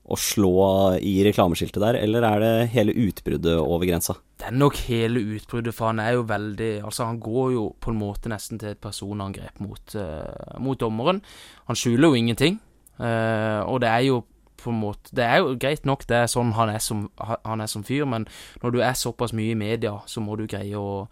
å 0.06 0.18
slå 0.20 0.54
i 1.02 1.16
reklameskiltet 1.26 1.82
der, 1.82 1.98
eller 2.04 2.28
er 2.28 2.44
det 2.44 2.54
hele 2.76 2.94
utbruddet 3.08 3.58
over 3.58 3.88
grensa? 3.88 4.14
Det 4.38 4.46
er 4.46 4.54
nok 4.54 4.76
hele 4.86 5.20
utbruddet, 5.34 5.74
for 5.74 5.90
han 5.90 5.98
er 5.98 6.14
jo 6.14 6.24
veldig 6.28 6.70
Altså, 6.86 7.08
han 7.08 7.18
går 7.20 7.52
jo 7.56 7.64
på 7.82 7.90
en 7.90 7.98
måte 7.98 8.30
nesten 8.30 8.60
til 8.60 8.70
et 8.70 8.80
personangrep 8.80 9.58
mot, 9.64 9.94
uh, 9.98 10.58
mot 10.62 10.78
dommeren. 10.78 11.22
Han 11.66 11.78
skjuler 11.78 12.12
jo 12.12 12.18
ingenting, 12.20 12.60
uh, 13.00 13.66
og 13.66 13.80
det 13.82 13.90
er 13.90 14.04
jo 14.06 14.22
på 14.58 14.72
en 14.72 14.80
måte 14.80 15.14
Det 15.14 15.24
er 15.24 15.38
jo 15.38 15.56
greit 15.60 15.84
nok, 15.86 16.02
det 16.10 16.16
er 16.18 16.30
sånn 16.30 16.50
han 16.56 16.70
er 16.72 16.82
som, 16.82 17.04
han 17.18 17.62
er 17.62 17.70
som 17.70 17.84
fyr, 17.86 18.06
men 18.10 18.26
når 18.62 18.74
du 18.74 18.80
er 18.82 18.98
såpass 18.98 19.34
mye 19.34 19.54
i 19.54 19.58
media, 19.58 19.96
så 20.06 20.22
må 20.22 20.34
du 20.38 20.48
greie 20.50 20.74
å, 20.74 21.04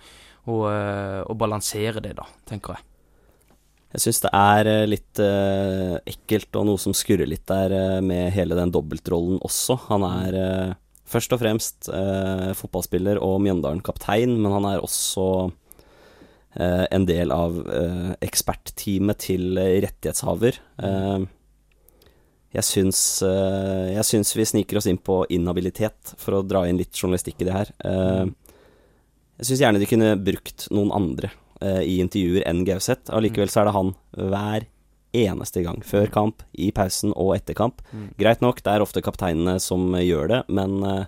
å, 0.50 0.56
eh, 0.66 1.20
å 1.22 1.36
balansere 1.38 2.02
det, 2.02 2.16
da, 2.18 2.26
tenker 2.50 2.74
jeg. 2.74 2.88
Jeg 3.94 4.02
syns 4.02 4.18
det 4.24 4.32
er 4.34 4.72
litt 4.90 5.22
uh, 5.22 5.94
ekkelt 6.10 6.58
og 6.58 6.66
noe 6.68 6.82
som 6.82 6.94
skurrer 6.94 7.30
litt 7.30 7.46
der 7.46 8.02
med 8.02 8.34
hele 8.34 8.58
den 8.58 8.74
dobbeltrollen 8.74 9.38
også. 9.46 9.78
Han 9.86 10.04
er 10.10 10.40
først 11.06 11.34
og 11.34 11.40
fremst 11.42 11.88
eh, 11.92 12.50
fotballspiller 12.58 13.20
og 13.22 13.38
Mjøndalen-kaptein, 13.44 14.34
men 14.40 14.54
han 14.56 14.66
er 14.68 14.82
også 14.82 15.26
eh, 16.58 16.84
en 16.90 17.06
del 17.08 17.34
av 17.34 17.60
eh, 17.62 18.12
ekspertteamet 18.26 19.22
til 19.28 19.60
eh, 19.62 19.78
rettighetshaver. 19.86 20.60
Eh, 20.82 21.26
jeg 22.56 22.66
syns, 22.66 23.00
eh, 23.26 23.94
jeg 23.94 24.08
syns 24.10 24.34
vi 24.36 24.48
sniker 24.50 24.80
oss 24.80 24.90
inn 24.90 24.98
på 24.98 25.22
inhabilitet, 25.34 26.14
for 26.18 26.38
å 26.38 26.44
dra 26.46 26.66
inn 26.66 26.80
litt 26.80 26.94
journalistikk 26.96 27.42
i 27.42 27.48
det 27.48 27.56
her. 27.56 27.72
Jeg 29.36 29.50
syns 29.50 29.60
gjerne 29.60 29.82
de 29.82 29.88
kunne 29.90 30.14
brukt 30.16 30.70
noen 30.72 30.94
andre 30.96 31.28
i 31.60 31.98
intervjuer 32.00 32.44
enn 32.48 32.64
Gauseth. 32.68 33.08
Allikevel 33.16 33.48
så 33.48 33.62
er 33.62 33.68
det 33.68 33.76
han 33.76 33.90
hver 34.16 34.64
eneste 35.24 35.62
gang. 35.64 35.80
Før 35.86 36.10
kamp, 36.12 36.42
i 36.52 36.70
pausen 36.74 37.14
og 37.16 37.34
etter 37.36 37.56
kamp. 37.56 37.82
Mm. 37.92 38.10
Greit 38.20 38.44
nok, 38.44 38.62
det 38.64 38.74
er 38.74 38.84
ofte 38.84 39.02
kapteinene 39.04 39.58
som 39.62 39.88
eh, 39.94 40.06
gjør 40.06 40.30
det, 40.32 40.42
men 40.52 40.76
eh, 40.86 41.06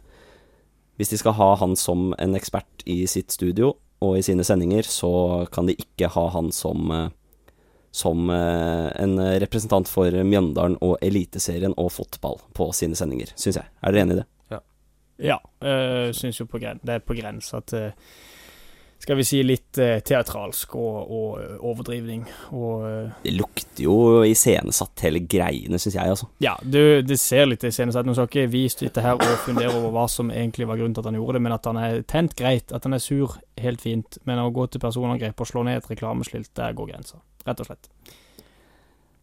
hvis 0.99 1.13
de 1.15 1.21
skal 1.21 1.37
ha 1.39 1.53
han 1.61 1.77
som 1.79 2.13
en 2.19 2.39
ekspert 2.39 2.83
i 2.89 3.05
sitt 3.11 3.35
studio 3.35 3.77
og 4.05 4.19
i 4.19 4.25
sine 4.27 4.47
sendinger, 4.47 4.87
så 4.87 5.47
kan 5.53 5.69
de 5.69 5.77
ikke 5.79 6.11
ha 6.15 6.29
han 6.35 6.53
som 6.55 6.91
eh, 6.95 7.07
som 7.99 8.29
eh, 8.31 8.89
en 9.01 9.15
representant 9.41 9.89
for 9.89 10.13
Mjøndalen 10.13 10.77
og 10.85 10.99
Eliteserien 11.03 11.73
og 11.81 11.89
fotball 11.97 12.37
på 12.55 12.69
sine 12.77 12.99
sendinger, 12.99 13.33
syns 13.35 13.57
jeg. 13.59 13.73
Er 13.81 13.95
dere 13.95 14.05
enig 14.05 14.19
i 14.19 14.21
det? 14.21 14.29
Ja, 15.19 15.41
øh, 15.63 16.15
syns 16.15 16.39
jo 16.39 16.47
på 16.47 16.61
gren 16.63 16.79
det 16.87 16.95
er 16.95 17.03
på 17.03 17.17
grensa 17.19 17.61
til 17.67 17.91
skal 18.99 19.17
vi 19.17 19.25
si 19.25 19.39
litt 19.47 19.79
eh, 19.81 20.01
teatralsk 20.05 20.75
og, 20.77 20.97
og 21.15 21.29
eh, 21.41 21.55
overdrivning. 21.71 22.25
Og 22.59 22.83
eh, 22.89 23.13
Det 23.23 23.35
lukter 23.37 23.85
jo 23.85 23.95
iscenesatt 24.27 25.05
hele 25.07 25.23
greiene, 25.23 25.79
syns 25.79 25.97
jeg, 25.97 26.15
altså. 26.17 26.29
ja, 26.43 26.57
du, 26.63 27.01
det 27.07 27.19
ser 27.23 27.47
litt 27.49 27.65
iscenesatt 27.65 28.09
Nå 28.09 28.17
skal 28.17 28.29
ikke 28.29 28.51
vi 28.51 28.65
sitte 28.73 29.05
her 29.05 29.17
og 29.17 29.45
fundere 29.47 29.73
over 29.77 29.95
hva 29.95 30.09
som 30.11 30.33
egentlig 30.35 30.67
var 30.69 30.81
grunnen 30.81 30.97
til 30.97 31.05
at 31.05 31.11
han 31.13 31.19
gjorde 31.21 31.39
det, 31.39 31.45
men 31.47 31.55
at 31.55 31.71
han 31.71 31.81
er 31.81 32.03
tent, 32.11 32.35
greit. 32.39 32.75
At 32.75 32.89
han 32.89 32.99
er 32.99 33.03
sur, 33.05 33.39
helt 33.63 33.85
fint. 33.85 34.19
Men 34.29 34.43
å 34.43 34.51
gå 34.55 34.67
til 34.67 34.83
personangrep 34.83 35.41
og 35.41 35.51
slå 35.53 35.65
ned 35.69 35.81
et 35.81 35.91
reklameskilt, 35.95 36.51
der 36.59 36.75
går 36.77 36.91
grensa. 36.93 37.23
Rett 37.47 37.63
og 37.63 37.71
slett. 37.71 37.91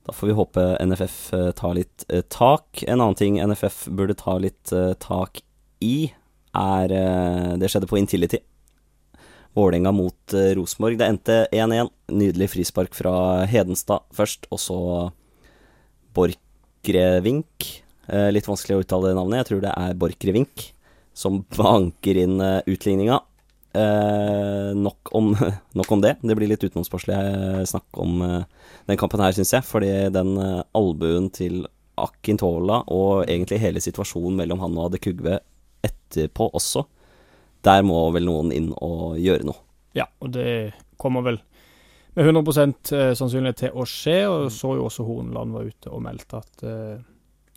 Da 0.06 0.14
får 0.14 0.30
vi 0.30 0.38
håpe 0.38 0.68
NFF 0.86 1.20
tar 1.58 1.76
litt 1.76 2.08
eh, 2.08 2.24
tak. 2.32 2.86
En 2.88 3.02
annen 3.02 3.20
ting 3.20 3.42
NFF 3.44 3.88
burde 3.92 4.16
ta 4.18 4.40
litt 4.40 4.72
tak 5.04 5.44
i, 5.84 6.10
er 6.56 6.92
Det 7.60 7.68
skjedde 7.68 7.90
på 7.92 8.00
Intility. 8.00 8.40
Vålerenga 9.56 9.92
mot 9.96 10.34
eh, 10.34 10.52
Rosenborg. 10.58 10.98
Det 11.00 11.08
endte 11.08 11.36
1-1. 11.52 11.92
Nydelig 12.12 12.50
frispark 12.52 12.96
fra 12.98 13.46
Hedenstad 13.48 14.04
først, 14.16 14.50
og 14.52 14.60
så 14.60 14.80
Borchgrevink. 16.16 17.70
Eh, 18.08 18.32
litt 18.36 18.50
vanskelig 18.50 18.78
å 18.78 18.84
uttale 18.84 19.12
det 19.12 19.20
navnet. 19.20 19.42
Jeg 19.42 19.50
tror 19.52 19.64
det 19.64 19.76
er 19.76 19.96
Borchgrevink 20.00 20.68
som 21.16 21.40
banker 21.56 22.20
inn 22.20 22.36
eh, 22.44 22.60
utligninga. 22.68 23.22
Eh, 23.76 24.72
nok, 24.76 25.14
om, 25.16 25.32
nok 25.80 25.96
om 25.96 26.04
det. 26.04 26.18
Det 26.22 26.36
blir 26.38 26.52
litt 26.52 26.66
utenomsportslig 26.66 27.16
snakk 27.72 28.02
om 28.02 28.20
den 28.86 29.00
kampen 29.00 29.24
her, 29.24 29.36
syns 29.38 29.56
jeg. 29.56 29.68
Fordi 29.68 29.94
den 30.14 30.36
albuen 30.76 31.32
til 31.34 31.64
Akintola, 31.96 32.82
og 32.92 33.24
egentlig 33.24 33.62
hele 33.64 33.84
situasjonen 33.84 34.42
mellom 34.42 34.60
han 34.64 34.76
og 34.76 34.90
Adekugve 34.90 35.40
etterpå 35.86 36.50
også, 36.58 36.84
der 37.66 37.84
må 37.88 38.00
vel 38.16 38.28
noen 38.28 38.54
inn 38.56 38.72
og 38.76 39.18
gjøre 39.22 39.48
noe. 39.48 39.62
Ja, 39.96 40.08
og 40.20 40.34
det 40.36 40.76
kommer 41.02 41.24
vel 41.26 41.40
med 42.16 42.28
100 42.28 42.64
eh, 42.96 43.12
sannsynlighet 43.18 43.62
til 43.66 43.76
å 43.76 43.86
skje. 43.90 44.18
Og 44.30 44.48
så 44.54 44.76
jo 44.78 44.88
også 44.88 45.08
Hornland 45.08 45.56
var 45.56 45.68
ute 45.68 45.92
og 45.92 46.04
meldte 46.06 46.42
at 46.42 46.66
uh, 46.68 46.96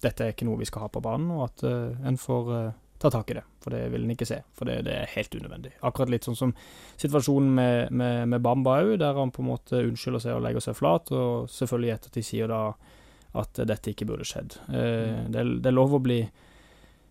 dette 0.02 0.24
er 0.24 0.34
ikke 0.34 0.46
noe 0.48 0.60
vi 0.60 0.68
skal 0.68 0.86
ha 0.86 0.92
på 0.92 1.02
banen, 1.02 1.32
og 1.34 1.48
at 1.48 1.66
uh, 1.66 2.06
en 2.06 2.18
får 2.18 2.52
uh, 2.54 2.76
ta 2.98 3.10
tak 3.14 3.30
i 3.30 3.38
det. 3.38 3.44
For 3.62 3.74
det 3.74 3.84
vil 3.92 4.04
en 4.06 4.14
ikke 4.14 4.26
se, 4.28 4.40
for 4.56 4.70
det, 4.70 4.80
det 4.86 4.94
er 4.96 5.12
helt 5.14 5.34
unødvendig. 5.34 5.74
Akkurat 5.86 6.12
litt 6.12 6.26
sånn 6.26 6.38
som 6.38 6.54
situasjonen 6.98 7.50
med, 7.54 7.94
med, 7.94 8.28
med 8.32 8.42
Bamba 8.42 8.78
òg, 8.82 8.96
der 9.02 9.18
han 9.18 9.34
på 9.34 9.42
en 9.44 9.50
måte 9.52 9.82
unnskylder 9.84 10.24
seg 10.24 10.38
og 10.38 10.44
legger 10.46 10.64
seg 10.64 10.78
flat, 10.78 11.12
og 11.14 11.50
selvfølgelig 11.52 11.90
i 11.90 11.96
ettertid 11.96 12.26
sier 12.26 12.50
da 12.50 12.62
at 13.38 13.60
dette 13.68 13.92
ikke 13.92 14.06
burde 14.08 14.26
skjedd. 14.26 14.56
Eh, 14.72 15.26
det, 15.28 15.44
det 15.60 15.70
er 15.70 15.76
lov 15.76 15.98
å 15.98 16.02
bli 16.02 16.22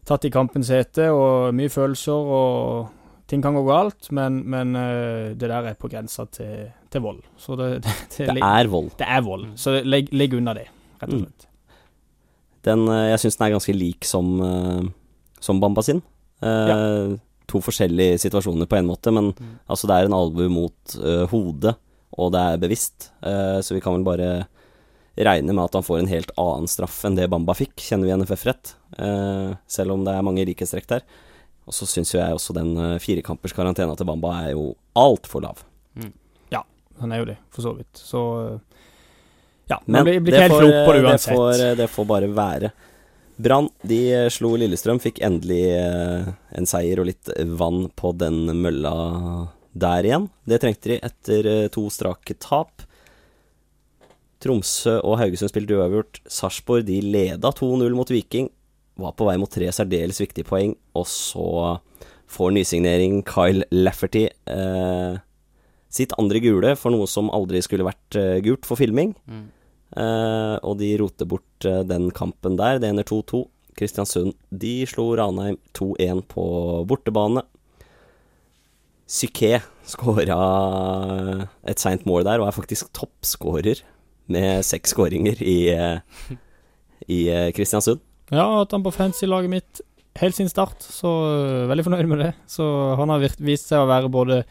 tatt 0.08 0.26
i 0.28 0.32
kampens 0.34 0.70
hete, 0.74 1.10
og 1.12 1.54
mye 1.58 1.70
følelser, 1.74 2.14
og 2.40 2.88
ting 3.28 3.42
kan 3.44 3.58
gå 3.58 3.64
galt, 3.68 4.08
men, 4.16 4.40
men 4.48 4.72
eh, 4.80 5.34
det 5.36 5.50
der 5.52 5.68
er 5.74 5.76
på 5.80 5.90
grensa 5.92 6.24
til, 6.32 6.70
til 6.94 7.04
vold. 7.04 7.20
Så 7.38 7.58
det, 7.60 7.70
det, 7.84 7.92
det, 8.18 8.38
Det 8.40 8.44
er 8.48 8.68
vold. 8.72 8.90
det 9.02 9.08
er 9.18 9.22
vold. 9.26 9.46
Så 9.60 9.82
legg, 9.84 10.10
legg 10.16 10.34
unna 10.40 10.54
det, 10.58 10.68
rett 11.02 11.12
og 11.12 11.18
Mm. 11.20 11.26
slett. 11.28 11.44
Den, 12.68 12.88
eh, 12.92 13.10
jeg 13.14 13.20
syns 13.26 13.38
den 13.38 13.46
er 13.48 13.54
ganske 13.56 13.76
lik 13.78 14.04
som, 14.08 14.32
eh, 14.44 14.88
som 15.40 15.60
Bamba 15.64 15.84
sin. 15.86 16.02
Eh, 16.42 17.16
To 17.48 17.62
forskjellige 17.64 18.18
situasjoner 18.20 18.68
på 18.68 18.76
en 18.76 18.88
måte, 18.90 19.08
men 19.16 19.30
Mm. 19.32 19.52
altså 19.72 19.88
det 19.88 19.96
er 19.96 20.06
en 20.10 20.14
albue 20.18 20.50
mot 20.52 20.96
uh, 21.00 21.24
hodet, 21.32 21.78
og 22.20 22.34
det 22.34 22.42
er 22.42 22.58
bevisst. 22.60 23.12
uh, 23.24 23.62
så 23.64 23.72
vi 23.74 23.80
kan 23.80 23.94
vel 23.96 24.04
bare 24.04 24.48
regne 25.26 25.54
med 25.54 25.64
at 25.66 25.78
han 25.80 25.86
får 25.86 26.02
en 26.02 26.12
helt 26.12 26.34
annen 26.38 26.70
straff 26.70 27.00
enn 27.08 27.18
det 27.18 27.30
Bamba 27.32 27.56
fikk, 27.58 27.76
kjenner 27.82 28.10
vi 28.10 28.18
NFF 28.22 28.46
rett. 28.48 28.76
Eh, 28.98 29.56
selv 29.68 29.96
om 29.96 30.04
det 30.06 30.14
er 30.14 30.26
mange 30.26 30.46
likhetstrekk 30.48 30.90
der. 30.92 31.06
Og 31.68 31.76
så 31.76 31.88
syns 31.90 32.14
jo 32.14 32.22
jeg 32.22 32.36
også 32.36 32.56
den 32.56 32.70
uh, 32.80 33.00
firekampers 33.04 33.52
karantena 33.56 33.96
til 34.00 34.08
Bamba 34.08 34.38
er 34.46 34.54
jo 34.54 34.70
altfor 34.96 35.44
lav. 35.44 35.64
Ja, 36.54 36.62
Han 37.02 37.12
er 37.12 37.20
jo 37.24 37.28
det, 37.28 37.38
for 37.52 37.66
så 37.66 37.74
vidt. 37.76 37.92
Så 38.00 38.22
eh, 38.46 38.84
ja, 39.68 39.82
Men 39.86 40.08
blir, 40.08 40.22
blir 40.24 40.38
det 40.38 40.46
helt 40.46 40.56
får, 40.56 40.94
det 40.96 41.02
det 41.10 41.18
får, 41.26 41.64
eh, 41.66 41.76
det 41.82 41.90
får 41.92 42.08
bare 42.08 42.30
være. 42.32 42.72
Brann 43.38 43.68
de 43.86 44.00
eh, 44.16 44.30
slo 44.34 44.56
Lillestrøm, 44.58 45.02
fikk 45.04 45.20
endelig 45.26 45.66
eh, 45.76 46.32
en 46.58 46.70
seier 46.70 47.04
og 47.04 47.10
litt 47.12 47.30
vann 47.60 47.90
på 48.00 48.14
den 48.18 48.46
mølla 48.64 48.96
der 49.78 50.08
igjen. 50.08 50.30
Det 50.48 50.62
trengte 50.64 50.94
de 50.94 51.02
etter 51.06 51.52
eh, 51.52 51.68
to 51.74 51.86
strake 51.94 52.40
tap. 52.42 52.87
Tromsø 54.44 55.00
og 55.02 55.18
Haugesund 55.22 55.52
spilte 55.52 55.78
uavgjort. 55.78 56.22
Sarpsborg 56.30 56.86
de 56.88 57.00
leda 57.02 57.52
2-0 57.56 57.96
mot 57.98 58.12
Viking. 58.12 58.50
Var 58.98 59.14
på 59.18 59.28
vei 59.28 59.38
mot 59.42 59.52
tre 59.52 59.70
særdeles 59.74 60.22
viktige 60.22 60.48
poeng, 60.48 60.74
og 60.98 61.06
så 61.10 61.78
får 62.28 62.54
nysignering 62.56 63.22
Kyle 63.28 63.66
Lafferty 63.72 64.26
eh, 64.28 65.20
sitt 65.94 66.14
andre 66.20 66.42
gule 66.44 66.74
for 66.80 66.94
noe 66.94 67.08
som 67.10 67.32
aldri 67.34 67.62
skulle 67.64 67.88
vært 67.88 68.18
eh, 68.20 68.40
gult 68.46 68.68
for 68.68 68.80
filming. 68.80 69.14
Mm. 69.30 69.46
Eh, 69.96 70.56
og 70.68 70.80
de 70.82 70.92
roter 71.00 71.30
bort 71.30 71.68
eh, 71.68 71.84
den 71.88 72.10
kampen 72.16 72.58
der. 72.60 72.82
Det 72.82 72.92
ender 72.92 73.08
2-2. 73.08 73.46
Kristiansund 73.78 74.34
de 74.50 74.82
slo 74.90 75.12
Ranheim 75.18 75.60
2-1 75.78 76.26
på 76.34 76.48
bortebane. 76.90 77.46
Psyké 79.08 79.62
skåra 79.88 80.38
et 81.64 81.80
seint 81.80 82.04
mål 82.10 82.26
der, 82.28 82.42
og 82.42 82.50
er 82.50 82.58
faktisk 82.58 82.90
toppskårer 82.98 83.86
med 84.34 84.66
seks 84.66 84.94
skåringer 84.96 85.40
i, 85.44 85.58
eh, 85.74 86.38
i 87.08 87.20
eh, 87.32 87.50
Kristiansund. 87.56 88.02
Ja, 88.32 88.48
at 88.62 88.74
han 88.76 88.84
på 88.84 88.92
fancy-laget 88.92 89.50
mitt 89.52 89.82
helt 90.20 90.36
sin 90.36 90.50
start, 90.50 90.82
så 90.82 91.08
øh, 91.30 91.70
veldig 91.70 91.86
fornøyd 91.88 92.10
med 92.12 92.24
det. 92.26 92.32
Så 92.50 92.66
han 93.00 93.10
har 93.14 93.22
vist 93.24 93.70
seg 93.70 93.84
å 93.84 93.88
være 93.90 94.10
både 94.12 94.42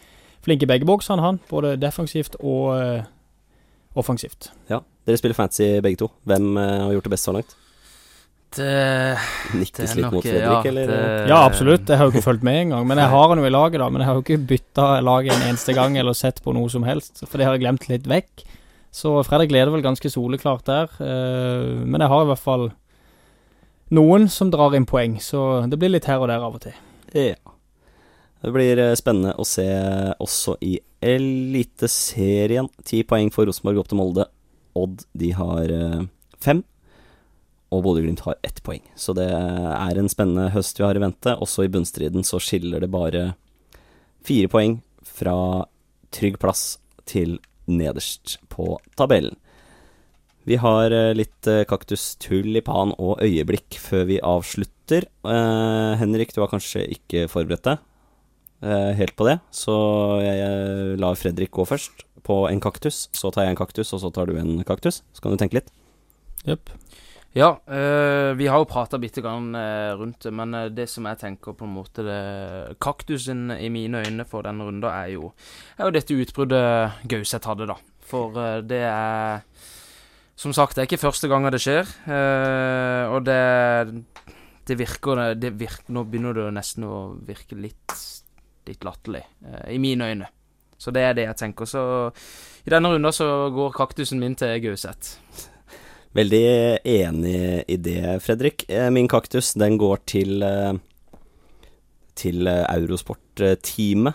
flink 0.46 0.62
i 0.62 0.70
begge 0.70 0.86
boksene, 0.88 1.22
han. 1.24 1.40
Både 1.50 1.74
defensivt 1.80 2.36
og 2.38 2.68
uh, 2.78 3.02
offensivt. 3.98 4.52
Ja, 4.70 4.78
Dere 5.06 5.18
spiller 5.18 5.34
fancy 5.34 5.66
begge 5.82 5.98
to. 6.04 6.10
Hvem 6.28 6.52
uh, 6.54 6.66
har 6.86 6.92
gjort 6.94 7.08
det 7.08 7.14
best 7.16 7.26
så 7.26 7.34
langt? 7.34 7.56
Det, 8.56 8.62
det 8.62 9.58
Nikkes 9.58 9.90
er 9.90 9.98
litt 9.98 10.06
nok 10.06 10.14
mot 10.14 10.24
Fredrik, 10.24 10.46
ja, 10.46 10.60
eller? 10.70 10.92
det- 10.92 11.28
Ja, 11.32 11.40
absolutt. 11.44 11.88
Jeg 11.90 11.98
har 11.98 12.06
jo 12.06 12.14
ikke 12.14 12.24
fulgt 12.24 12.46
med 12.46 12.60
engang. 12.68 12.86
Men 12.88 13.02
jeg 13.02 13.10
har 13.12 13.28
han 13.32 13.42
jo 13.42 13.48
i 13.48 13.52
laget, 13.52 13.80
da. 13.82 13.88
Men 13.90 14.00
jeg 14.04 14.08
har 14.08 14.14
jo 14.20 14.22
ikke 14.24 14.38
bytta 14.54 14.86
laget 15.04 15.34
en 15.34 15.48
eneste 15.50 15.74
gang 15.76 15.98
eller 15.98 16.14
sett 16.16 16.38
på 16.44 16.54
noe 16.56 16.70
som 16.72 16.86
helst, 16.86 17.24
for 17.26 17.36
det 17.36 17.48
har 17.48 17.56
jeg 17.58 17.64
glemt 17.66 17.88
litt 17.90 18.06
vekk. 18.06 18.46
Så 18.92 19.12
Fredrik 19.26 19.52
leder 19.52 19.72
vel 19.74 19.84
ganske 19.84 20.10
soleklart 20.10 20.64
der. 20.64 20.90
eh, 21.00 21.84
Men 21.84 22.00
jeg 22.00 22.08
har 22.08 22.22
i 22.24 22.30
hvert 22.30 22.42
fall 22.42 22.70
noen 23.90 24.28
som 24.28 24.50
drar 24.50 24.74
inn 24.74 24.86
poeng, 24.86 25.18
så 25.20 25.68
det 25.70 25.78
blir 25.78 25.90
litt 25.92 26.06
her 26.10 26.18
og 26.18 26.28
der 26.28 26.42
av 26.42 26.54
og 26.54 26.60
til. 26.64 26.74
Ja. 27.14 27.34
Det 28.42 28.52
blir 28.52 28.78
eh, 28.78 28.94
spennende 28.98 29.34
å 29.38 29.44
se 29.46 29.66
også 30.20 30.56
i 30.62 30.78
Eliteserien. 31.02 32.68
Ti 32.84 33.02
poeng 33.04 33.30
for 33.32 33.46
Rosenborg 33.48 33.78
opp 33.82 33.88
til 33.90 33.98
Molde. 34.00 34.26
Odd 34.76 35.04
de 35.16 35.30
har 35.36 35.70
eh, 35.72 36.02
fem. 36.42 36.62
Og 37.74 37.82
Bodø-Glimt 37.82 38.20
har 38.26 38.36
ett 38.46 38.62
poeng. 38.62 38.82
Så 38.94 39.12
det 39.16 39.26
er 39.26 39.98
en 39.98 40.08
spennende 40.08 40.50
høst 40.54 40.78
vi 40.78 40.84
har 40.86 40.96
i 40.98 41.02
vente. 41.02 41.34
Også 41.42 41.64
i 41.66 41.70
bunnstriden 41.72 42.24
så 42.26 42.38
skiller 42.42 42.80
det 42.84 42.90
bare 42.92 43.34
fire 44.26 44.48
poeng 44.50 44.78
fra 45.06 45.66
trygg 46.14 46.38
plass 46.42 46.78
til 47.06 47.38
nederst 47.68 48.38
på 48.52 48.76
tabellen. 48.98 49.36
Vi 50.46 50.58
har 50.62 50.94
eh, 50.94 51.12
litt 51.16 51.48
eh, 51.50 51.64
kaktus, 51.66 52.14
tulipan 52.22 52.94
og 53.02 53.18
øyeblikk 53.24 53.80
før 53.82 54.06
vi 54.12 54.20
avslutter. 54.22 55.08
Eh, 55.26 55.92
Henrik, 55.98 56.34
du 56.34 56.42
har 56.44 56.52
kanskje 56.52 56.84
ikke 56.94 57.26
forberedt 57.32 57.66
deg 57.66 57.80
eh, 58.62 58.92
helt 59.00 59.16
på 59.18 59.26
det, 59.26 59.40
så 59.50 59.74
jeg, 60.22 60.38
jeg 60.38 61.00
lar 61.02 61.18
Fredrik 61.18 61.50
gå 61.56 61.66
først 61.66 62.06
på 62.26 62.44
en 62.50 62.62
kaktus. 62.62 63.08
Så 63.14 63.32
tar 63.34 63.46
jeg 63.46 63.56
en 63.56 63.58
kaktus, 63.58 63.90
og 63.94 64.04
så 64.04 64.12
tar 64.14 64.30
du 64.30 64.38
en 64.38 64.62
kaktus. 64.66 65.02
Så 65.14 65.24
kan 65.24 65.34
du 65.34 65.42
tenke 65.42 65.58
litt. 65.58 65.74
Jepp. 66.46 66.70
Ja, 67.36 67.50
øh, 67.68 68.32
vi 68.38 68.46
har 68.48 68.62
jo 68.62 68.64
prata 68.64 68.96
bitte 68.96 69.20
grann 69.20 69.50
øh, 69.54 69.98
rundt 70.00 70.22
det, 70.24 70.30
men 70.32 70.54
øh, 70.56 70.70
det 70.72 70.86
som 70.88 71.04
jeg 71.04 71.18
tenker 71.20 71.52
på 71.52 71.66
en 71.66 71.74
måte 71.74 72.00
det 72.00 72.78
Kaktusen 72.80 73.50
i 73.50 73.68
mine 73.68 74.00
øyne 74.00 74.24
for 74.24 74.46
denne 74.46 74.64
runden 74.64 74.86
er 74.88 75.10
jo, 75.12 75.34
er 75.76 75.84
jo 75.84 75.92
dette 75.92 76.16
utbruddet 76.16 77.02
Gauseth 77.04 77.48
hadde, 77.48 77.66
da. 77.68 77.76
For 78.00 78.62
det 78.62 78.80
er 78.88 79.42
Som 80.36 80.52
sagt, 80.52 80.76
det 80.76 80.82
er 80.82 80.88
ikke 80.88 81.00
første 81.00 81.28
gangen 81.28 81.52
det 81.52 81.60
skjer. 81.60 81.88
og 83.08 83.24
det, 83.24 84.04
det 84.68 84.78
virker 84.78 85.34
det 85.34 85.58
virker, 85.58 85.92
Nå 85.92 86.04
begynner 86.04 86.32
det 86.32 86.54
nesten 86.54 86.84
å 86.84 87.16
virke 87.20 87.56
litt 87.56 87.92
litt 88.66 88.82
latterlig, 88.84 89.22
i 89.70 89.78
mine 89.78 90.04
øyne. 90.04 90.26
Så 90.78 90.90
det 90.90 91.02
er 91.02 91.12
det 91.14 91.22
jeg 91.28 91.36
tenker. 91.36 91.64
Så 91.64 92.10
i 92.66 92.70
denne 92.70 92.90
runden 92.90 93.12
så 93.12 93.50
går 93.54 93.76
kaktusen 93.76 94.18
min 94.20 94.34
til 94.34 94.58
Gauseth. 94.60 95.55
Veldig 96.16 96.46
enig 96.88 97.64
i 97.68 97.76
det, 97.76 98.22
Fredrik. 98.24 98.64
Eh, 98.72 98.88
Min 98.90 99.08
kaktus, 99.08 99.52
den 99.52 99.76
går 99.76 100.00
til 100.08 100.42
eh, 100.42 100.78
Til 102.16 102.48
Eurosport-teamet. 102.48 104.14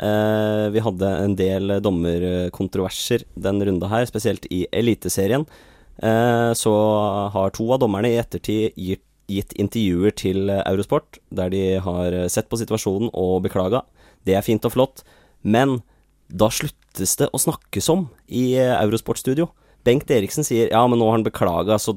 Eh, 0.00 0.66
Vi 0.72 0.82
hadde 0.86 1.10
en 1.20 1.34
del 1.36 1.74
dommerkontroverser 1.84 3.26
den 3.36 3.60
runda 3.60 3.90
her, 3.92 4.06
spesielt 4.08 4.48
i 4.50 4.64
Eliteserien. 4.72 5.44
Så 5.94 6.70
har 7.30 7.52
to 7.54 7.68
av 7.70 7.78
dommerne 7.78 8.08
i 8.10 8.16
ettertid 8.18 8.74
gitt, 8.74 9.04
gitt 9.30 9.52
intervjuer 9.54 10.10
til 10.10 10.50
Eurosport, 10.50 11.20
der 11.30 11.52
de 11.52 11.60
har 11.78 12.16
sett 12.26 12.48
på 12.50 12.58
situasjonen 12.58 13.12
og 13.14 13.44
beklaga. 13.44 13.84
Det 14.26 14.34
er 14.34 14.42
fint 14.42 14.66
og 14.66 14.74
flott, 14.74 15.04
men 15.46 15.84
da 16.26 16.50
sluttes 16.50 17.14
det 17.20 17.30
å 17.30 17.38
snakkes 17.38 17.92
om 17.94 18.08
i 18.26 18.56
Eurosport-studio. 18.58 19.52
Bengt 19.84 20.10
Eriksen 20.10 20.46
sier 20.46 20.70
ja, 20.72 20.80
men 20.88 20.98
nå 21.00 21.08
har 21.08 21.18
han 21.18 21.26
beklaga, 21.26 21.78
så 21.78 21.92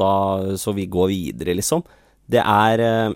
Så 0.57 0.73
vi 0.75 0.85
går 0.85 1.07
videre, 1.07 1.55
liksom. 1.55 1.83
Det 2.27 2.43
er 2.43 2.79
eh, 2.79 3.13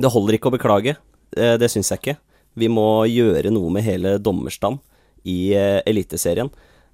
Det 0.00 0.10
holder 0.10 0.34
ikke 0.38 0.48
å 0.48 0.56
beklage. 0.56 0.96
Eh, 1.36 1.56
Det 1.58 1.70
syns 1.70 1.90
jeg 1.90 2.00
ikke. 2.00 2.16
Vi 2.56 2.68
må 2.68 3.06
gjøre 3.06 3.50
noe 3.52 3.70
med 3.70 3.84
hele 3.84 4.18
dommerstand 4.18 4.80
i 5.24 5.52
eh, 5.54 5.80
Eliteserien. 5.86 6.50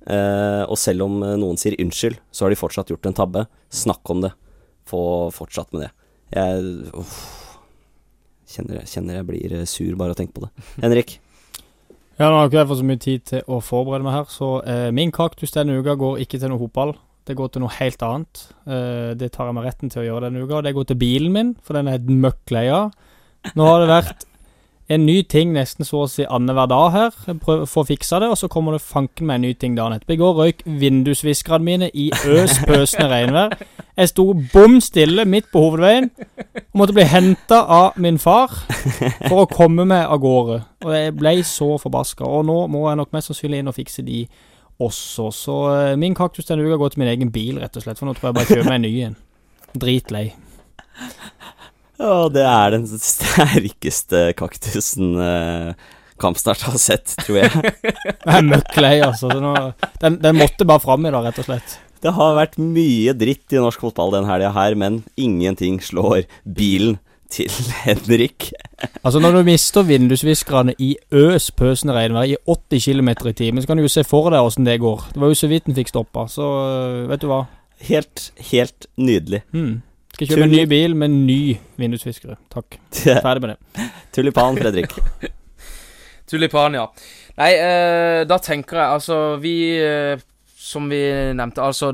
Og 0.07 0.77
selv 0.79 1.03
om 1.03 1.19
noen 1.19 1.57
sier 1.59 1.75
unnskyld, 1.83 2.21
så 2.31 2.45
har 2.45 2.53
de 2.53 2.59
fortsatt 2.61 2.93
gjort 2.93 3.09
en 3.09 3.17
tabbe. 3.17 3.41
Snakk 3.75 4.07
om 4.15 4.21
det. 4.23 4.31
Få 4.87 5.33
fortsatt 5.35 5.73
med 5.75 5.83
det. 5.83 5.89
Jeg 6.31 6.93
uff, 6.95 7.17
kjenner, 8.47 8.85
kjenner 8.87 9.19
jeg 9.19 9.27
blir 9.27 9.57
sur 9.67 9.97
bare 9.99 10.15
av 10.15 10.15
å 10.15 10.21
tenke 10.21 10.37
på 10.37 10.45
det. 10.47 10.67
Henrik? 10.85 11.17
Ja, 12.17 12.31
Nå 12.31 12.39
har 12.39 12.49
ikke 12.49 12.63
jeg 12.63 12.69
fått 12.71 12.81
så 12.81 12.87
mye 12.89 13.01
tid 13.03 13.25
til 13.29 13.43
å 13.53 13.59
forberede 13.61 14.07
meg 14.07 14.15
her, 14.17 14.29
så 14.33 14.47
eh, 14.65 14.87
min 14.97 15.11
kaktus 15.13 15.53
denne 15.53 15.77
uka 15.77 15.99
går 16.01 16.23
ikke 16.25 16.41
til 16.41 16.49
noe 16.49 16.63
fotball. 16.63 16.95
Det 17.29 17.35
går 17.37 17.51
til 17.53 17.65
noe 17.65 17.75
helt 17.77 18.05
annet. 18.07 18.45
Eh, 18.65 19.11
det 19.21 19.33
tar 19.35 19.51
jeg 19.51 19.57
meg 19.59 19.67
retten 19.67 19.93
til 19.93 20.01
å 20.01 20.07
gjøre 20.07 20.31
denne 20.31 20.47
uka. 20.47 20.63
Det 20.65 20.73
går 20.79 20.87
til 20.89 20.99
bilen 21.03 21.35
min, 21.35 21.51
for 21.61 21.77
den 21.77 21.91
er 21.93 22.01
møkk 22.09 22.55
lei 22.57 22.65
av. 22.73 22.95
Nå 23.53 23.67
har 23.69 23.83
det 23.83 23.91
vært 23.91 24.25
en 24.89 25.03
ny 25.07 25.17
ting 25.27 25.51
nesten 25.55 25.87
så 25.87 26.05
å 26.05 26.11
si 26.11 26.23
annenhver 26.31 26.69
dag 26.71 26.93
her. 26.95 27.17
Prøver 27.43 27.65
å 27.65 27.71
få 27.71 27.83
fiksa 27.89 28.21
det, 28.23 28.29
og 28.31 28.39
så 28.39 28.49
kommer 28.51 28.77
det 28.77 28.85
fanken 28.87 29.27
meg 29.27 29.41
en 29.41 29.47
ny 29.49 29.53
ting 29.59 29.75
dagen 29.75 29.97
etterpå. 29.97 30.15
I 30.15 30.21
går 30.21 30.37
røyk 30.39 30.63
vindusviskerne 30.83 31.67
mine 31.67 31.89
i 31.91 32.07
øs 32.15 32.61
pøsende 32.69 33.09
regnvær. 33.11 33.57
Jeg 33.97 34.13
sto 34.13 34.29
bom 34.53 34.79
stille 34.85 35.25
midt 35.27 35.49
på 35.53 35.63
hovedveien 35.65 36.11
og 36.13 36.79
måtte 36.79 36.95
bli 36.97 37.07
henta 37.09 37.63
av 37.65 37.99
min 38.03 38.21
far 38.23 38.53
for 39.27 39.43
å 39.43 39.51
komme 39.51 39.89
meg 39.89 40.05
av 40.05 40.21
gårde. 40.23 40.61
Og 40.87 40.95
jeg 40.95 41.17
ble 41.19 41.35
så 41.49 41.73
forbaska. 41.83 42.29
Og 42.29 42.47
nå 42.47 42.61
må 42.71 42.87
jeg 42.87 43.01
nok 43.03 43.17
mest 43.17 43.33
sannsynlig 43.33 43.65
inn 43.65 43.73
og 43.73 43.79
fikse 43.79 44.07
de 44.07 44.23
også. 44.79 45.31
Så 45.35 45.61
eh, 45.73 45.95
min 45.99 46.15
kaktus 46.15 46.47
denne 46.47 46.67
uka 46.67 46.79
går 46.79 46.95
til 46.95 47.03
min 47.03 47.15
egen 47.17 47.33
bil, 47.35 47.59
rett 47.63 47.75
og 47.75 47.87
slett. 47.87 47.99
For 47.99 48.07
nå 48.07 48.15
tror 48.15 48.31
jeg 48.31 48.39
bare 48.39 48.47
jeg 48.47 48.61
kjøper 48.61 48.71
meg 48.71 48.79
en 48.79 48.87
ny 48.87 48.95
en. 49.09 49.23
Dritlei. 49.77 50.27
Ja, 51.97 52.29
det 52.33 52.45
er 52.45 52.75
den 52.77 52.87
sterkeste 52.89 54.31
kaktusen 54.41 55.15
eh, 55.23 55.93
Kampstart 56.21 56.63
har 56.65 56.79
sett, 56.81 57.13
tror 57.21 57.43
jeg. 57.43 57.73
Jeg 58.25 58.37
er 58.39 58.47
møkk 58.47 58.79
lei, 58.81 58.95
altså. 59.05 59.29
Den, 60.01 60.17
den 60.23 60.39
måtte 60.39 60.65
bare 60.69 60.81
fram 60.81 61.05
i 61.05 61.13
dag, 61.13 61.27
rett 61.29 61.41
og 61.43 61.49
slett. 61.51 61.75
Det 62.05 62.13
har 62.17 62.37
vært 62.39 62.57
mye 62.61 63.13
dritt 63.17 63.53
i 63.53 63.61
norsk 63.61 63.83
fotball 63.85 64.15
den 64.15 64.29
helga 64.29 64.53
her, 64.57 64.77
men 64.79 65.03
ingenting 65.21 65.77
slår 65.85 66.25
bilen 66.45 66.97
til 67.33 67.51
Henrik. 67.85 68.53
Altså 69.03 69.21
Når 69.21 69.39
du 69.39 69.43
mister 69.49 69.85
vindusviskerne 69.87 70.77
i 70.79 70.95
øs 71.13 71.51
pøsende 71.51 71.97
regnvær 71.97 72.29
i 72.29 72.37
80 72.47 72.85
km 72.85 73.13
i 73.29 73.37
timen, 73.37 73.63
så 73.63 73.69
kan 73.71 73.77
du 73.77 73.85
jo 73.85 73.93
se 73.93 74.05
for 74.07 74.31
deg 74.33 74.45
åssen 74.45 74.69
det 74.69 74.79
går. 74.81 75.09
Det 75.13 75.21
var 75.21 75.33
jo 75.33 75.39
så 75.39 75.51
vidt 75.51 75.69
den 75.69 75.77
fikk 75.77 75.93
stoppa, 75.93 76.27
så 76.33 76.47
øh, 76.47 77.03
vet 77.11 77.25
du 77.25 77.29
hva. 77.31 77.43
Helt, 77.89 78.31
helt 78.53 78.89
nydelig. 78.97 79.43
Hmm. 79.53 79.83
Skal 80.17 80.31
kjøpe 80.31 80.47
en 80.47 80.55
ny 80.55 80.63
bil 80.65 80.95
med 80.97 81.13
ny 81.13 81.41
vindusviskere. 81.77 82.39
Takk. 82.49 82.79
Ferdig 83.27 83.43
med 83.45 83.51
det. 83.53 83.89
Tulipan, 84.17 84.57
Fredrik. 84.57 84.95
Tulipan, 86.31 86.79
ja. 86.79 86.87
Nei, 87.37 87.51
eh, 87.61 88.23
da 88.25 88.39
tenker 88.41 88.81
jeg 88.81 88.97
altså 88.97 89.17
Vi, 89.43 89.57
eh, 89.77 90.17
som 90.57 90.89
vi 90.89 91.03
nevnte, 91.37 91.61
altså 91.61 91.93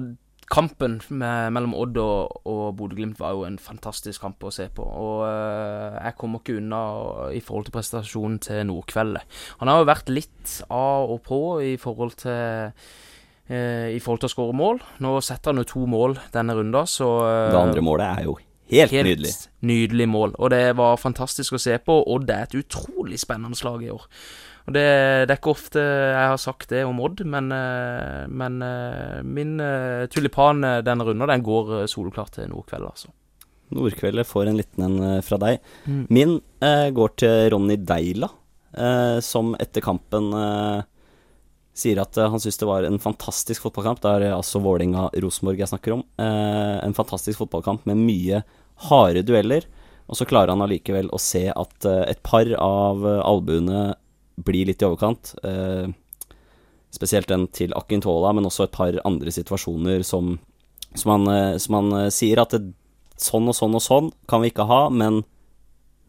Kampen 0.52 1.00
med, 1.08 1.50
mellom 1.56 1.74
Odd 1.74 1.98
og, 1.98 2.46
og 2.46 2.62
Bodø-Glimt 2.78 3.18
var 3.18 3.34
jo 3.34 3.46
en 3.48 3.56
fantastisk 3.58 4.22
kamp 4.22 4.44
å 4.44 4.52
se 4.52 4.68
på. 4.70 4.84
Og 4.84 5.22
eh, 5.26 5.96
jeg 5.96 6.18
kommer 6.20 6.42
ikke 6.42 6.58
unna 6.60 6.82
i 7.32 7.40
forhold 7.42 7.66
til 7.66 7.74
prestasjonen 7.74 8.36
til 8.44 8.60
Nordkveldet. 8.68 9.40
Han 9.62 9.72
har 9.72 9.80
jo 9.80 9.88
vært 9.88 10.12
litt 10.12 10.58
av 10.68 11.10
og 11.10 11.24
på 11.26 11.40
i 11.64 11.78
forhold 11.80 12.20
til 12.22 12.76
I 13.50 13.98
forhold 14.00 14.22
til 14.22 14.30
å 14.30 14.32
skåre 14.36 14.54
mål. 14.56 14.78
Nå 15.02 15.16
setter 15.24 15.50
han 15.52 15.60
jo 15.62 15.68
to 15.68 15.82
mål 15.90 16.14
denne 16.32 16.54
runden, 16.56 16.86
så 16.88 17.08
eh, 17.26 17.50
Det 17.52 17.58
andre 17.60 17.82
målet 17.84 18.06
er 18.20 18.28
jo 18.28 18.36
helt, 18.72 18.92
Helt 18.94 19.08
nydelig. 19.10 19.32
nydelig 19.60 20.06
mål. 20.08 20.34
Og 20.38 20.50
det 20.54 20.62
var 20.78 20.96
fantastisk 20.96 21.58
å 21.58 21.60
se 21.60 21.76
på. 21.82 21.98
Og 22.06 22.24
det 22.28 22.36
er 22.36 22.46
et 22.48 22.54
utrolig 22.62 23.18
spennende 23.20 23.58
slag 23.58 23.82
i 23.84 23.90
år. 23.92 24.06
Og 24.62 24.76
det, 24.76 24.84
det 25.26 25.34
er 25.34 25.40
ikke 25.40 25.50
ofte 25.56 25.82
jeg 25.82 26.28
har 26.30 26.38
sagt 26.38 26.70
det 26.70 26.84
om 26.86 27.00
Odd, 27.02 27.24
men, 27.26 27.50
eh, 27.50 28.28
men 28.30 28.60
eh, 28.62 29.18
min 29.26 29.56
eh, 29.60 30.04
tulipan 30.06 30.62
eh, 30.64 30.78
denne 30.86 31.02
runden, 31.08 31.26
den 31.28 31.42
går 31.42 31.80
eh, 31.80 31.88
soleklart 31.90 32.36
til 32.38 32.46
Nordkveld, 32.52 32.86
altså. 32.86 33.10
Nordkveldet 33.74 34.28
får 34.28 34.50
en 34.52 34.60
liten 34.60 34.86
en 34.86 34.96
eh, 35.16 35.20
fra 35.26 35.40
deg. 35.42 35.58
Mm. 35.88 36.04
Min 36.14 36.36
eh, 36.62 36.88
går 36.94 37.14
til 37.18 37.50
Ronny 37.56 37.74
Deila, 37.82 38.28
eh, 38.76 39.18
som 39.24 39.56
etter 39.58 39.82
kampen 39.82 40.30
eh, 40.30 40.86
sier 41.76 42.00
at 42.02 42.16
eh, 42.20 42.28
han 42.30 42.40
syns 42.40 42.60
det 42.60 42.68
var 42.68 42.86
en 42.86 43.00
fantastisk 43.00 43.64
fotballkamp. 43.66 44.02
Det 44.02 44.10
er 44.10 44.34
altså 44.36 44.60
Vålerenga-Rosenborg 44.64 45.62
jeg 45.62 45.72
snakker 45.72 45.96
om. 45.96 46.04
Eh, 46.20 46.76
en 46.84 46.96
fantastisk 46.96 47.40
fotballkamp 47.40 47.86
med 47.88 48.02
mye 48.02 48.42
harde 48.88 49.24
dueller. 49.26 49.66
Og 50.10 50.18
så 50.18 50.26
klarer 50.28 50.52
han 50.52 50.64
allikevel 50.64 51.08
å 51.12 51.20
se 51.22 51.46
at 51.48 51.88
eh, 51.88 52.04
et 52.12 52.22
par 52.26 52.48
av 52.58 53.04
albuene 53.22 53.92
blir 54.42 54.68
litt 54.68 54.82
i 54.82 54.86
overkant. 54.88 55.34
Spesielt 56.92 57.28
den 57.28 57.44
til 57.52 57.74
Akintola, 57.76 58.32
men 58.34 58.48
også 58.48 58.64
et 58.64 58.74
par 58.74 58.96
andre 59.06 59.32
situasjoner 59.32 60.02
som, 60.08 60.32
som, 60.96 61.12
han, 61.12 61.60
som 61.60 61.76
han 61.78 62.08
sier 62.12 62.40
at 62.40 62.56
det, 62.56 62.72
sånn 63.20 63.50
og 63.52 63.54
sånn 63.54 63.76
og 63.76 63.84
sånn 63.84 64.08
kan 64.28 64.42
vi 64.42 64.50
ikke 64.50 64.66
ha, 64.66 64.80
men 64.90 65.20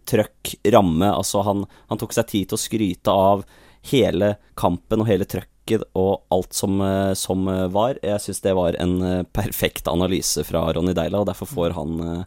trøkk, 0.10 0.56
ramme 0.74 1.12
Altså, 1.12 1.44
han, 1.46 1.68
han 1.92 2.00
tok 2.02 2.16
seg 2.16 2.32
tid 2.32 2.50
til 2.50 2.58
å 2.58 2.64
skryte 2.64 3.14
av 3.14 3.44
hele 3.92 4.38
kampen 4.60 5.04
og 5.04 5.12
hele 5.12 5.28
trøkket 5.28 5.53
og 5.72 6.24
alt 6.32 6.54
som, 6.54 6.82
eh, 6.82 7.14
som 7.14 7.48
eh, 7.48 7.68
var. 7.72 8.00
Jeg 8.04 8.22
syns 8.22 8.42
det 8.42 8.56
var 8.56 8.76
en 8.80 9.02
eh, 9.02 9.24
perfekt 9.24 9.88
analyse 9.88 10.44
fra 10.44 10.72
Ronny 10.74 10.94
Deila, 10.94 11.20
og 11.20 11.28
derfor 11.28 11.46
får 11.46 11.78
han 11.78 12.26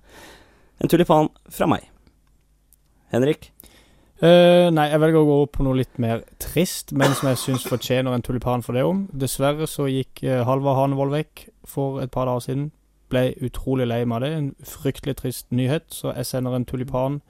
en 0.79 0.89
tulipan 0.89 1.29
fra 1.49 1.67
meg. 1.67 1.91
Henrik? 3.13 3.53
Uh, 4.17 4.73
nei, 4.73 4.87
jeg 4.89 5.01
velger 5.03 5.21
å 5.21 5.29
gå 5.29 5.41
på 5.53 5.65
noe 5.67 5.77
litt 5.77 5.99
mer 6.01 6.23
trist, 6.41 6.95
men 6.97 7.13
som 7.13 7.29
jeg 7.29 7.41
syns 7.43 7.67
fortjener 7.69 8.15
en 8.17 8.25
tulipan 8.25 8.65
for 8.65 8.73
det 8.73 8.85
om. 8.89 9.05
Dessverre 9.13 9.69
så 9.69 9.91
gikk 9.93 10.25
Halvard 10.25 10.79
Hanevold 10.81 11.13
vekk 11.13 11.43
for 11.69 12.01
et 12.01 12.11
par 12.15 12.25
dager 12.25 12.47
siden. 12.47 12.71
Ble 13.13 13.35
utrolig 13.45 13.85
lei 13.87 14.01
meg 14.09 14.17
av 14.17 14.25
det. 14.25 14.31
En 14.39 14.49
fryktelig 14.65 15.19
trist 15.21 15.51
nyhet, 15.53 15.91
så 15.93 16.15
jeg 16.17 16.31
sender 16.31 16.57
en 16.57 16.65
tulipan 16.65 17.21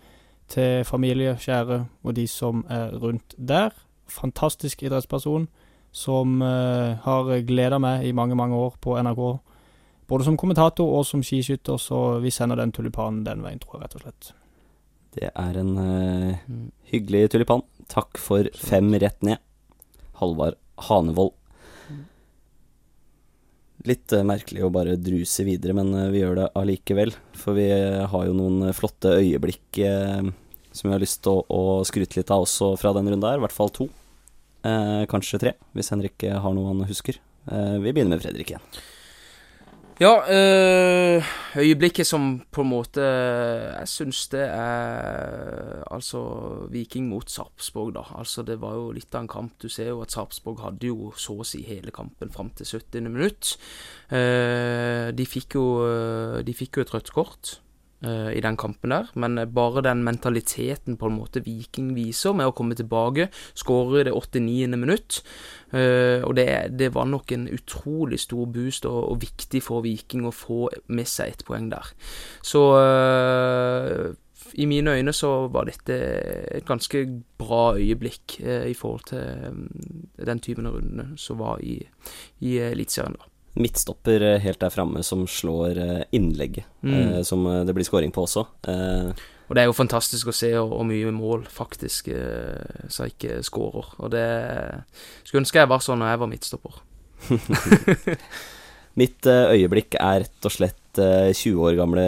til 0.47 0.87
familie, 0.87 1.35
kjære 1.43 1.81
og 2.07 2.17
de 2.17 2.29
som 2.31 2.63
er 2.71 2.95
rundt 3.03 3.35
der. 3.35 3.75
Fantastisk 4.07 4.87
idrettsperson 4.87 5.49
som 5.97 6.43
eh, 6.45 6.97
har 7.03 7.31
gleda 7.49 7.79
meg 7.81 8.05
i 8.05 8.13
mange, 8.17 8.37
mange 8.37 8.57
år 8.61 8.75
på 8.85 8.99
NRK. 9.01 9.23
Både 10.07 10.27
som 10.27 10.37
kommentator 10.39 10.91
og 10.99 11.07
som 11.09 11.23
skiskytter, 11.25 11.81
så 11.81 12.19
vi 12.23 12.33
sender 12.35 12.61
den 12.61 12.75
tulipanen 12.77 13.25
den 13.27 13.41
veien, 13.43 13.63
tror 13.63 13.79
jeg, 13.79 13.87
rett 13.87 13.97
og 13.97 14.05
slett. 14.05 14.29
Det 15.17 15.31
er 15.33 15.57
en 15.57 15.73
uh, 15.81 16.37
hyggelig 16.93 17.31
tulipan. 17.33 17.65
Takk 17.89 18.21
for 18.21 18.51
fem 18.61 18.93
rett 19.01 19.25
ned. 19.25 19.41
Halvard 20.21 20.61
Hanevold. 20.87 21.33
Litt 23.89 24.13
uh, 24.13 24.23
merkelig 24.29 24.67
å 24.67 24.73
bare 24.75 24.99
druse 25.01 25.49
videre, 25.49 25.75
men 25.81 25.95
uh, 25.97 26.11
vi 26.13 26.21
gjør 26.21 26.43
det 26.43 26.51
allikevel. 26.61 27.17
For 27.35 27.57
vi 27.57 27.71
har 27.73 28.29
jo 28.29 28.37
noen 28.37 28.69
flotte 28.77 29.17
øyeblikk 29.17 29.81
som 30.77 30.91
vi 30.91 30.93
har 30.93 31.01
lyst 31.01 31.25
til 31.25 31.41
å, 31.41 31.47
å 31.49 31.85
skryte 31.89 32.21
litt 32.21 32.31
av 32.31 32.45
også 32.45 32.75
fra 32.77 32.93
den 32.93 33.09
runden 33.09 33.31
her. 33.33 33.41
I 33.41 33.49
hvert 33.49 33.57
fall 33.57 33.73
to. 33.73 33.89
Eh, 34.67 35.05
kanskje 35.11 35.41
tre, 35.41 35.55
hvis 35.77 35.93
Henrik 35.93 36.27
eh, 36.27 36.37
har 36.43 36.55
noe 36.57 36.73
han 36.73 36.87
husker. 36.89 37.19
Eh, 37.47 37.79
vi 37.83 37.93
begynner 37.93 38.17
med 38.17 38.25
Fredrik 38.25 38.53
igjen. 38.53 38.69
Ja, 39.97 40.11
øyeblikket 41.57 42.05
som 42.05 42.43
på 42.53 42.61
en 42.61 42.69
måte 42.69 43.01
Jeg 43.01 43.89
syns 43.89 44.27
det 44.29 44.43
er 44.45 45.81
Altså 45.89 46.21
Viking 46.69 47.07
mot 47.09 47.25
Sarpsborg, 47.33 47.95
da. 47.97 48.03
Altså 48.13 48.45
Det 48.45 48.59
var 48.61 48.75
jo 48.77 48.91
litt 48.93 49.17
av 49.17 49.25
en 49.25 49.31
kamp. 49.33 49.55
Du 49.57 49.71
ser 49.73 49.89
jo 49.95 50.03
at 50.05 50.13
Sarpsborg 50.13 50.61
hadde 50.67 50.91
jo 50.91 51.15
så 51.17 51.39
å 51.41 51.49
si 51.49 51.63
hele 51.65 51.97
kampen 51.97 52.29
fram 52.29 52.53
til 52.53 52.69
70. 52.69 53.09
minutt. 53.09 53.55
De 54.13 55.27
fikk 55.33 55.57
jo 55.57 55.65
De 56.45 56.59
fikk 56.61 56.77
jo 56.77 56.85
et 56.85 56.93
rødt 56.93 57.15
kort. 57.17 57.57
Eh, 58.03 58.33
i 58.37 58.43
den 58.45 58.59
kampen 58.61 58.93
der, 58.95 59.11
men 59.15 59.39
eh, 59.39 59.49
bare 59.49 59.85
den 59.87 60.05
mentaliteten 60.07 60.99
på 61.01 61.11
en 61.11 61.17
måte 61.19 61.45
Viking 61.45 61.95
viser 61.97 62.37
med 62.37 62.51
å 62.51 62.55
komme 62.57 62.77
tilbake, 62.79 63.29
skåre 63.55 64.05
det 64.09 64.15
89. 64.17 64.77
minutt, 64.77 65.23
uh, 65.75 66.23
og 66.27 66.37
det, 66.39 66.49
det 66.79 66.93
var 66.95 67.09
nok 67.11 67.33
en 67.35 67.49
utrolig 67.53 68.21
stor 68.23 68.47
boost 68.53 68.87
og, 68.89 69.01
og 69.13 69.23
viktig 69.25 69.63
for 69.65 69.85
Viking 69.87 70.27
å 70.29 70.35
få 70.35 70.67
med 70.89 71.09
seg 71.11 71.35
et 71.35 71.47
poeng 71.49 71.71
der. 71.73 71.91
Så 72.47 72.63
i 74.55 74.67
mine 74.67 74.91
øyne 74.91 75.13
så 75.13 75.49
var 75.49 75.65
dette 75.65 75.95
et 76.57 76.67
ganske 76.67 77.07
bra 77.39 77.75
øyeblikk 77.77 78.41
eh, 78.41 78.71
i 78.71 78.75
forhold 78.75 79.01
til 79.07 79.19
eh, 79.19 80.27
den 80.27 80.41
typen 80.41 80.67
av 80.67 80.77
rundene 80.77 81.17
som 81.17 81.39
var 81.39 81.61
i, 81.61 81.81
i 82.41 82.59
Eliteserien 82.59 83.17
da. 83.19 83.31
Midtstopper 83.57 84.23
eh, 84.23 84.41
helt 84.45 84.61
der 84.61 84.71
framme 84.75 85.01
som 85.07 85.25
slår 85.31 85.79
eh, 85.81 86.03
innlegget, 86.17 86.65
Mm. 86.85 86.93
eh, 87.17 87.23
som 87.25 87.43
det 87.67 87.75
blir 87.75 87.85
scoring 87.89 88.13
på 88.13 88.23
også. 88.27 88.47
Eh, 88.69 89.13
Og 89.49 89.55
det 89.55 89.63
er 89.63 89.67
jo 89.71 89.77
fantastisk 89.79 90.27
å 90.29 90.35
se 90.35 90.51
hvor 90.59 90.83
mye 90.85 91.13
mål 91.15 91.45
faktisk 91.51 92.09
eh, 92.11 92.89
Saik 92.91 93.25
skårer. 93.47 93.93
Og 94.03 94.11
det 94.11 94.27
skulle 95.25 95.45
ønske 95.45 95.61
jeg 95.63 95.69
var 95.71 95.79
sånn 95.85 96.01
når 96.03 96.13
jeg 96.13 96.19
var 96.23 96.31
midtstopper. 96.33 96.81
Mitt 98.97 99.27
øyeblikk 99.29 99.97
er 100.01 100.23
rett 100.25 100.47
og 100.49 100.53
slett 100.55 101.01
eh, 101.03 101.29
20 101.37 101.61
år 101.69 101.75
gamle 101.77 102.05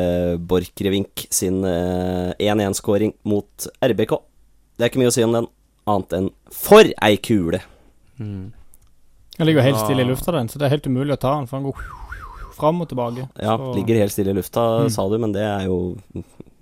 Borchgrevink 0.48 1.26
sin 1.30 1.60
eh, 1.68 2.32
1-1-scoring 2.40 3.12
mot 3.28 3.66
RBK. 3.84 4.14
Det 4.78 4.86
er 4.86 4.90
ikke 4.92 5.02
mye 5.02 5.10
å 5.12 5.16
si 5.16 5.24
om 5.26 5.34
den, 5.36 5.48
annet 5.88 6.14
enn 6.16 6.30
for 6.52 6.88
ei 7.04 7.18
kule! 7.20 7.60
Mm. 8.18 8.48
Den 9.38 9.46
ligger 9.46 9.62
helt 9.62 9.78
stille 9.78 10.02
i 10.02 10.08
lufta, 10.08 10.32
den, 10.34 10.48
så 10.48 10.58
det 10.58 10.66
er 10.66 10.74
helt 10.76 10.86
umulig 10.90 11.14
å 11.14 11.20
ta 11.22 11.36
den, 11.38 11.46
for 11.46 11.58
den 11.60 11.70
går 11.70 12.56
fram 12.58 12.80
og 12.82 12.88
tilbake. 12.90 13.28
Ja, 13.38 13.56
Så- 13.56 13.74
ligger 13.76 14.00
helt 14.02 14.12
stille 14.12 14.30
i 14.34 14.34
lufta, 14.40 14.64
Mm. 14.82 14.90
sa 14.90 15.08
du, 15.08 15.18
men 15.18 15.32
det 15.32 15.42
er 15.42 15.64
jo 15.66 15.96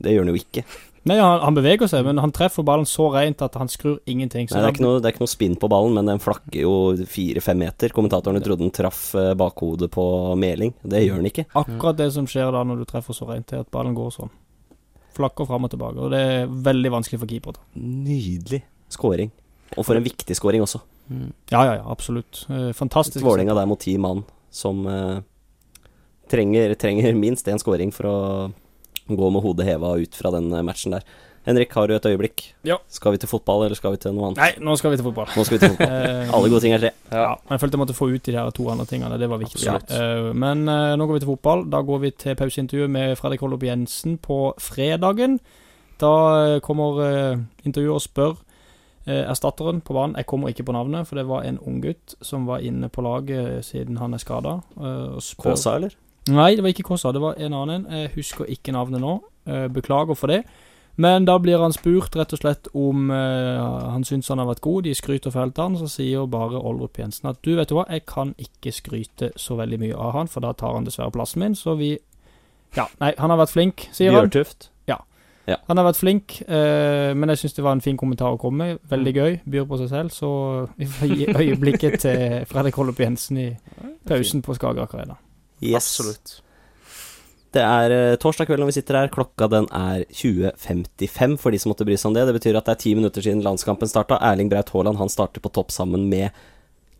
Det 0.03 0.13
gjør 0.13 0.27
den 0.27 0.35
jo 0.35 0.41
ikke. 0.43 0.63
Nei, 1.07 1.17
han, 1.19 1.41
han 1.41 1.55
beveger 1.55 1.89
seg, 1.89 2.05
men 2.05 2.19
han 2.19 2.33
treffer 2.33 2.63
ballen 2.67 2.85
så 2.85 3.07
rent 3.15 3.41
at 3.41 3.55
han 3.55 3.69
skrur 3.69 3.99
ingenting. 4.07 4.47
Så 4.49 4.57
Nei, 4.57 4.61
det, 4.61 4.67
er 4.69 4.73
ikke 4.75 4.85
noe, 4.85 5.01
det 5.01 5.07
er 5.09 5.13
ikke 5.15 5.23
noe 5.25 5.33
spinn 5.33 5.55
på 5.57 5.69
ballen, 5.71 5.95
men 5.95 6.05
den 6.05 6.19
flakker 6.19 6.61
jo 6.61 6.73
fire-fem 7.07 7.57
meter. 7.63 7.89
Kommentatorene 7.95 8.43
trodde 8.45 8.59
den 8.59 8.71
traff 8.75 9.15
eh, 9.15 9.33
bakhodet 9.35 9.89
på 9.91 10.37
Meling. 10.37 10.75
Det 10.85 11.01
gjør 11.07 11.17
den 11.23 11.31
ikke. 11.31 11.47
Akkurat 11.55 11.97
det 11.97 12.13
som 12.13 12.27
skjer 12.27 12.51
da 12.53 12.63
når 12.65 12.79
du 12.83 12.85
treffer 12.85 13.15
så 13.15 13.27
rent, 13.31 13.53
er 13.55 13.61
at 13.61 13.71
ballen 13.71 13.95
går 13.97 14.11
sånn. 14.19 14.31
Flakker 15.17 15.47
fram 15.47 15.65
og 15.65 15.71
tilbake. 15.71 15.97
Og 15.97 16.11
det 16.11 16.21
er 16.21 16.47
veldig 16.47 16.91
vanskelig 16.93 17.21
for 17.21 17.27
keeper. 17.27 17.53
da. 17.57 17.61
Nydelig 17.81 18.63
scoring. 18.91 19.31
Og 19.79 19.87
for 19.87 19.95
en 19.97 20.05
viktig 20.05 20.37
scoring 20.37 20.61
også. 20.61 20.83
Mm. 21.09 21.33
Ja, 21.53 21.65
ja, 21.65 21.75
ja, 21.79 21.85
absolutt. 21.91 22.47
Eh, 22.51 22.73
fantastisk. 22.77 23.25
Vålerenga 23.25 23.55
der 23.55 23.69
mot 23.71 23.81
ti 23.81 23.97
mann, 23.99 24.25
som 24.51 24.87
eh, 24.91 25.19
trenger, 26.31 26.75
trenger 26.75 27.15
minst 27.15 27.49
én 27.49 27.61
scoring 27.63 27.95
for 27.95 28.11
å 28.11 28.19
gå 29.07 29.31
med 29.31 29.45
hodet 29.45 29.69
heva 29.69 29.95
ut 30.01 30.19
fra 30.19 30.33
den 30.35 30.51
eh, 30.53 30.65
matchen 30.67 30.97
der. 30.97 31.07
Henrik, 31.47 31.71
har 31.79 31.87
du 31.87 31.95
et 31.95 32.07
øyeblikk? 32.11 32.43
Ja. 32.67 32.81
Skal 32.91 33.15
vi 33.15 33.21
til 33.23 33.31
fotball, 33.31 33.69
eller 33.69 33.79
skal 33.79 33.93
vi 33.95 34.01
til 34.03 34.15
noe 34.17 34.33
annet? 34.33 34.41
Nei, 34.41 34.65
nå 34.67 34.75
skal 34.81 34.91
vi 34.91 34.97
til 34.99 35.07
fotball. 35.07 35.29
Nå 35.31 35.45
skal 35.47 35.55
vi 35.55 35.61
til 35.63 35.77
fotball. 35.77 35.93
Eh, 36.07 36.33
Alle 36.35 36.49
gode 36.51 36.61
ting 36.65 36.75
er 36.75 36.83
tre. 36.83 36.91
Ja, 37.13 37.37
men 37.39 37.55
jeg 37.55 37.63
følte 37.63 37.77
jeg 37.77 37.83
måtte 37.85 37.95
få 37.95 38.09
ut 38.11 38.27
de 38.27 38.35
her 38.35 38.51
to 38.57 38.67
andre 38.73 38.87
tingene. 38.91 39.19
Det 39.21 39.29
var 39.31 39.39
viktig. 39.39 39.63
Eh, 39.95 40.31
men 40.35 40.65
uh, 40.67 40.97
nå 40.99 41.07
går 41.07 41.19
vi 41.19 41.23
til 41.23 41.31
fotball. 41.31 41.63
Da 41.71 41.85
går 41.87 42.01
vi 42.03 42.11
til 42.19 42.35
pauseintervjuet 42.41 42.91
med 42.91 43.15
Fredrik 43.21 43.45
Hollop 43.45 43.63
Jensen 43.63 44.17
på 44.19 44.41
fredagen. 44.59 45.39
Da 46.03 46.11
uh, 46.11 46.57
kommer 46.67 46.99
intervjuer 46.99 47.71
intervjuet 47.71 47.95
og 47.95 48.05
spør 48.09 48.35
erstatteren 49.07 49.81
på 49.81 49.95
banen. 49.95 50.17
Jeg 50.19 50.27
kommer 50.27 50.51
ikke 50.51 50.67
på 50.67 50.75
navnet, 50.75 51.07
for 51.07 51.19
det 51.19 51.29
var 51.29 51.47
en 51.47 51.61
unggutt 51.63 52.17
som 52.27 52.47
var 52.49 52.65
inne 52.67 52.91
på 52.91 53.05
laget 53.07 53.65
siden 53.65 54.01
han 54.03 54.15
er 54.15 54.23
skada. 54.23 54.59
Kåsa, 54.75 55.77
eller? 55.79 55.95
Nei, 56.27 56.57
det 56.57 56.65
var 56.65 56.75
ikke 56.75 56.89
Kåsa, 56.89 57.13
det 57.15 57.23
var 57.23 57.39
en 57.39 57.55
annen. 57.55 57.87
Jeg 57.91 58.15
husker 58.17 58.49
ikke 58.51 58.75
navnet 58.75 59.03
nå. 59.03 59.21
Eh, 59.47 59.69
Beklager 59.71 60.19
for 60.19 60.33
det. 60.33 60.43
Men 60.97 61.27
da 61.29 61.37
blir 61.39 61.61
han 61.61 61.75
spurt 61.77 62.17
rett 62.17 62.33
og 62.33 62.41
slett 62.41 62.71
om 62.73 63.11
uh, 63.13 63.93
han 63.93 64.05
syns 64.09 64.31
han 64.33 64.41
har 64.41 64.49
vært 64.49 64.63
god. 64.65 64.87
De 64.87 64.95
skryter 64.97 65.35
fælt 65.35 65.59
av 65.61 65.69
han, 65.69 65.77
så 65.77 65.91
sier 65.93 66.25
bare 66.33 66.57
Oldrup 66.57 66.97
Jensen 66.97 67.29
at 67.29 67.43
du, 67.45 67.53
vet 67.59 67.69
du 67.69 67.77
hva, 67.77 67.85
jeg 67.93 68.07
kan 68.09 68.33
ikke 68.41 68.73
skryte 68.73 69.29
så 69.37 69.59
veldig 69.61 69.79
mye 69.83 69.99
av 69.99 70.15
han, 70.17 70.31
for 70.33 70.45
da 70.45 70.55
tar 70.57 70.73
han 70.73 70.89
dessverre 70.89 71.13
plassen 71.13 71.45
min, 71.45 71.59
så 71.59 71.77
vi 71.77 71.99
Ja, 72.77 72.89
nei, 73.01 73.13
han 73.21 73.33
har 73.33 73.43
vært 73.43 73.53
flink, 73.53 73.87
sier 73.93 74.17
han. 74.17 74.25
Bjørtuft. 74.25 74.71
Han 75.47 75.79
har 75.79 75.85
vært 75.87 76.01
flink, 76.01 76.41
eh, 76.49 77.13
men 77.15 77.29
jeg 77.31 77.39
syns 77.39 77.55
det 77.55 77.63
var 77.65 77.77
en 77.77 77.81
fin 77.85 77.97
kommentar 77.97 78.35
å 78.35 78.39
komme 78.41 78.57
med. 78.65 78.79
Veldig 78.91 79.13
Mm. 79.15 79.21
gøy. 79.21 79.37
Byr 79.47 79.67
på 79.71 79.79
seg 79.79 79.89
selv, 79.93 80.11
så 80.11 80.69
vi 80.77 80.87
får 80.87 81.13
gi 81.17 81.27
øyeblikket 81.27 82.01
til 82.01 82.45
Fredrik 82.51 82.75
Holdrup 82.75 82.99
Jensen 82.99 83.39
i 83.39 83.57
pausen 84.09 84.43
på 84.43 84.57
Skagerrak 84.59 84.95
Arena. 84.95 85.17
Yes. 85.63 86.01
Absolutt. 86.01 86.41
Det 87.55 87.63
er 87.63 87.91
eh, 87.95 88.17
torsdag 88.17 88.47
kveld 88.49 88.59
når 88.61 88.67
vi 88.73 88.73
sitter 88.81 88.99
her. 88.99 89.09
Klokka 89.09 89.49
den 89.49 89.65
er 89.73 90.03
20.55 90.13 91.39
for 91.39 91.51
de 91.55 91.59
som 91.59 91.71
måtte 91.73 91.87
bry 91.87 91.95
seg 91.97 92.11
om 92.11 92.15
det. 92.15 92.27
Det 92.27 92.35
betyr 92.41 92.59
at 92.59 92.67
det 92.67 92.75
er 92.75 92.83
ti 92.83 92.95
minutter 92.99 93.23
siden 93.23 93.43
landskampen 93.47 93.89
starta. 93.89 94.19
Erling 94.21 94.51
Braut 94.51 94.69
Haaland 94.75 94.99
han 94.99 95.09
starter 95.09 95.41
på 95.41 95.53
topp 95.55 95.71
sammen 95.71 96.09
med 96.11 96.31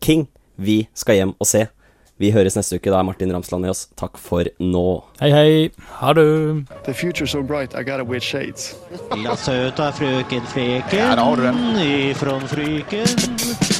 King. 0.01 0.27
Vi 0.57 0.87
skal 0.97 1.15
hjem 1.19 1.35
og 1.37 1.45
se. 1.45 1.67
Vi 2.19 2.31
høres 2.33 2.55
neste 2.57 2.79
uke. 2.79 2.89
Da 2.89 2.97
er 2.99 3.05
Martin 3.05 3.31
Ramsland 3.33 3.61
med 3.61 3.69
oss. 3.75 3.85
Takk 3.99 4.17
for 4.17 4.47
nå. 4.59 4.85
Hei, 5.21 5.29
hei. 5.31 5.69
Ha 5.99 6.13
det! 6.17 6.25
The 6.87 6.93
future's 6.93 7.31
so 7.31 7.43
bright, 7.43 7.75
I 7.75 7.83
gotta 7.83 8.03
wear 8.03 8.19
shades. 8.19 8.71
La 9.23 9.35
søta 9.37 9.91
frøken 9.93 10.41
Freken 10.53 10.97
Ja, 10.99 11.15
där 11.15 11.23
har 11.23 11.35
du 11.35 11.43
den. 11.43 11.77
ifrån 12.09 12.47
Fryken. 12.47 13.76